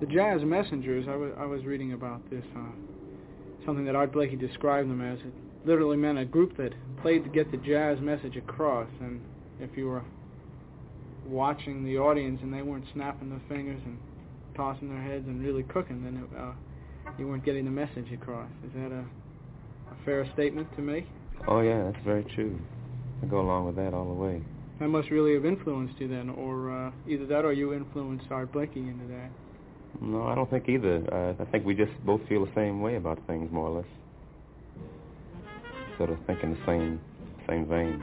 [0.00, 4.36] The Jazz Messengers, I was, I was reading about this, uh, something that Art Blakey
[4.36, 5.18] described them as.
[5.60, 6.72] It literally meant a group that
[7.02, 9.20] played to get the jazz message across, and
[9.60, 10.02] if you were
[11.26, 13.98] watching the audience and they weren't snapping their fingers and
[14.56, 16.52] tossing their heads and really cooking, then it, uh,
[17.18, 18.48] you weren't getting the message across.
[18.66, 21.06] Is that a, a fair statement to make?
[21.46, 22.58] Oh yeah, that's very true.
[23.22, 24.42] I go along with that all the way.
[24.80, 28.50] That must really have influenced you then, or uh, either that or you influenced Art
[28.52, 29.30] Blakey into that.
[30.00, 31.04] No, I don't think either.
[31.12, 33.90] Uh, I think we just both feel the same way about things, more or less.
[36.00, 36.98] Sort of think in the same
[37.46, 38.02] same vein.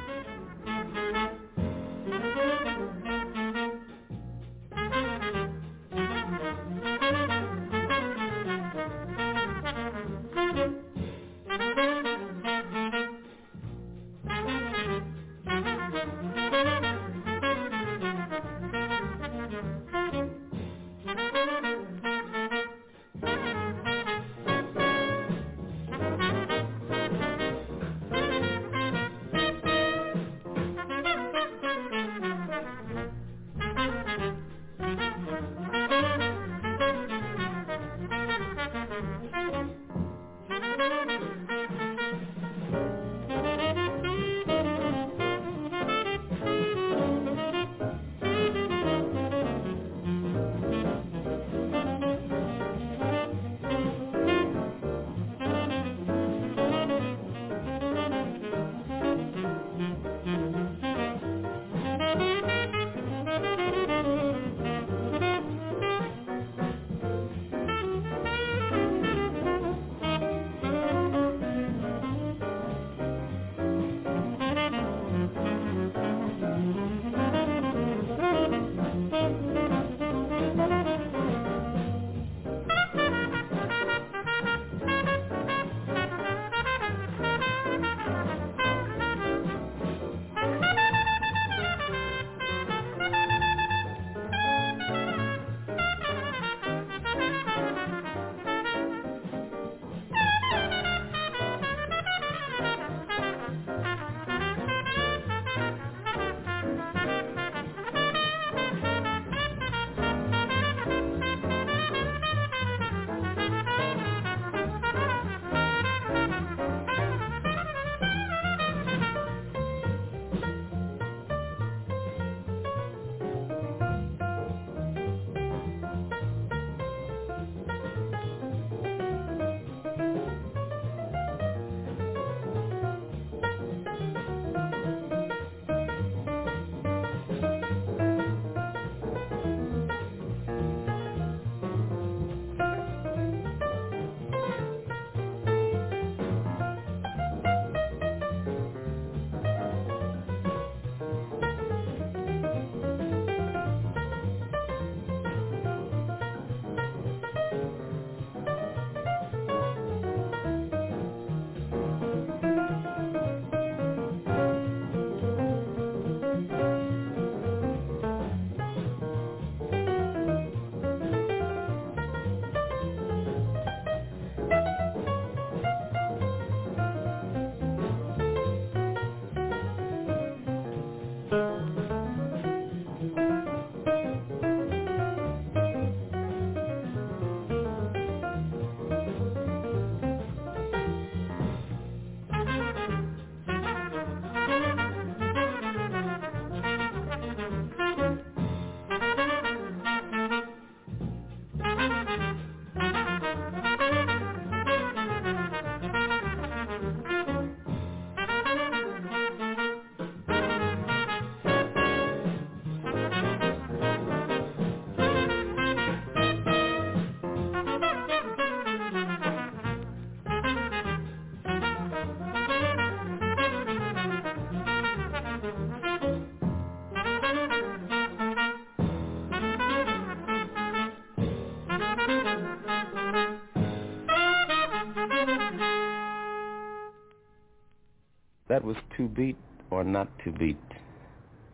[239.87, 240.57] Not to beat.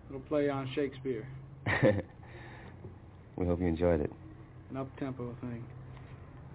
[0.09, 1.27] It'll play on Shakespeare.
[3.35, 4.11] we hope you enjoyed it.
[4.69, 5.63] An up-tempo thing.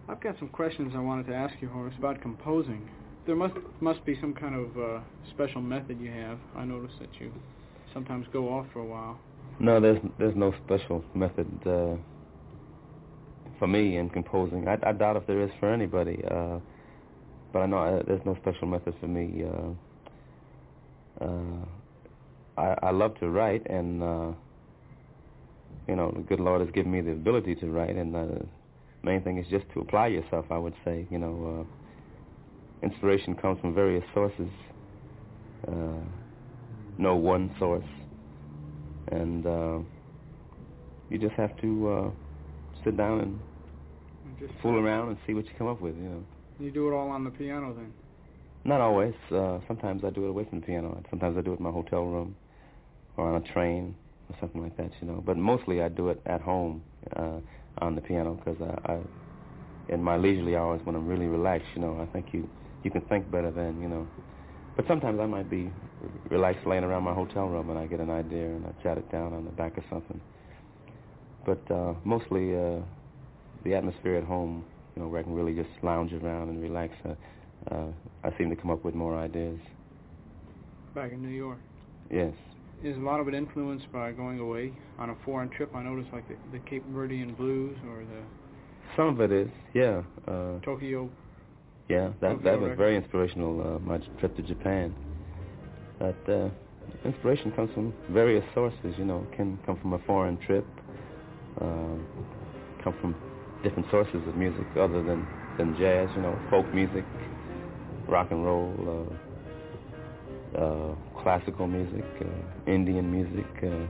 [0.08, 2.88] I've got some questions I wanted to ask you, Horace, about composing.
[3.26, 5.00] There must must be some kind of uh,
[5.34, 6.38] special method you have.
[6.56, 7.30] I notice that you
[7.92, 9.18] sometimes go off for a while.
[9.60, 11.96] No, there's there's no special method uh,
[13.58, 14.66] for me in composing.
[14.66, 16.22] I, I doubt if there is for anybody.
[16.30, 16.58] Uh,
[17.52, 19.44] but I know I, there's no special method for me.
[19.44, 19.70] Uh,
[21.20, 24.32] uh, I, I love to write, and uh,
[25.86, 28.46] you know, the good Lord has given me the ability to write, and uh, the
[29.02, 30.46] main thing is just to apply yourself.
[30.50, 31.66] I would say, you know,
[32.82, 34.48] uh, inspiration comes from various sources.
[35.66, 36.00] Uh,
[36.98, 37.84] no one source,
[39.12, 39.78] and uh,
[41.10, 42.10] you just have to uh,
[42.84, 43.40] sit down and
[44.40, 45.96] just fool around and see what you come up with.
[45.96, 46.24] You know.
[46.60, 47.92] You do it all on the piano then?
[48.68, 49.14] Not always.
[49.30, 51.02] Uh, sometimes I do it away from the piano.
[51.08, 52.36] Sometimes I do it in my hotel room
[53.16, 53.94] or on a train
[54.28, 55.22] or something like that, you know.
[55.24, 56.82] But mostly I do it at home
[57.16, 57.38] uh,
[57.78, 58.98] on the piano because I, I,
[59.88, 62.46] in my leisurely hours when I'm really relaxed, you know, I think you
[62.82, 64.06] you can think better then, you know.
[64.76, 65.72] But sometimes I might be
[66.30, 69.10] relaxed laying around my hotel room and I get an idea and I jot it
[69.10, 70.20] down on the back of something.
[71.46, 72.80] But uh, mostly uh,
[73.64, 76.92] the atmosphere at home you know, where I can really just lounge around and relax.
[77.04, 77.14] Uh,
[77.70, 77.86] uh,
[78.24, 79.58] I seem to come up with more ideas.
[80.94, 81.58] Back in New York.
[82.10, 82.32] Yes.
[82.82, 85.74] Is a lot of it influenced by going away on a foreign trip?
[85.74, 88.22] I noticed like the, the Cape Verdean blues or the.
[88.96, 90.02] Some of it is, yeah.
[90.26, 91.10] Uh, Tokyo.
[91.88, 92.78] Yeah, that Tokyo that was record.
[92.78, 93.60] very inspirational.
[93.60, 94.94] Uh, my trip to Japan.
[95.98, 96.48] But uh,
[97.04, 98.94] inspiration comes from various sources.
[98.96, 100.66] You know, can come from a foreign trip.
[101.60, 101.96] Uh,
[102.82, 103.14] come from
[103.62, 105.26] different sources of music other than,
[105.58, 107.04] than jazz, you know, folk music,
[108.08, 108.72] rock and roll,
[110.56, 113.86] uh, uh, classical music, uh, Indian music, uh,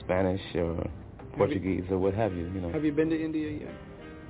[0.00, 0.88] Spanish or
[1.36, 2.70] Portuguese or what have you, you know.
[2.72, 3.74] Have you been to India yet?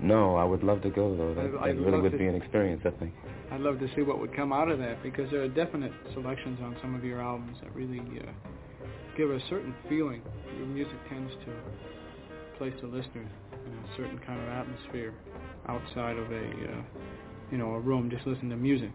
[0.00, 1.34] No, I would love to go though.
[1.34, 3.14] That, I'd that really would to- be an experience, I think.
[3.52, 6.58] I'd love to see what would come out of that because there are definite selections
[6.62, 8.32] on some of your albums that really uh,
[9.16, 10.22] give a certain feeling.
[10.56, 11.52] Your music tends to
[12.56, 15.12] place the listener in a certain kind of atmosphere
[15.68, 16.82] outside of a, uh,
[17.52, 18.90] you know, a room just listening to music.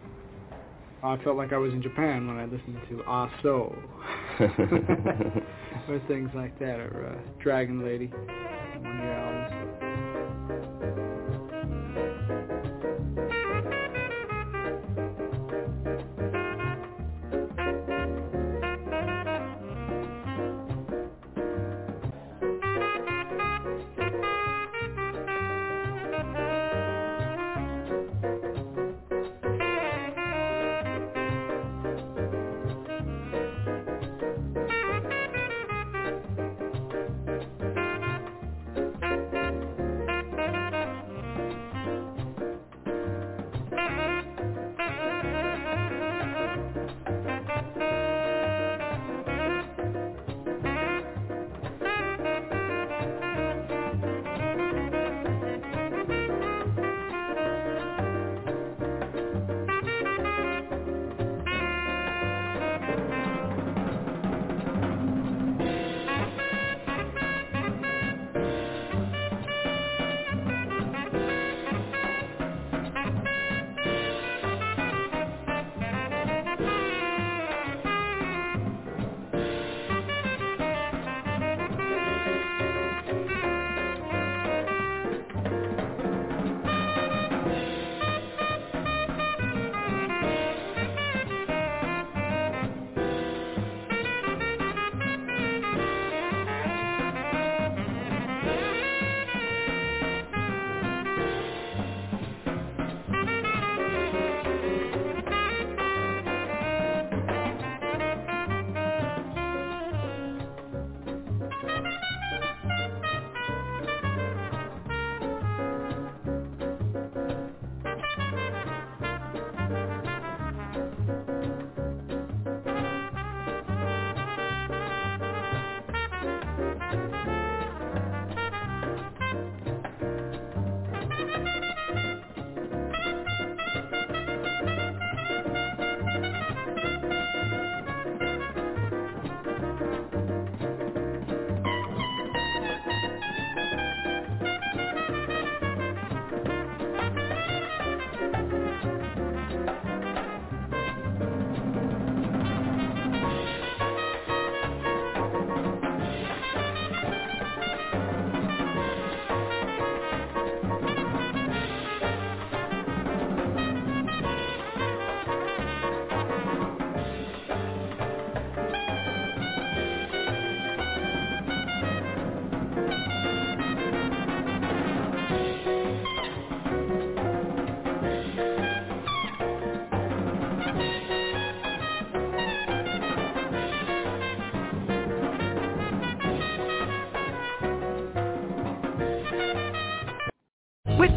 [1.04, 3.74] I felt like I was in Japan when I listened to Ah So
[5.88, 9.37] or things like that, or uh, Dragon Lady, one of albums.